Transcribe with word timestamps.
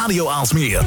Radio 0.00 0.28
Aalsmeer. 0.28 0.86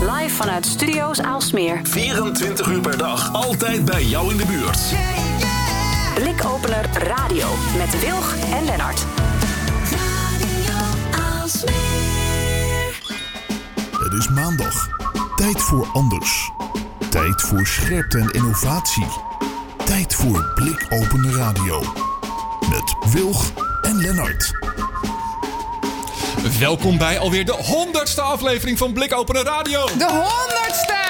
Live 0.00 0.34
vanuit 0.34 0.66
Studio's 0.66 1.20
Aalsmeer. 1.20 1.80
24 1.82 2.66
uur 2.66 2.80
per 2.80 2.98
dag. 2.98 3.32
Altijd 3.32 3.84
bij 3.84 4.04
jou 4.04 4.30
in 4.30 4.36
de 4.36 4.46
buurt. 4.46 4.78
Blikopener 6.14 6.88
Radio 6.92 7.46
met 7.76 8.00
Wilg 8.00 8.34
en 8.36 8.64
Lennart. 8.64 9.04
Het 13.98 14.12
is 14.12 14.28
maandag. 14.28 14.88
Tijd 15.36 15.62
voor 15.62 15.86
anders. 15.92 16.50
Tijd 17.10 17.42
voor 17.42 17.66
scherpte 17.66 18.18
en 18.18 18.30
innovatie. 18.30 19.06
Tijd 19.84 20.14
voor 20.14 20.52
Blikopener 20.54 21.34
Radio. 21.34 21.82
Met 22.70 23.12
Wilg 23.12 23.52
en 23.82 23.96
Lennart. 23.96 24.71
Welkom 26.50 26.98
bij 26.98 27.18
alweer 27.18 27.44
de 27.44 27.52
honderdste 27.52 28.20
aflevering 28.20 28.78
van 28.78 28.92
Blikopener 28.92 29.44
Radio. 29.44 29.86
De 29.86 30.04
honderdste! 30.04 31.00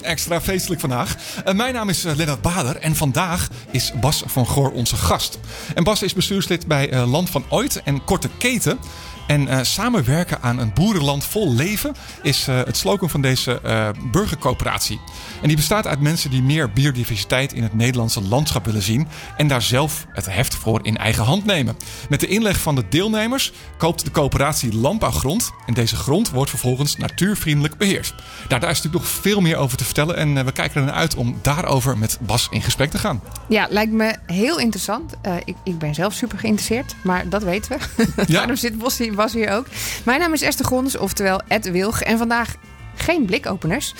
Extra 0.00 0.40
feestelijk 0.40 0.80
vandaag. 0.80 1.16
Uh, 1.46 1.54
mijn 1.54 1.74
naam 1.74 1.88
is 1.88 2.04
uh, 2.04 2.14
Lennart 2.14 2.42
Bader 2.42 2.76
en 2.76 2.96
vandaag 2.96 3.48
is 3.70 3.92
Bas 4.00 4.22
van 4.26 4.46
Goor 4.46 4.70
onze 4.70 4.96
gast. 4.96 5.38
En 5.74 5.84
Bas 5.84 6.02
is 6.02 6.14
bestuurslid 6.14 6.66
bij 6.66 6.92
uh, 6.92 7.10
Land 7.10 7.30
van 7.30 7.44
Ooit 7.48 7.82
en 7.84 8.04
Korte 8.04 8.28
Keten. 8.38 8.78
En 9.26 9.42
uh, 9.42 9.58
samenwerken 9.62 10.42
aan 10.42 10.58
een 10.58 10.72
boerenland 10.74 11.24
vol 11.24 11.54
leven 11.54 11.94
is 12.22 12.48
uh, 12.48 12.56
het 12.56 12.76
slogan 12.76 13.10
van 13.10 13.20
deze 13.20 13.60
uh, 13.64 13.88
burgercoöperatie. 14.12 15.00
En 15.42 15.48
die 15.48 15.56
bestaat 15.56 15.86
uit 15.86 16.00
mensen 16.00 16.30
die 16.30 16.42
meer 16.42 16.72
biodiversiteit 16.72 17.52
in 17.52 17.62
het 17.62 17.74
Nederlandse 17.74 18.22
landschap 18.22 18.64
willen 18.64 18.82
zien 18.82 19.08
en 19.36 19.48
daar 19.48 19.62
zelf 19.62 20.06
het 20.12 20.26
heft 20.26 20.54
voor 20.54 20.80
in 20.82 20.96
eigen 20.96 21.24
hand 21.24 21.44
nemen. 21.44 21.76
Met 22.08 22.20
de 22.20 22.26
inleg 22.26 22.60
van 22.60 22.74
de 22.74 22.84
deelnemers 22.88 23.52
koopt 23.78 24.04
de 24.04 24.10
coöperatie 24.10 24.74
landbouwgrond 24.74 25.50
en 25.66 25.74
deze 25.74 25.96
grond 25.96 26.30
wordt 26.30 26.50
vervolgens 26.50 26.96
natuurvriendelijk 26.96 27.76
beheerd. 27.76 28.14
Nou, 28.48 28.60
daar 28.60 28.70
is 28.70 28.76
natuurlijk 28.76 29.04
nog 29.04 29.22
veel 29.22 29.40
meer 29.40 29.56
over 29.56 29.76
te 29.76 29.84
vertellen 29.84 30.16
en 30.16 30.44
we 30.44 30.52
kijken 30.52 30.80
er 30.80 30.86
naar 30.86 30.96
uit 30.96 31.14
om 31.14 31.38
daarover 31.42 31.98
met 31.98 32.18
Bas 32.20 32.48
in 32.50 32.62
gesprek 32.62 32.90
te 32.90 32.98
gaan. 32.98 33.22
Ja, 33.48 33.66
lijkt 33.70 33.92
me 33.92 34.16
heel 34.26 34.58
interessant. 34.58 35.14
ik, 35.44 35.56
ik 35.64 35.78
ben 35.78 35.94
zelf 35.94 36.12
super 36.12 36.38
geïnteresseerd, 36.38 36.94
maar 37.02 37.28
dat 37.28 37.42
weten 37.42 37.78
we. 37.78 38.06
Ja. 38.16 38.24
Daarom 38.46 38.56
zit 38.56 38.78
Bos 38.78 38.98
hier 38.98 39.14
was 39.16 39.32
hier 39.32 39.50
ook. 39.50 39.66
Mijn 40.04 40.20
naam 40.20 40.32
is 40.32 40.42
Esther 40.42 40.66
Gons, 40.66 40.96
oftewel 40.96 41.40
Ed 41.48 41.70
Wilg. 41.70 42.00
En 42.00 42.18
vandaag 42.18 42.54
geen 42.94 43.24
blikopeners. 43.24 43.94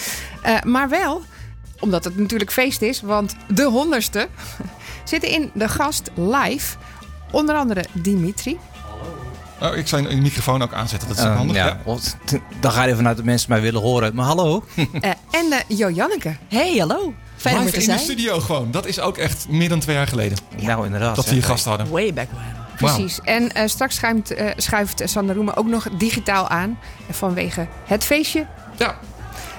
Uh, 0.47 0.61
maar 0.62 0.89
wel, 0.89 1.23
omdat 1.81 2.05
het 2.05 2.19
natuurlijk 2.19 2.53
feest 2.53 2.83
is, 2.83 3.00
want 3.00 3.36
de 3.48 3.64
honderdste 3.64 4.28
zitten 5.05 5.31
in 5.31 5.50
de 5.55 5.69
gast 5.69 6.11
live. 6.14 6.77
Onder 7.31 7.55
andere 7.55 7.84
Dimitri. 7.92 8.58
Oh, 9.61 9.77
ik 9.77 9.89
zou 9.89 10.08
de 10.08 10.17
microfoon 10.17 10.62
ook 10.62 10.73
aanzetten, 10.73 11.08
dat 11.08 11.19
is 11.19 11.25
uh, 11.25 11.36
handig. 11.36 11.56
Ja. 11.56 11.80
ja. 11.86 12.39
Dan 12.61 12.73
ga 12.73 12.83
je 12.83 12.91
ervan 12.91 13.06
uit 13.06 13.17
dat 13.17 13.25
mensen 13.25 13.51
mij 13.51 13.61
willen 13.61 13.80
horen. 13.80 14.14
Maar 14.14 14.27
hallo. 14.27 14.64
Uh, 14.77 14.84
en 15.30 15.47
uh, 15.51 15.56
Jo 15.67 15.91
Janneke. 15.91 16.36
Hey, 16.48 16.77
hallo. 16.78 17.14
Fijn 17.36 17.58
om 17.58 17.67
te 17.67 17.77
in 17.77 17.83
zijn. 17.83 17.97
de 17.97 18.03
studio 18.03 18.41
gewoon. 18.41 18.70
Dat 18.70 18.86
is 18.86 19.01
ook 19.01 19.19
echt 19.19 19.48
meer 19.48 19.69
dan 19.69 19.80
twee 19.80 19.97
jaar 19.97 20.06
geleden. 20.06 20.39
Ja. 20.56 20.67
Nou, 20.67 20.84
inderdaad. 20.84 21.17
Dat 21.17 21.25
we 21.25 21.33
hier 21.33 21.45
gasten 21.45 21.70
hadden. 21.70 21.91
Way 21.91 22.12
back 22.12 22.28
when. 22.30 22.66
Precies. 22.77 23.17
Wow. 23.17 23.29
En 23.29 23.43
uh, 23.57 23.63
straks 23.67 23.95
schuift, 23.95 24.39
uh, 24.39 24.51
schuift 24.57 25.03
Sander 25.05 25.35
Roemen 25.35 25.57
ook 25.57 25.67
nog 25.67 25.89
digitaal 25.99 26.49
aan. 26.49 26.79
Vanwege 27.11 27.67
het 27.85 28.05
feestje. 28.05 28.47
Ja. 28.77 28.99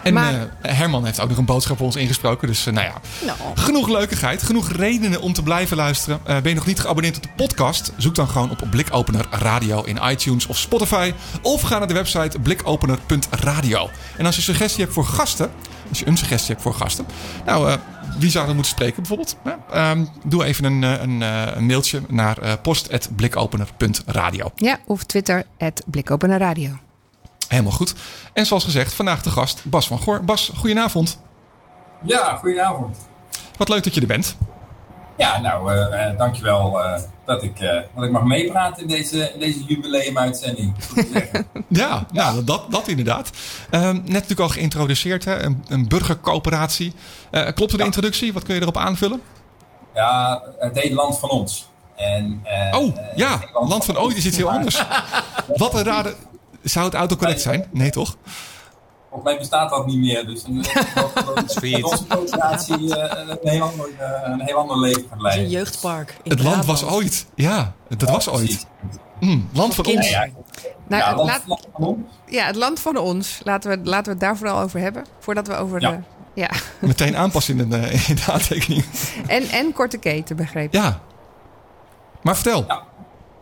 En 0.04 0.14
maar, 0.14 0.34
uh, 0.34 0.40
Herman 0.62 1.06
heeft 1.06 1.20
ook 1.20 1.30
nog 1.30 1.38
een 1.38 1.46
boodschap 1.46 1.78
voor 1.78 1.86
ons 1.86 1.96
ingesproken. 1.96 2.48
Dus 2.48 2.64
nou 2.64 2.80
ja, 2.80 2.94
no. 3.26 3.34
genoeg 3.56 3.88
leukigheid. 3.88 4.44
Genoeg 4.44 4.72
redenen 4.72 5.22
om 5.22 5.34
te 5.34 5.44
blijven 5.44 5.78
luisteren. 5.78 6.20
ben 6.24 6.50
je 6.50 6.54
nog 6.54 6.66
niet 6.66 6.80
geabonneerd 6.80 7.16
op 7.18 7.24
de 7.24 7.30
podcast? 7.36 7.92
Zoek 7.98 8.16
dan 8.16 8.28
gewoon 8.28 8.52
op 8.52 8.68
Blikopener 8.70 9.26
Radio 9.30 9.84
in 9.84 10.00
iTunes 10.04 10.46
of 10.46 10.58
Spotify. 10.58 11.14
Of 11.42 11.62
ga 11.62 11.78
naar 11.78 11.88
de 11.88 11.94
website 11.94 12.40
blikopener.radio. 12.40 13.90
En 14.18 14.26
als 14.26 14.36
je 14.36 14.42
suggestie 14.42 14.82
hebt 14.82 14.94
voor 14.94 15.06
gasten... 15.06 15.52
Als 15.90 16.00
je 16.00 16.08
een 16.08 16.18
suggestie 16.18 16.52
hebt 16.52 16.62
voor 16.62 16.74
gasten... 16.74 17.06
Nou, 17.46 17.78
wie 18.20 18.30
zouden 18.30 18.56
moeten 18.56 18.74
spreken 18.74 18.96
bijvoorbeeld? 18.96 19.38
Um, 19.76 20.10
doe 20.26 20.44
even 20.44 20.64
een, 20.64 20.82
een, 20.82 21.22
een 21.58 21.66
mailtje 21.66 22.02
naar 22.08 22.44
uh, 22.44 22.54
post.blikopener.radio. 22.62 24.52
Ja, 24.56 24.80
of 24.86 25.04
Twitter 25.04 25.44
blikopenerradio. 25.86 26.78
Helemaal 27.48 27.72
goed. 27.72 27.94
En 28.34 28.46
zoals 28.46 28.64
gezegd, 28.64 28.94
vandaag 28.94 29.22
de 29.22 29.30
gast 29.30 29.62
Bas 29.66 29.88
van 29.88 30.00
Goor. 30.00 30.24
Bas, 30.24 30.52
goedenavond. 30.56 31.20
Ja, 32.04 32.36
goedenavond. 32.36 32.98
Wat 33.58 33.70
leuk 33.70 33.84
dat 33.84 33.94
je 33.94 34.02
er 34.02 34.08
bent. 34.08 34.38
Ja, 35.18 35.40
nou, 35.40 35.74
uh, 35.74 35.80
uh, 35.80 36.18
dankjewel 36.18 36.80
uh, 36.80 37.00
dat, 37.26 37.44
ik, 37.44 37.60
dat 37.96 38.04
ik 38.04 38.12
mag 38.12 38.24
meepraten 38.24 38.82
in 38.82 38.88
deze, 38.88 39.32
in 39.34 39.40
deze 39.40 39.64
jubileumuitzending. 39.64 40.76
ja, 41.68 41.68
ja. 41.68 42.06
Nou, 42.12 42.44
dat, 42.44 42.72
dat 42.72 42.88
inderdaad. 42.88 43.30
net 43.70 44.04
natuurlijk 44.04 44.40
al 44.40 44.50
geïntroduceerd, 44.50 45.26
hè? 45.26 45.44
Een, 45.44 45.64
een 45.68 45.88
burgercoöperatie. 45.88 46.94
klopt 47.54 47.72
de 47.72 47.78
ja. 47.78 47.86
introductie? 47.86 48.34
Wat 48.34 48.44
kun 48.44 48.56
je 48.56 48.62
erop 48.62 48.78
aanvullen? 48.78 49.22
Ja, 49.94 50.44
het 50.60 50.82
heet 50.82 50.92
Land 50.92 51.20
van 51.20 51.30
Ons. 51.30 51.70
En, 51.96 52.44
oh, 52.72 52.96
ja, 53.16 53.30
Land, 53.54 53.70
Land 53.70 53.86
van, 53.86 53.96
van 53.96 54.04
Ooit 54.04 54.18
is 54.18 54.26
iets 54.26 54.38
heel 54.38 54.52
anders. 54.52 54.84
Wat 55.56 55.74
een 55.74 55.84
rare... 55.84 56.16
Zou 56.64 56.86
het 56.86 56.94
autocorrect 56.94 57.42
zijn? 57.42 57.66
Nee, 57.72 57.90
toch? 57.90 58.18
Volgens 59.18 59.36
mij 59.36 59.38
bestaat 59.38 59.70
dat 59.70 59.86
niet 59.86 59.98
meer. 59.98 60.26
Dus 60.26 60.44
een, 60.48 60.66
een, 61.62 61.86
onze 61.86 62.08
coöperatie 62.08 62.80
uh, 62.80 62.96
een, 63.42 63.50
heel 63.50 63.62
ander, 63.62 63.90
uh, 63.90 64.22
een 64.24 64.42
heel 64.42 64.58
ander 64.58 64.80
leven 64.80 65.06
gaat 65.10 65.22
leiden. 65.22 65.46
een 65.46 65.52
jeugdpark. 65.52 66.18
Het 66.24 66.44
land 66.44 66.66
was 66.66 66.86
ooit. 66.86 67.26
Ja, 67.36 67.74
dat 67.88 68.02
ja, 68.02 68.12
was 68.12 68.30
ooit. 68.30 68.68
Mm, 69.20 69.50
land 69.54 69.76
van 69.76 69.86
ons. 69.86 70.10
Ja, 70.10 70.24
ja. 70.24 70.32
Nou, 70.88 71.04
ja, 71.04 71.16
land, 71.16 71.30
laat, 71.30 71.42
land 71.48 71.68
van 71.74 71.84
ons. 71.84 72.00
Ja, 72.26 72.46
het 72.46 72.56
land 72.56 72.80
van 72.80 72.98
ons. 72.98 73.40
Laten 73.44 73.70
we, 73.70 73.90
laten 73.90 74.04
we 74.04 74.10
het 74.10 74.20
daar 74.20 74.38
vooral 74.38 74.60
over 74.62 74.80
hebben. 74.80 75.06
Voordat 75.20 75.48
we 75.48 75.56
over 75.56 75.82
ja. 75.82 75.92
de... 75.92 75.98
Ja. 76.34 76.50
Meteen 76.80 77.18
aanpassen 77.18 77.60
in 77.60 77.70
de, 77.70 78.04
in 78.08 78.16
de 78.16 78.32
aantekening. 78.32 78.86
En, 79.28 79.44
en 79.44 79.74
korte 79.74 79.98
keten, 79.98 80.36
begrepen. 80.36 80.82
Ja. 80.82 81.00
Maar 82.22 82.36
vertel. 82.36 82.66
Ja. 82.68 82.84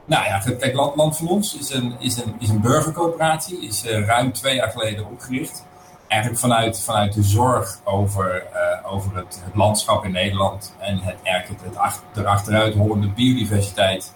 Nou 0.06 0.26
ja, 0.26 0.40
kijk, 0.60 0.74
Land, 0.74 1.18
van 1.18 1.28
Ons 1.28 1.58
is 1.58 1.74
een, 1.74 1.96
is 2.00 2.18
een, 2.18 2.36
is 2.40 2.50
een 2.50 2.62
burgercoöperatie. 2.62 3.62
Is 3.68 3.86
uh, 3.86 4.06
ruim 4.06 4.34
twee 4.34 4.56
jaar 4.56 4.70
geleden 4.70 5.06
opgericht. 5.06 5.66
Eigenlijk 6.08 6.42
vanuit, 6.42 6.84
vanuit 6.84 7.14
de 7.14 7.24
zorg 7.24 7.80
over, 7.84 8.44
uh, 8.54 8.94
over 8.94 9.16
het, 9.16 9.42
het, 9.46 9.56
landschap 9.56 10.06
in 10.06 10.12
Nederland. 10.12 10.76
En 10.80 11.00
het, 11.00 11.16
eigenlijk 11.24 11.64
het, 11.64 12.00
erachteruit 12.16 12.76
holende 12.76 13.08
biodiversiteit 13.08 14.14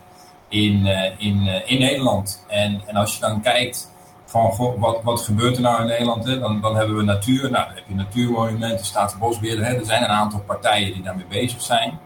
in, 0.48 0.86
uh, 0.86 1.04
in, 1.18 1.48
in 1.66 1.80
Nederland. 1.80 2.46
En, 2.48 2.82
en 2.86 2.96
als 2.96 3.14
je 3.14 3.20
dan 3.20 3.42
kijkt 3.42 3.92
van 4.26 4.76
wat, 4.78 5.04
wat 5.04 5.22
gebeurt 5.22 5.56
er 5.56 5.62
nou 5.62 5.82
in 5.82 5.88
Nederland? 5.88 6.26
Hè? 6.26 6.40
Dan, 6.40 6.62
dan 6.62 6.76
hebben 6.76 6.98
we 6.98 7.04
natuur. 7.04 7.52
Nou, 7.52 7.66
dan 7.66 7.76
heb 7.76 7.84
je 7.88 7.96
natuurmonumenten, 7.96 8.86
staatsbosbeheerder. 8.86 9.66
Hè? 9.66 9.74
Er 9.74 9.86
zijn 9.86 10.04
een 10.04 10.10
aantal 10.10 10.40
partijen 10.40 10.94
die 10.94 11.04
daarmee 11.04 11.26
bezig 11.30 11.62
zijn. 11.62 12.00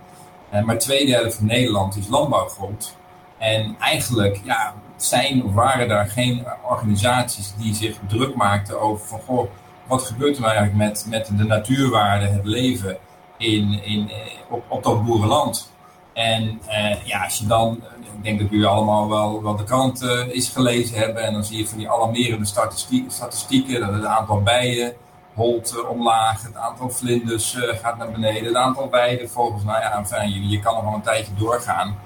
maar 0.66 0.78
twee 0.78 1.06
derde 1.06 1.32
van 1.32 1.46
Nederland 1.46 1.96
is 1.98 2.08
landbouwgrond. 2.08 2.96
En 3.44 3.76
eigenlijk 3.80 4.42
ja, 4.44 4.74
zijn 4.96 5.44
of 5.44 5.54
waren 5.54 5.88
daar 5.88 6.08
geen 6.08 6.46
organisaties 6.70 7.54
die 7.58 7.74
zich 7.74 7.98
druk 8.08 8.36
maakten 8.36 8.82
over 8.82 9.08
van 9.08 9.20
goh, 9.26 9.50
wat 9.88 10.04
gebeurt 10.04 10.36
er 10.36 10.42
nou 10.42 10.54
eigenlijk 10.54 10.90
met, 10.90 11.06
met 11.10 11.38
de 11.38 11.44
natuurwaarde, 11.44 12.26
het 12.26 12.46
leven 12.46 12.98
in, 13.38 13.84
in, 13.84 14.12
op, 14.50 14.64
op 14.68 14.84
dat 14.84 15.06
boerenland. 15.06 15.72
En 16.14 16.62
eh, 16.68 17.06
ja, 17.06 17.24
als 17.24 17.38
je 17.38 17.46
dan, 17.46 17.84
ik 18.18 18.24
denk 18.24 18.40
dat 18.40 18.50
jullie 18.50 18.66
allemaal 18.66 19.10
wel, 19.10 19.44
wel 19.44 19.56
de 19.56 19.64
krant 19.64 20.04
uh, 20.04 20.28
eens 20.28 20.50
gelezen 20.50 20.98
hebben 20.98 21.24
en 21.24 21.34
dan 21.34 21.44
zie 21.44 21.58
je 21.58 21.68
van 21.68 21.78
die 21.78 21.90
alarmerende 21.90 22.46
statistiek, 22.46 23.12
statistieken, 23.12 23.80
dat 23.80 23.94
het 23.94 24.06
aantal 24.06 24.42
bijen 24.42 24.94
holt 25.34 25.74
uh, 25.78 25.90
omlaag, 25.90 26.44
het 26.44 26.56
aantal 26.56 26.90
vlinders 26.90 27.58
gaat 27.82 27.98
naar 27.98 28.12
beneden, 28.12 28.46
het 28.46 28.56
aantal 28.56 28.90
weiden 28.90 29.30
volgens, 29.30 29.64
nou 29.64 29.80
ja, 29.80 29.98
enfin, 29.98 30.30
je, 30.30 30.48
je 30.48 30.60
kan 30.60 30.74
nog 30.74 30.84
wel 30.84 30.94
een 30.94 31.02
tijdje 31.02 31.34
doorgaan. 31.38 31.98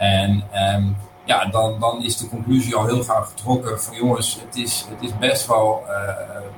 En 0.00 0.42
um, 0.74 0.96
ja, 1.24 1.44
dan, 1.44 1.80
dan 1.80 2.02
is 2.04 2.16
de 2.16 2.28
conclusie 2.28 2.74
al 2.74 2.86
heel 2.86 3.02
gauw 3.02 3.22
getrokken 3.22 3.82
van 3.82 3.96
jongens, 3.96 4.40
het 4.46 4.56
is, 4.56 4.86
het 4.90 5.02
is 5.02 5.18
best 5.18 5.46
wel 5.46 5.82
uh, 5.86 6.14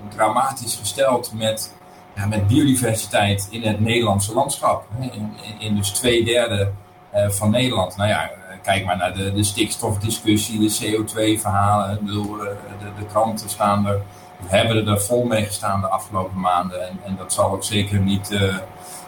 dramatisch 0.08 0.76
gesteld 0.76 1.32
met, 1.34 1.74
ja, 2.14 2.26
met 2.26 2.46
biodiversiteit 2.46 3.48
in 3.50 3.62
het 3.62 3.80
Nederlandse 3.80 4.34
landschap. 4.34 4.84
In, 5.00 5.32
in, 5.58 5.76
dus 5.76 5.90
twee 5.90 6.24
derde 6.24 6.70
uh, 7.14 7.28
van 7.28 7.50
Nederland. 7.50 7.96
Nou 7.96 8.08
ja, 8.08 8.30
kijk 8.62 8.84
maar 8.84 8.96
naar 8.96 9.14
de, 9.14 9.32
de 9.32 9.44
stikstofdiscussie, 9.44 10.58
de 10.58 10.78
CO2-verhalen. 10.80 11.94
Ik 11.94 12.00
bedoel, 12.00 12.36
de, 12.36 12.56
de 12.98 13.06
kranten 13.06 13.48
staan 13.48 13.86
er, 13.86 14.02
hebben 14.44 14.86
er 14.86 15.00
vol 15.00 15.24
mee 15.24 15.44
gestaan 15.44 15.80
de 15.80 15.88
afgelopen 15.88 16.40
maanden. 16.40 16.88
En, 16.88 16.98
en 17.04 17.16
dat 17.16 17.32
zal 17.32 17.50
ook 17.50 17.64
zeker 17.64 18.00
niet 18.00 18.30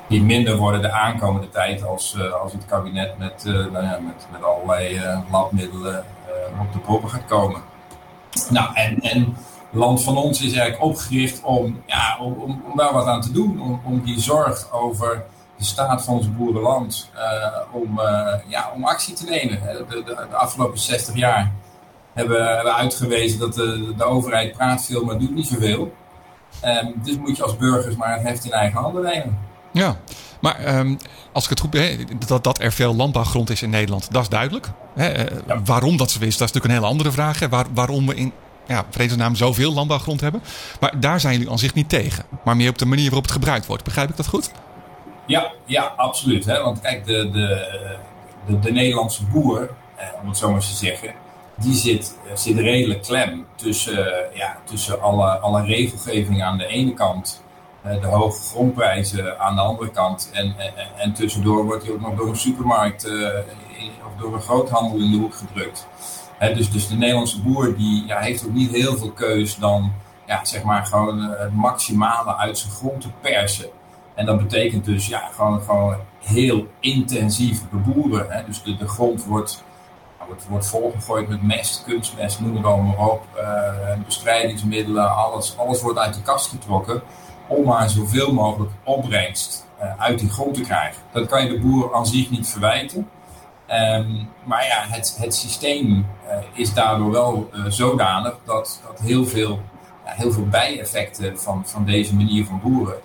niet 0.06 0.22
minder 0.22 0.56
worden 0.56 0.82
de 0.82 0.92
aankomende 0.92 1.48
tijd 1.48 1.84
als, 1.84 2.14
uh, 2.18 2.32
als 2.32 2.52
het 2.52 2.66
kabinet 2.66 3.18
met, 3.18 3.44
uh, 3.46 3.54
nou 3.54 3.84
ja, 3.84 3.98
met, 4.00 4.26
met 4.32 4.42
allerlei 4.42 4.96
uh, 4.96 5.18
labmiddelen 5.30 6.04
op 6.60 6.72
de 6.72 6.78
proppen 6.78 7.10
gaat 7.10 7.24
komen. 7.24 7.60
Nou, 8.50 8.74
en, 8.74 9.00
en 9.00 9.36
Land 9.70 10.02
van 10.02 10.16
ons 10.16 10.42
is 10.42 10.52
eigenlijk 10.52 10.82
opgericht 10.82 11.42
om, 11.42 11.82
ja, 11.86 12.18
om, 12.20 12.62
om, 12.70 12.76
daar 12.76 12.92
wat 12.92 13.06
aan 13.06 13.20
te 13.20 13.32
doen. 13.32 13.60
Om, 13.60 13.80
om 13.84 14.04
die 14.04 14.20
zorg 14.20 14.72
over 14.72 15.24
de 15.56 15.64
staat 15.64 16.04
van 16.04 16.14
ons 16.14 16.36
boerenland, 16.36 17.10
om, 17.72 18.00
ja, 18.46 18.70
om 18.74 18.84
actie 18.84 19.14
te 19.14 19.24
nemen. 19.24 19.60
De, 19.62 19.84
de, 19.88 20.02
de 20.04 20.36
afgelopen 20.36 20.78
60 20.78 21.14
jaar 21.14 21.52
hebben, 22.12 22.54
hebben 22.54 22.74
uitgewezen 22.74 23.38
dat 23.38 23.54
de, 23.54 23.94
de 23.96 24.04
overheid 24.04 24.52
praat 24.52 24.84
veel, 24.84 25.04
maar 25.04 25.18
doet 25.18 25.34
niet 25.34 25.46
zoveel. 25.46 25.92
Um, 26.64 26.94
dus 27.02 27.16
moet 27.16 27.36
je 27.36 27.42
als 27.42 27.56
burgers 27.56 27.96
maar 27.96 28.12
het 28.12 28.22
heft 28.22 28.44
in 28.44 28.52
eigen 28.52 28.80
handen 28.80 29.02
nemen. 29.02 29.38
Ja, 29.74 29.96
maar 30.40 30.78
um, 30.78 30.98
als 31.32 31.44
ik 31.44 31.50
het 31.50 31.60
goed 31.60 31.70
ben, 31.70 32.06
dat, 32.26 32.44
dat 32.44 32.60
er 32.60 32.72
veel 32.72 32.94
landbouwgrond 32.94 33.50
is 33.50 33.62
in 33.62 33.70
Nederland, 33.70 34.08
dat 34.12 34.22
is 34.22 34.28
duidelijk. 34.28 34.70
Hè? 34.94 35.12
Ja. 35.12 35.62
Waarom 35.64 35.96
dat 35.96 36.10
zo 36.10 36.20
is, 36.20 36.36
dat 36.36 36.48
is 36.48 36.54
natuurlijk 36.54 36.64
een 36.64 36.70
hele 36.70 36.86
andere 36.86 37.12
vraag. 37.12 37.38
Hè? 37.38 37.48
Waar, 37.48 37.66
waarom 37.74 38.06
we 38.06 38.14
in 38.14 38.32
ja, 38.66 38.84
vredesnaam 38.90 39.36
zoveel 39.36 39.72
landbouwgrond 39.72 40.20
hebben. 40.20 40.42
Maar 40.80 41.00
daar 41.00 41.20
zijn 41.20 41.34
jullie 41.34 41.50
aan 41.50 41.58
zich 41.58 41.74
niet 41.74 41.88
tegen. 41.88 42.24
Maar 42.44 42.56
meer 42.56 42.68
op 42.68 42.78
de 42.78 42.86
manier 42.86 43.04
waarop 43.04 43.22
het 43.22 43.32
gebruikt 43.32 43.66
wordt. 43.66 43.84
Begrijp 43.84 44.10
ik 44.10 44.16
dat 44.16 44.26
goed? 44.26 44.50
Ja, 45.26 45.52
ja 45.64 45.92
absoluut. 45.96 46.44
Hè? 46.44 46.62
Want 46.62 46.80
kijk, 46.80 47.06
de, 47.06 47.30
de, 47.30 47.76
de, 48.46 48.58
de 48.58 48.72
Nederlandse 48.72 49.24
boer, 49.24 49.70
eh, 49.96 50.06
om 50.22 50.28
het 50.28 50.36
zo 50.36 50.50
maar 50.50 50.60
te 50.60 50.74
zeggen, 50.74 51.14
die 51.56 51.74
zit, 51.74 52.16
zit 52.34 52.58
redelijk 52.58 53.02
klem 53.02 53.46
tussen, 53.54 54.14
ja, 54.34 54.56
tussen 54.64 55.00
alle, 55.00 55.38
alle 55.38 55.64
regelgeving 55.64 56.42
aan 56.42 56.58
de 56.58 56.66
ene 56.66 56.94
kant, 56.94 57.42
eh, 57.43 57.43
de 58.00 58.06
hoge 58.06 58.40
grondprijzen 58.40 59.38
aan 59.40 59.54
de 59.54 59.60
andere 59.60 59.90
kant. 59.90 60.30
En, 60.32 60.54
en, 60.58 60.72
en 60.96 61.12
tussendoor 61.12 61.64
wordt 61.64 61.84
hij 61.84 61.92
ook 61.92 62.00
nog 62.00 62.14
door 62.14 62.28
een 62.28 62.36
supermarkt 62.36 63.06
uh, 63.06 63.28
of 64.06 64.20
door 64.20 64.34
een 64.34 64.40
groothandel 64.40 64.98
in 64.98 65.10
de 65.10 65.16
hoek 65.16 65.34
gedrukt 65.34 65.86
dus, 66.52 66.70
dus 66.70 66.88
de 66.88 66.94
Nederlandse 66.94 67.42
boer 67.42 67.76
die 67.76 68.06
ja, 68.06 68.18
heeft 68.18 68.46
ook 68.46 68.52
niet 68.52 68.70
heel 68.70 68.96
veel 68.96 69.10
keus 69.10 69.56
dan 69.56 69.92
ja, 70.26 70.44
zeg 70.44 70.62
maar 70.62 70.86
gewoon 70.86 71.22
eh, 71.22 71.38
het 71.38 71.54
maximale 71.54 72.36
uit 72.36 72.58
zijn 72.58 72.72
grond 72.72 73.00
te 73.00 73.08
persen. 73.20 73.68
En 74.14 74.26
dat 74.26 74.38
betekent 74.38 74.84
dus 74.84 75.06
ja, 75.06 75.28
gewoon, 75.32 75.62
gewoon 75.62 75.96
heel 76.20 76.66
intensief 76.80 77.68
beboeren. 77.68 78.26
Hè. 78.30 78.44
Dus 78.44 78.62
de, 78.62 78.76
de 78.76 78.88
grond 78.88 79.24
wordt, 79.24 79.62
wordt, 80.26 80.46
wordt 80.48 80.66
volgegooid 80.66 81.28
met 81.28 81.42
mest, 81.42 81.84
kunstmest, 81.84 82.40
noem 82.40 82.56
het 82.56 82.64
allemaal 82.64 83.10
op. 83.10 83.22
Bestrijdingsmiddelen, 84.04 85.16
alles, 85.16 85.58
alles 85.58 85.82
wordt 85.82 85.98
uit 85.98 86.14
de 86.14 86.22
kast 86.22 86.48
getrokken 86.48 87.02
om 87.46 87.64
maar 87.64 87.90
zoveel 87.90 88.32
mogelijk 88.32 88.72
opbrengst 88.84 89.66
uh, 89.82 90.00
uit 90.00 90.18
die 90.18 90.30
grond 90.30 90.54
te 90.54 90.60
krijgen. 90.60 91.02
Dat 91.12 91.26
kan 91.26 91.42
je 91.42 91.48
de 91.48 91.60
boer 91.60 91.94
aan 91.94 92.06
zich 92.06 92.30
niet 92.30 92.48
verwijten. 92.48 93.08
Um, 93.70 94.28
maar 94.44 94.66
ja, 94.66 94.84
het, 94.88 95.16
het 95.20 95.34
systeem 95.34 96.06
uh, 96.28 96.36
is 96.52 96.74
daardoor 96.74 97.10
wel 97.10 97.50
uh, 97.52 97.64
zodanig 97.68 98.36
dat, 98.44 98.80
dat 98.86 99.00
heel, 99.00 99.26
veel, 99.26 99.60
heel 100.04 100.32
veel 100.32 100.48
bijeffecten 100.48 101.40
van, 101.40 101.62
van 101.66 101.84
deze 101.84 102.14
manier 102.14 102.44
van 102.44 102.60
boeren 102.62 103.00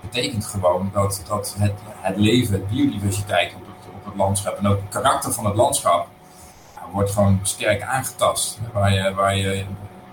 betekent 0.00 0.46
gewoon 0.46 0.90
dat, 0.92 1.22
dat 1.28 1.54
het, 1.58 1.72
het 2.00 2.16
leven, 2.16 2.52
het 2.52 2.68
biodiversiteit 2.68 3.54
op 3.54 3.60
het, 3.60 3.94
op 3.94 4.04
het 4.04 4.14
landschap 4.16 4.58
en 4.58 4.66
ook 4.66 4.80
het 4.80 4.88
karakter 4.88 5.32
van 5.32 5.44
het 5.44 5.56
landschap 5.56 6.06
wordt 6.92 7.10
gewoon 7.10 7.40
sterk 7.42 7.82
aangetast. 7.82 8.58
Waar 8.72 8.92
je, 8.92 9.14
waar 9.14 9.36
je 9.36 9.64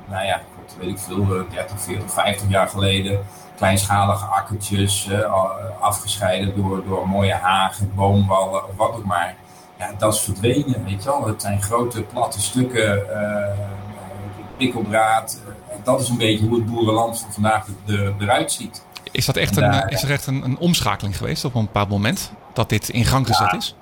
nou 0.06 0.25
ja, 0.25 0.42
weet 0.80 0.90
ik 0.90 1.00
veel, 1.00 1.25
30, 1.50 1.81
40, 1.81 2.12
50 2.12 2.50
jaar 2.50 2.68
geleden 2.68 3.25
kleinschalige 3.57 4.25
akkertjes, 4.25 5.07
uh, 5.12 5.36
afgescheiden 5.80 6.56
door, 6.56 6.83
door 6.86 7.07
mooie 7.07 7.33
hagen, 7.33 7.92
boomwallen 7.95 8.68
of 8.68 8.75
wat 8.75 8.94
ook 8.94 9.06
maar 9.06 9.36
ja, 9.77 9.92
dat 9.98 10.13
is 10.13 10.19
verdwenen, 10.19 10.83
weet 10.83 11.04
je 11.04 11.09
wel. 11.09 11.27
Het 11.27 11.42
zijn 11.42 11.62
grote, 11.62 12.01
platte 12.01 12.42
stukken, 12.42 13.06
uh, 13.09 13.59
pikkeldraad. 14.57 15.42
Dat 15.83 16.01
is 16.01 16.09
een 16.09 16.18
beetje 16.18 16.48
hoe 16.48 16.56
het 16.56 16.65
boerenland 16.65 17.19
van 17.19 17.33
vandaag 17.33 17.68
er, 17.88 18.13
eruit 18.19 18.51
ziet. 18.51 18.86
Is, 19.12 19.25
dat 19.25 19.36
echt 19.36 19.57
een, 19.57 19.88
is 19.89 20.04
er 20.04 20.12
echt 20.12 20.27
een, 20.27 20.44
een, 20.44 20.57
omschakeling 20.57 21.18
geweest 21.18 21.45
op 21.45 21.56
een 21.56 21.65
bepaald 21.65 21.89
moment 21.89 22.31
dat 22.54 22.69
dit 22.69 22.89
in 22.89 23.06
gang 23.06 23.27
gezet 23.27 23.54
is? 23.54 23.75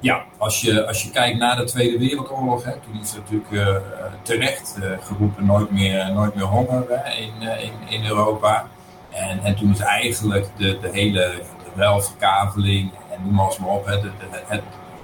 Ja, 0.00 0.24
als 0.38 0.60
je, 0.60 0.86
als 0.86 1.02
je 1.02 1.10
kijkt 1.10 1.38
naar 1.38 1.56
de 1.56 1.64
Tweede 1.64 1.98
Wereldoorlog, 1.98 2.64
hè, 2.64 2.72
toen 2.72 3.00
is 3.00 3.12
er 3.12 3.18
natuurlijk 3.18 3.50
uh, 3.50 3.76
terecht 4.22 4.76
uh, 4.78 4.90
geroepen 5.00 5.46
nooit 5.46 5.70
meer, 5.70 6.12
nooit 6.12 6.34
meer 6.34 6.44
honger 6.44 6.84
hè, 6.88 7.14
in, 7.14 7.32
in, 7.40 7.72
in 7.88 8.06
Europa. 8.06 8.66
En, 9.10 9.40
en 9.42 9.56
toen 9.56 9.70
is 9.70 9.78
eigenlijk 9.78 10.48
de, 10.56 10.78
de 10.78 10.88
hele 10.92 11.42
ruilverkaveling 11.74 12.90
en 13.10 13.22
noem 13.24 13.40
eens 13.40 13.58
maar 13.58 13.68
op, 13.68 13.86
de, 13.86 14.10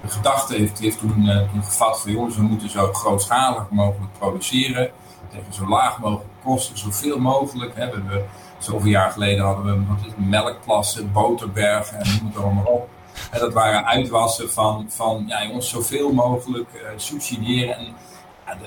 het 0.03 0.13
gedachte 0.13 0.55
heeft, 0.55 0.79
heeft 0.79 0.99
toen, 0.99 1.25
uh, 1.25 1.37
toen 1.51 1.63
gevat 1.63 2.01
van 2.01 2.11
jongens, 2.11 2.35
we 2.35 2.41
moeten 2.41 2.69
zo 2.69 2.93
grootschalig 2.93 3.69
mogelijk 3.69 4.11
produceren. 4.17 4.91
Tegen 5.29 5.53
zo 5.53 5.67
laag 5.67 5.99
mogelijk 5.99 6.29
kosten, 6.43 6.77
zoveel 6.77 7.19
mogelijk. 7.19 7.75
Hè. 7.75 7.89
We 7.89 8.23
zoveel 8.57 8.89
jaar 8.89 9.11
geleden 9.11 9.45
hadden 9.45 9.65
we 9.65 9.85
wat 9.87 10.05
is, 10.05 10.11
melkplassen, 10.15 11.11
boterbergen 11.11 11.99
en 11.99 12.07
noem 12.07 12.31
het 12.33 12.43
allemaal 12.43 12.65
op. 12.65 12.89
En 13.31 13.39
dat 13.39 13.53
waren 13.53 13.85
uitwassen 13.85 14.51
van, 14.51 14.85
van 14.89 15.23
ja, 15.27 15.45
jongens, 15.45 15.69
zoveel 15.69 16.13
mogelijk 16.13 16.69
uh, 16.73 16.81
subsidiëren. 16.95 17.77
En, 17.77 17.95
ja, 18.45 18.55
de, 18.55 18.65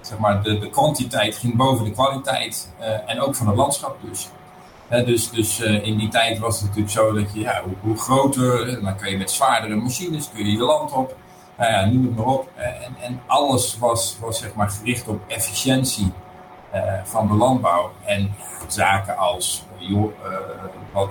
zeg 0.00 0.18
maar, 0.18 0.42
de, 0.42 0.58
de 0.58 0.70
kwantiteit 0.70 1.36
ging 1.36 1.56
boven 1.56 1.84
de 1.84 1.90
kwaliteit. 1.90 2.72
Uh, 2.80 3.10
en 3.10 3.20
ook 3.20 3.34
van 3.34 3.46
het 3.46 3.56
landschap 3.56 3.96
dus 4.02 4.28
dus 5.00 5.30
dus 5.30 5.60
uh, 5.60 5.86
in 5.86 5.98
die 5.98 6.08
tijd 6.08 6.38
was 6.38 6.54
het 6.54 6.64
natuurlijk 6.64 6.92
zo 6.92 7.12
dat 7.12 7.32
je, 7.32 7.40
ja, 7.40 7.62
hoe, 7.80 7.96
groter, 7.96 8.80
dan 8.82 8.96
kan 8.96 9.10
je 9.10 9.16
met 9.16 9.30
zwaardere 9.30 9.74
machines, 9.74 10.30
kun 10.34 10.46
je 10.46 10.58
land 10.58 10.92
op. 10.92 11.16
Nou 11.58 11.72
ja, 11.72 11.84
noem 11.84 12.04
het 12.04 12.16
maar 12.16 12.26
op. 12.26 12.48
En, 12.54 12.96
en 13.00 13.20
alles 13.26 13.78
was, 13.78 14.16
was 14.20 14.38
zeg 14.38 14.54
maar 14.54 14.70
gericht 14.70 15.08
op 15.08 15.20
efficiëntie 15.28 16.12
uh, 16.74 16.80
van 17.04 17.26
de 17.26 17.34
landbouw. 17.34 17.90
En 18.04 18.34
zaken 18.66 19.16
als, 19.16 19.64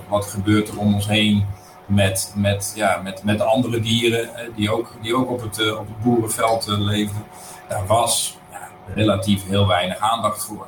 wat 0.08 0.24
gebeurt 0.24 0.68
er 0.68 0.78
om 0.78 0.94
ons 0.94 1.08
heen 1.08 1.46
met, 1.86 2.32
met, 2.36 2.72
ja, 2.76 3.00
met, 3.02 3.24
met 3.24 3.40
andere 3.40 3.80
dieren 3.80 4.28
die, 4.56 4.72
ook, 4.72 4.92
die 5.02 5.16
ook 5.16 5.30
op 5.30 5.40
het, 5.40 5.76
op 5.76 5.86
het 5.86 6.02
boerenveld 6.02 6.66
leven. 6.66 7.24
Daar 7.68 7.86
was 7.86 8.38
ja, 8.50 8.68
relatief 8.94 9.46
heel 9.46 9.66
weinig 9.66 9.98
aandacht 9.98 10.44
voor 10.44 10.66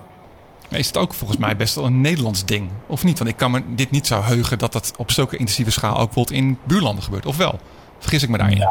is 0.79 0.87
het 0.87 0.97
ook 0.97 1.15
volgens 1.15 1.39
mij 1.39 1.57
best 1.57 1.75
wel 1.75 1.85
een 1.85 2.01
Nederlands 2.01 2.45
ding, 2.45 2.71
of 2.87 3.05
niet? 3.05 3.19
Want 3.19 3.31
ik 3.31 3.37
kan 3.37 3.51
me 3.51 3.63
dit 3.75 3.91
niet 3.91 4.07
zo 4.07 4.23
heugen 4.23 4.59
dat 4.59 4.73
dat 4.73 4.93
op 4.97 5.11
zulke 5.11 5.37
intensieve 5.37 5.71
schaal 5.71 5.97
ook 5.97 6.05
bijvoorbeeld 6.05 6.37
in 6.37 6.59
buurlanden 6.65 7.05
gebeurt. 7.05 7.27
Of 7.27 7.37
wel? 7.37 7.59
Vergis 7.99 8.23
ik 8.23 8.29
me 8.29 8.39
daarin? 8.39 8.57
Ja, 8.57 8.71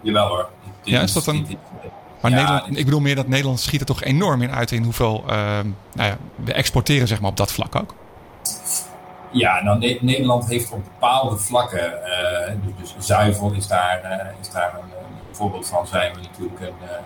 jawel 0.00 0.28
hoor. 0.28 0.48
ja, 0.82 1.00
is 1.00 1.12
dat 1.12 1.26
een... 1.26 1.58
Maar 2.20 2.32
ja, 2.32 2.38
Nederland, 2.38 2.78
ik 2.78 2.84
bedoel 2.84 3.00
meer 3.00 3.14
dat 3.14 3.28
Nederland 3.28 3.60
schiet 3.60 3.80
er 3.80 3.86
toch 3.86 4.02
enorm 4.02 4.42
in 4.42 4.50
uit 4.50 4.70
in 4.70 4.82
hoeveel 4.82 5.24
uh, 5.26 5.32
nou 5.92 6.08
ja, 6.08 6.16
we 6.34 6.52
exporteren 6.52 7.08
zeg 7.08 7.20
maar, 7.20 7.30
op 7.30 7.36
dat 7.36 7.52
vlak 7.52 7.74
ook. 7.74 7.94
Ja, 9.30 9.62
nou, 9.62 9.98
Nederland 10.00 10.48
heeft 10.48 10.72
op 10.72 10.84
bepaalde 10.84 11.36
vlakken, 11.36 11.92
uh, 11.92 12.52
dus, 12.78 12.94
dus, 12.94 13.06
zuivel 13.06 13.52
is 13.52 13.66
daar, 13.66 14.00
uh, 14.04 14.40
is 14.40 14.50
daar 14.50 14.74
een, 14.74 14.80
een, 14.80 15.36
voorbeeld 15.36 15.66
van, 15.66 15.86
zijn 15.86 16.12
we 16.14 16.20
natuurlijk 16.20 16.60
een, 16.60 16.66
een, 16.66 17.04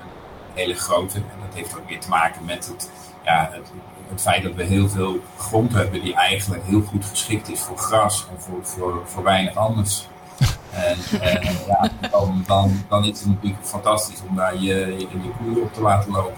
hele 0.55 0.75
grote. 0.75 1.17
En 1.17 1.39
dat 1.47 1.55
heeft 1.55 1.77
ook 1.79 1.89
weer 1.89 2.01
te 2.01 2.09
maken 2.09 2.45
met 2.45 2.67
het, 2.67 2.91
ja, 3.25 3.51
het, 3.53 3.71
het 4.11 4.21
feit 4.21 4.43
dat 4.43 4.55
we 4.55 4.65
heel 4.65 4.89
veel 4.89 5.21
grond 5.37 5.73
hebben 5.73 6.03
die 6.03 6.15
eigenlijk 6.15 6.63
heel 6.65 6.83
goed 6.83 7.05
geschikt 7.05 7.51
is 7.51 7.61
voor 7.61 7.79
gras 7.79 8.27
en 8.31 8.43
voor, 8.43 8.59
voor, 8.63 9.03
voor 9.05 9.23
weinig 9.23 9.57
anders. 9.57 10.07
En, 10.73 11.21
en 11.21 11.57
ja, 11.67 11.91
dan, 12.11 12.45
dan, 12.47 12.85
dan 12.89 13.05
is 13.05 13.19
het 13.19 13.29
natuurlijk 13.29 13.67
fantastisch 13.67 14.19
om 14.29 14.37
daar 14.37 14.55
je, 14.55 14.75
je, 14.75 14.99
je 14.99 15.31
koeien 15.39 15.63
op 15.63 15.75
te 15.75 15.81
laten 15.81 16.13
lopen. 16.13 16.37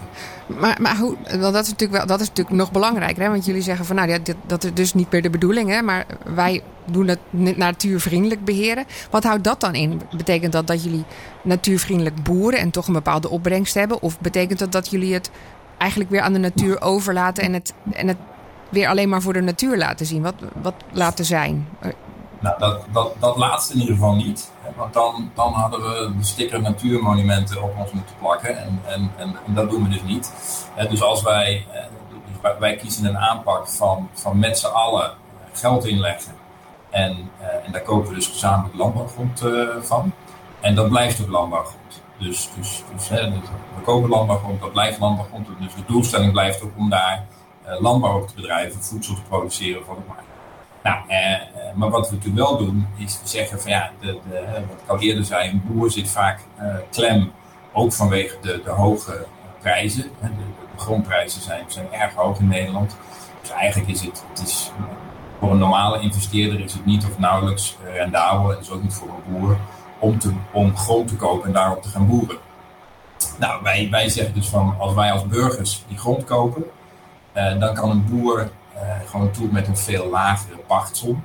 Maar, 0.59 0.79
maar 0.81 0.97
hoe, 0.97 1.17
dat, 1.23 1.55
is 1.55 1.69
natuurlijk 1.69 1.93
wel, 1.93 2.07
dat 2.07 2.21
is 2.21 2.29
natuurlijk 2.29 2.57
nog 2.57 2.73
belangrijker. 2.73 3.23
Hè? 3.23 3.29
Want 3.29 3.45
jullie 3.45 3.63
zeggen 3.63 3.85
van 3.85 3.97
nou 3.97 4.09
ja, 4.09 4.19
dit, 4.19 4.37
dat 4.47 4.65
is 4.65 4.75
dus 4.75 4.95
niet 4.95 5.13
meer 5.13 5.23
de 5.23 5.31
bedoeling. 5.31 5.71
Hè? 5.71 5.83
Maar 5.83 6.07
wij 6.35 6.63
doen 6.85 7.09
het 7.09 7.19
natuurvriendelijk 7.57 8.45
beheren. 8.45 8.85
Wat 9.11 9.25
houdt 9.25 9.45
dat 9.45 9.61
dan 9.61 9.75
in? 9.75 10.01
Betekent 10.17 10.53
dat 10.53 10.67
dat 10.67 10.85
jullie 10.85 11.05
natuurvriendelijk 11.43 12.23
boeren 12.23 12.61
en 12.61 12.71
toch 12.71 12.87
een 12.87 12.93
bepaalde 12.93 13.31
opbrengst 13.31 13.75
hebben? 13.75 14.03
Of 14.03 14.21
betekent 14.21 14.59
dat 14.59 14.73
dat 14.73 14.91
jullie 14.91 15.15
het 15.15 15.31
eigenlijk 15.81 16.11
weer 16.11 16.21
aan 16.21 16.33
de 16.33 16.39
natuur 16.39 16.81
overlaten 16.81 17.45
en 17.45 17.53
het, 17.53 17.75
en 17.93 18.09
het 18.09 18.17
weer 18.69 18.89
alleen 18.89 19.09
maar 19.09 19.23
voor 19.23 19.33
de 19.33 19.41
natuur 19.41 19.77
laten 19.77 20.07
zien? 20.07 20.23
Wat, 20.23 20.35
wat 20.63 20.75
laten 20.93 21.25
zijn? 21.25 21.69
Nou, 22.41 22.59
dat, 22.59 22.85
dat, 22.93 23.13
dat 23.19 23.37
laatste 23.37 23.73
in 23.73 23.81
ieder 23.81 23.95
geval 23.95 24.15
niet. 24.15 24.51
Want 24.77 24.93
dan, 24.93 25.31
dan 25.35 25.53
hadden 25.53 25.81
we 25.81 26.13
de 26.19 26.25
sticker 26.25 26.63
natuurmonumenten 26.63 27.63
op 27.63 27.79
ons 27.79 27.93
moeten 27.93 28.15
plakken. 28.19 28.59
En, 28.59 28.81
en, 28.87 29.11
en, 29.17 29.37
dat 29.47 29.71
doen 29.71 29.83
we 29.83 29.89
dus 29.89 30.03
niet. 30.03 30.33
Dus 30.89 31.03
als 31.03 31.23
wij, 31.23 31.67
dus 32.43 32.53
wij 32.59 32.77
kiezen 32.77 33.05
een 33.05 33.19
aanpak 33.19 33.69
van, 33.69 34.09
van 34.13 34.39
met 34.39 34.59
z'n 34.59 34.67
allen 34.67 35.11
geld 35.53 35.87
inleggen. 35.87 36.33
En, 36.91 37.31
en 37.65 37.73
daar 37.73 37.83
kopen 37.83 38.09
we 38.09 38.15
dus 38.15 38.27
gezamenlijk 38.27 38.75
landbouwgrond 38.75 39.43
van. 39.81 40.13
En 40.61 40.75
dat 40.75 40.89
blijft 40.89 41.23
ook 41.23 41.29
landbouwgrond. 41.29 41.80
Dus, 42.21 42.51
dus, 42.57 42.83
dus 42.95 43.09
hè, 43.09 43.31
we 43.31 43.83
kopen 43.85 44.09
landbouwgrond, 44.09 44.61
dat 44.61 44.73
blijft 44.73 44.99
landbouwgrond. 44.99 45.47
Dus 45.61 45.75
de 45.75 45.85
doelstelling 45.87 46.33
blijft 46.33 46.63
ook 46.63 46.73
om 46.77 46.91
daar 46.91 47.27
uh, 47.67 47.81
landbouw 47.81 48.25
te 48.25 48.35
bedrijven, 48.35 48.83
voedsel 48.83 49.15
te 49.15 49.23
produceren 49.23 49.85
voor 49.85 49.95
de 49.95 50.01
markt. 50.07 50.29
Nou, 50.83 51.09
eh, 51.09 51.33
eh, 51.33 51.41
maar 51.75 51.91
wat 51.91 52.09
we 52.09 52.15
natuurlijk 52.15 52.49
wel 52.49 52.59
doen, 52.59 52.87
is 52.97 53.21
zeggen 53.25 53.61
van 53.61 53.71
ja, 53.71 53.91
de, 54.01 54.19
de, 54.29 54.41
wat 54.69 54.81
ik 54.83 54.89
al 54.89 54.99
eerder 54.99 55.25
zei, 55.25 55.51
een 55.51 55.63
boer 55.67 55.91
zit 55.91 56.11
vaak 56.11 56.41
uh, 56.61 56.75
klem, 56.91 57.33
ook 57.73 57.93
vanwege 57.93 58.37
de, 58.43 58.61
de 58.65 58.71
hoge 58.71 59.27
prijzen. 59.61 60.11
De, 60.21 60.29
grondprijzen 60.77 61.43
zijn, 61.43 61.65
zijn 61.67 61.93
erg 61.93 62.15
hoog 62.15 62.39
in 62.39 62.49
Nederland. 62.49 62.97
Dus 63.41 63.51
eigenlijk 63.51 63.91
is 63.91 64.01
het, 64.01 64.25
het 64.29 64.43
is, 64.43 64.73
voor 65.39 65.51
een 65.51 65.59
normale 65.59 66.01
investeerder 66.01 66.61
is 66.61 66.73
het 66.73 66.85
niet 66.85 67.05
of 67.05 67.19
nauwelijks 67.19 67.77
rendabel. 67.93 68.49
Het 68.49 68.61
is 68.61 68.71
ook 68.71 68.83
niet 68.83 68.95
voor 68.95 69.09
een 69.09 69.33
boer 69.33 69.57
om, 70.01 70.19
te, 70.19 70.33
om 70.53 70.77
grond 70.77 71.09
te 71.09 71.17
kopen 71.17 71.47
en 71.47 71.53
daarop 71.53 71.83
te 71.83 71.89
gaan 71.89 72.07
boeren. 72.07 72.39
Nou, 73.39 73.63
wij, 73.63 73.89
wij 73.91 74.09
zeggen 74.09 74.35
dus 74.35 74.49
van 74.49 74.75
als 74.79 74.95
wij 74.95 75.13
als 75.13 75.27
burgers 75.27 75.85
die 75.89 75.99
grond 75.99 76.25
kopen, 76.25 76.65
dan 77.33 77.75
kan 77.75 77.91
een 77.91 78.07
boer 78.07 78.51
gewoon 79.07 79.31
toe 79.31 79.49
met 79.51 79.69
een 79.69 79.77
veel 79.77 80.09
lagere 80.09 80.57
pachtsom. 80.67 81.25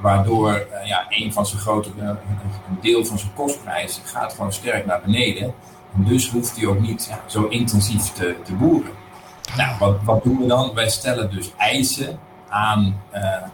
waardoor 0.00 0.66
ja, 0.84 1.06
een 1.08 1.32
van 1.32 1.46
zijn 1.46 1.60
grote, 1.60 1.90
een 1.98 2.78
deel 2.80 3.04
van 3.04 3.18
zijn 3.18 3.34
kostprijs 3.34 4.00
gaat 4.04 4.32
gewoon 4.32 4.52
sterk 4.52 4.86
naar 4.86 5.00
beneden. 5.04 5.54
En 5.94 6.04
dus 6.04 6.30
hoeft 6.30 6.56
hij 6.56 6.66
ook 6.66 6.80
niet 6.80 7.12
zo 7.26 7.46
intensief 7.46 8.12
te, 8.12 8.36
te 8.44 8.54
boeren. 8.54 8.92
Nou, 9.56 9.78
wat, 9.78 9.96
wat 10.04 10.24
doen 10.24 10.38
we 10.38 10.46
dan? 10.46 10.74
Wij 10.74 10.88
stellen 10.88 11.30
dus 11.30 11.52
eisen 11.56 12.18
aan, 12.48 13.02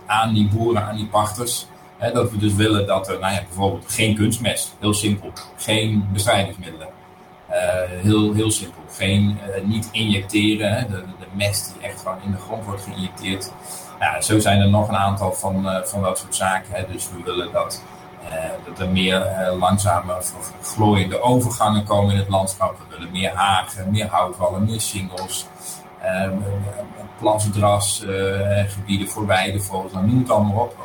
aan 0.07 0.35
die 0.35 0.49
boeren, 0.49 0.85
aan 0.85 0.97
die 0.97 1.09
pachters. 1.09 1.67
Dat 1.99 2.31
we 2.31 2.37
dus 2.37 2.55
willen 2.55 2.87
dat 2.87 3.09
er 3.09 3.19
nou 3.19 3.35
ja, 3.35 3.43
bijvoorbeeld 3.43 3.93
geen 3.93 4.14
kunstmest, 4.14 4.76
heel 4.81 4.95
simpel. 4.95 5.33
Geen 5.57 6.09
bestrijdingsmiddelen. 6.12 6.88
Uh, 7.50 7.55
heel, 8.02 8.33
heel 8.33 8.50
simpel. 8.50 8.83
Geen, 8.90 9.38
uh, 9.49 9.64
niet 9.64 9.88
injecteren. 9.93 10.90
De, 10.90 10.97
de, 10.97 11.26
mest 11.33 11.75
die 11.75 11.88
echt 11.88 12.00
gewoon 12.00 12.19
in 12.25 12.31
de 12.31 12.38
grond 12.38 12.64
wordt 12.64 12.83
geïnjecteerd. 12.83 13.52
Nou, 14.00 14.23
zo 14.23 14.38
zijn 14.38 14.61
er 14.61 14.69
nog 14.69 14.88
een 14.88 14.97
aantal 14.97 15.33
van, 15.33 15.83
van 15.85 16.02
dat 16.02 16.19
soort 16.19 16.35
zaken. 16.35 16.87
Dus 16.93 17.09
we 17.11 17.23
willen 17.25 17.52
dat, 17.52 17.83
dat 18.67 18.78
er 18.78 18.88
meer 18.88 19.26
langzame 19.59 20.14
glooiende 20.62 21.21
overgangen 21.21 21.85
komen 21.85 22.12
in 22.12 22.19
het 22.19 22.28
landschap. 22.28 22.78
We 22.78 22.97
willen 22.97 23.12
meer 23.12 23.31
hagen, 23.35 23.90
meer 23.90 24.07
houtwallen, 24.07 24.64
meer 24.64 24.81
singles. 24.81 25.47
Ehm, 26.00 26.33
plasdras, 27.19 28.05
eh, 28.05 28.64
gebieden 28.69 29.09
voor 29.09 29.26
weidevogels, 29.26 29.93
dan 29.93 30.07
noem 30.07 30.19
het 30.19 30.31
allemaal 30.31 30.62
op. 30.62 30.76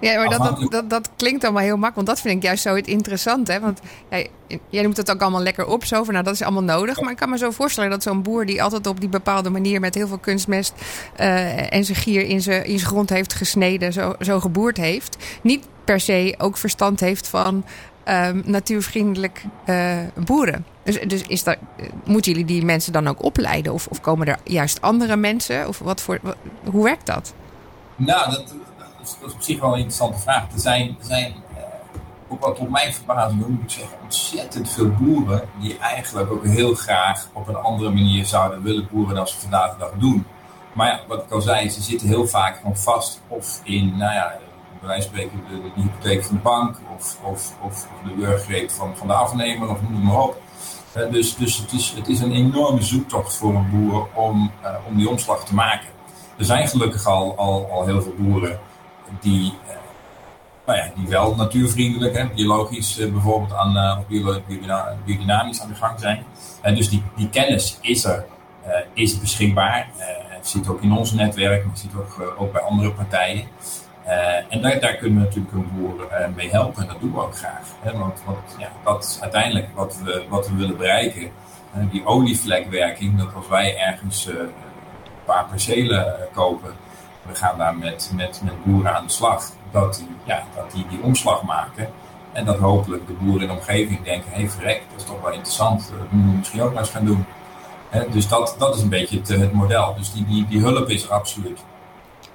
Ja, 0.00 0.16
maar 0.16 0.38
dat, 0.38 0.70
dat, 0.70 0.90
dat, 0.90 1.10
klinkt 1.16 1.44
allemaal 1.44 1.62
heel 1.62 1.76
makkelijk. 1.76 1.94
Want 1.94 2.06
dat 2.06 2.20
vind 2.20 2.36
ik 2.36 2.42
juist 2.42 2.62
zo 2.62 2.74
het 2.74 2.86
interessante. 2.86 3.60
Want 3.60 3.80
jij, 4.10 4.30
jij 4.68 4.82
noemt 4.82 4.96
het 4.96 5.10
ook 5.10 5.20
allemaal 5.20 5.42
lekker 5.42 5.66
op. 5.66 5.84
Zo 5.84 6.04
van, 6.04 6.12
nou, 6.12 6.24
dat 6.24 6.34
is 6.34 6.42
allemaal 6.42 6.62
nodig. 6.62 7.00
Maar 7.00 7.10
ik 7.10 7.16
kan 7.16 7.30
me 7.30 7.38
zo 7.38 7.50
voorstellen 7.50 7.90
dat 7.90 8.02
zo'n 8.02 8.22
boer 8.22 8.46
die 8.46 8.62
altijd 8.62 8.86
op 8.86 9.00
die 9.00 9.08
bepaalde 9.08 9.50
manier 9.50 9.80
met 9.80 9.94
heel 9.94 10.08
veel 10.08 10.18
kunstmest 10.18 10.72
uh, 11.20 11.72
en 11.72 11.84
zijn 11.84 11.98
gier 11.98 12.22
in 12.22 12.42
zijn, 12.42 12.64
in 12.64 12.78
zijn 12.78 12.90
grond 12.90 13.10
heeft 13.10 13.34
gesneden, 13.34 13.92
zo, 13.92 14.14
zo 14.20 14.40
geboerd 14.40 14.76
heeft, 14.76 15.16
niet 15.42 15.66
per 15.84 16.00
se 16.00 16.34
ook 16.38 16.56
verstand 16.56 17.00
heeft 17.00 17.28
van 17.28 17.64
um, 18.08 18.42
natuurvriendelijk 18.44 19.44
uh, 19.66 19.96
boeren. 20.24 20.66
Dus, 20.82 21.00
dus 21.00 21.22
is 21.22 21.44
dat, 21.44 21.56
moeten 22.04 22.32
jullie 22.32 22.46
die 22.46 22.64
mensen 22.64 22.92
dan 22.92 23.08
ook 23.08 23.22
opleiden? 23.22 23.72
Of, 23.72 23.86
of 23.86 24.00
komen 24.00 24.26
er 24.26 24.38
juist 24.44 24.80
andere 24.80 25.16
mensen? 25.16 25.68
Of 25.68 25.78
wat 25.78 26.00
voor, 26.00 26.20
hoe 26.64 26.84
werkt 26.84 27.06
dat? 27.06 27.32
Nou, 27.96 28.30
dat, 28.30 28.54
dat, 29.20 29.28
is, 29.28 29.34
op 29.34 29.42
zich 29.42 29.60
wel 29.60 29.70
een 29.72 29.78
interessante 29.78 30.18
vraag. 30.18 30.52
Er 30.52 30.60
zijn, 30.60 30.96
er 31.00 31.06
zijn 31.06 31.34
uh, 31.56 31.62
ook 32.28 32.40
wat 32.40 32.58
op 32.58 32.70
mijn 32.70 32.94
verbazing 32.94 33.46
moet 33.46 33.62
ik 33.62 33.70
zeggen, 33.70 33.98
ontzettend 34.02 34.70
veel 34.70 34.90
boeren 34.90 35.48
die 35.60 35.78
eigenlijk 35.78 36.30
ook 36.30 36.44
heel 36.44 36.74
graag 36.74 37.28
op 37.32 37.48
een 37.48 37.56
andere 37.56 37.90
manier 37.90 38.24
zouden 38.24 38.62
willen 38.62 38.88
boeren 38.90 39.14
dan 39.14 39.28
ze 39.28 39.40
vandaag 39.40 39.72
de 39.72 39.78
dag 39.78 39.92
doen. 39.98 40.26
Maar 40.72 40.86
ja, 40.86 41.00
wat 41.08 41.22
ik 41.22 41.30
al 41.30 41.40
zei, 41.40 41.68
ze 41.68 41.82
zitten 41.82 42.08
heel 42.08 42.26
vaak 42.26 42.56
gewoon 42.56 42.76
vast 42.76 43.20
of 43.28 43.60
in, 43.64 43.96
nou 43.96 44.12
ja, 44.12 44.38
bij 44.80 44.88
wijze 44.88 45.08
van 45.08 45.16
spreken 45.16 45.40
de, 45.48 45.80
hypotheek 45.80 46.24
van 46.24 46.36
de 46.36 46.42
bank 46.42 46.76
of, 46.96 47.18
of, 47.22 47.54
of 47.60 47.88
de 48.04 48.14
burgerrecht 48.14 48.72
van, 48.72 48.96
van 48.96 49.06
de 49.06 49.12
afnemer 49.12 49.68
of 49.68 49.78
noem 49.88 50.02
maar 50.02 50.22
op. 50.22 50.40
Dus 51.10 51.36
dus 51.36 51.56
het, 51.56 51.72
is, 51.72 51.92
het 51.96 52.08
is 52.08 52.20
een 52.20 52.32
enorme 52.32 52.82
zoektocht 52.82 53.36
voor 53.36 53.54
een 53.54 53.70
boer 53.70 54.06
om, 54.14 54.52
uh, 54.62 54.70
om 54.86 54.96
die 54.96 55.08
omslag 55.08 55.44
te 55.44 55.54
maken. 55.54 55.88
Er 56.38 56.44
zijn 56.44 56.68
gelukkig 56.68 57.06
al, 57.06 57.36
al, 57.36 57.68
al 57.70 57.86
heel 57.86 58.02
veel 58.02 58.14
boeren 58.18 58.60
die, 59.20 59.52
uh, 59.66 59.70
nou 60.66 60.78
ja, 60.78 60.90
die 60.94 61.08
wel 61.08 61.34
natuurvriendelijk, 61.34 62.16
hè, 62.16 62.28
biologisch 62.28 62.96
bijvoorbeeld 62.96 63.52
aan, 63.52 64.04
biodynamisch 65.04 65.60
aan 65.60 65.68
de 65.68 65.74
gang 65.74 66.00
zijn. 66.00 66.24
En 66.62 66.74
dus 66.74 66.88
die, 66.88 67.02
die 67.16 67.28
kennis 67.28 67.78
is 67.80 68.04
er, 68.04 68.24
is 68.92 69.20
beschikbaar. 69.20 69.88
je 70.42 70.48
ziet 70.48 70.68
ook 70.68 70.82
in 70.82 70.92
ons 70.92 71.12
netwerk, 71.12 71.64
maar 71.64 71.74
je 71.74 71.80
ziet 71.80 71.94
ook, 71.94 72.34
ook 72.38 72.52
bij 72.52 72.62
andere 72.62 72.92
partijen. 72.92 73.44
En 74.48 74.62
daar, 74.62 74.80
daar, 74.80 74.94
kunnen 74.94 75.18
we 75.18 75.24
natuurlijk 75.24 75.54
een 75.54 75.70
boer 75.74 76.08
mee 76.36 76.50
helpen 76.50 76.82
en 76.82 76.88
dat 76.88 77.00
doen 77.00 77.12
we 77.12 77.20
ook 77.20 77.36
graag. 77.36 77.62
Want, 77.82 78.22
want 78.24 78.56
ja, 78.58 78.68
dat 78.84 79.04
is 79.04 79.20
uiteindelijk 79.20 79.68
wat 79.74 80.00
we, 80.04 80.24
wat 80.28 80.48
we 80.48 80.54
willen 80.56 80.76
bereiken. 80.76 81.30
Die 81.90 82.06
olievlekwerking, 82.06 83.18
dat 83.18 83.34
als 83.34 83.48
wij 83.48 83.78
ergens 83.78 84.26
een 84.26 84.50
paar 85.24 85.46
percelen 85.50 86.16
kopen, 86.32 86.72
we 87.30 87.36
gaan 87.36 87.58
daar 87.58 87.76
met, 87.76 88.10
met, 88.14 88.40
met 88.44 88.64
boeren 88.64 88.96
aan 88.96 89.06
de 89.06 89.12
slag, 89.12 89.50
dat 89.70 89.94
die, 89.94 90.08
ja, 90.24 90.42
dat 90.54 90.72
die 90.72 90.86
die 90.88 91.02
omslag 91.02 91.42
maken. 91.42 91.88
En 92.32 92.44
dat 92.44 92.58
hopelijk 92.58 93.06
de 93.06 93.12
boeren 93.12 93.40
in 93.40 93.46
de 93.46 93.52
omgeving 93.52 94.02
denken, 94.02 94.30
hé 94.30 94.40
hey, 94.40 94.48
verrek, 94.50 94.82
dat 94.90 95.00
is 95.00 95.06
toch 95.06 95.20
wel 95.20 95.32
interessant, 95.32 95.88
dat 95.98 96.10
moeten 96.10 96.30
we 96.30 96.36
misschien 96.36 96.62
ook 96.62 96.72
maar 96.72 96.82
eens 96.82 96.90
gaan 96.90 97.04
doen. 97.04 97.24
dus 98.10 98.28
dat, 98.28 98.56
dat 98.58 98.76
is 98.76 98.82
een 98.82 98.88
beetje 98.88 99.18
het, 99.18 99.28
het 99.28 99.52
model. 99.52 99.94
Dus 99.96 100.12
die, 100.12 100.24
die, 100.24 100.46
die 100.46 100.60
hulp 100.60 100.88
is 100.88 101.04
er 101.04 101.10
absoluut. 101.10 101.60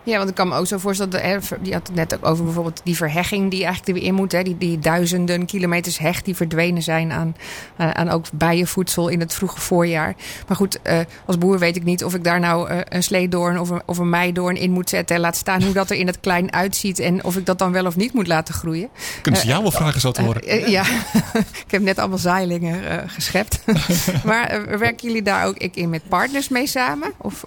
Ja, 0.05 0.17
want 0.17 0.29
ik 0.29 0.35
kan 0.35 0.47
me 0.47 0.55
ook 0.55 0.67
zo 0.67 0.77
voorstellen, 0.77 1.12
dat, 1.12 1.21
je 1.62 1.74
had 1.74 1.88
het 1.88 1.95
net 1.95 2.15
ook 2.15 2.25
over 2.25 2.43
bijvoorbeeld 2.43 2.81
die 2.83 2.95
verhegging 2.95 3.51
die 3.51 3.63
eigenlijk 3.63 3.88
er 3.88 3.93
weer 3.93 4.03
in 4.03 4.13
moet. 4.13 4.31
Hè? 4.31 4.43
Die, 4.43 4.57
die 4.57 4.79
duizenden 4.79 5.45
kilometers 5.45 5.97
heg 5.97 6.21
die 6.21 6.35
verdwenen 6.35 6.83
zijn 6.83 7.12
aan, 7.12 7.35
uh, 7.77 7.91
aan 7.91 8.09
ook 8.09 8.25
bijenvoedsel 8.33 9.07
in 9.07 9.19
het 9.19 9.33
vroege 9.33 9.59
voorjaar. 9.59 10.15
Maar 10.47 10.57
goed, 10.57 10.79
uh, 10.83 11.00
als 11.25 11.38
boer 11.38 11.59
weet 11.59 11.75
ik 11.75 11.83
niet 11.83 12.03
of 12.03 12.13
ik 12.13 12.24
daar 12.24 12.39
nou 12.39 12.71
uh, 12.71 12.77
een 12.83 13.03
sleedoorn 13.03 13.59
of 13.59 13.69
een, 13.69 13.81
of 13.85 13.97
een 13.97 14.09
meidoorn 14.09 14.55
in 14.55 14.71
moet 14.71 14.89
zetten. 14.89 15.15
En 15.15 15.21
laat 15.21 15.35
staan 15.35 15.63
hoe 15.63 15.74
dat 15.74 15.89
er 15.89 15.97
in 15.97 16.07
het 16.07 16.19
klein 16.19 16.53
uitziet 16.53 17.00
en 17.00 17.24
of 17.24 17.38
ik 17.38 17.45
dat 17.45 17.59
dan 17.59 17.71
wel 17.71 17.85
of 17.85 17.95
niet 17.95 18.13
moet 18.13 18.27
laten 18.27 18.53
groeien. 18.53 18.89
Kunnen 19.21 19.41
ze 19.41 19.47
jou 19.47 19.62
wel 19.62 19.71
vragen 19.71 20.01
zo 20.01 20.12
te 20.12 20.21
horen? 20.21 20.69
ja, 20.69 20.83
ik 21.65 21.71
heb 21.71 21.81
net 21.81 22.00
allemaal 22.00 22.17
zaailingen 22.17 23.09
geschept. 23.09 23.59
maar 24.25 24.77
werken 24.77 25.07
jullie 25.07 25.24
daar 25.24 25.45
ook 25.45 25.57
in 25.57 25.89
met 25.89 26.07
partners 26.07 26.50
mee 26.50 26.67
samen? 26.67 27.13
Of... 27.17 27.45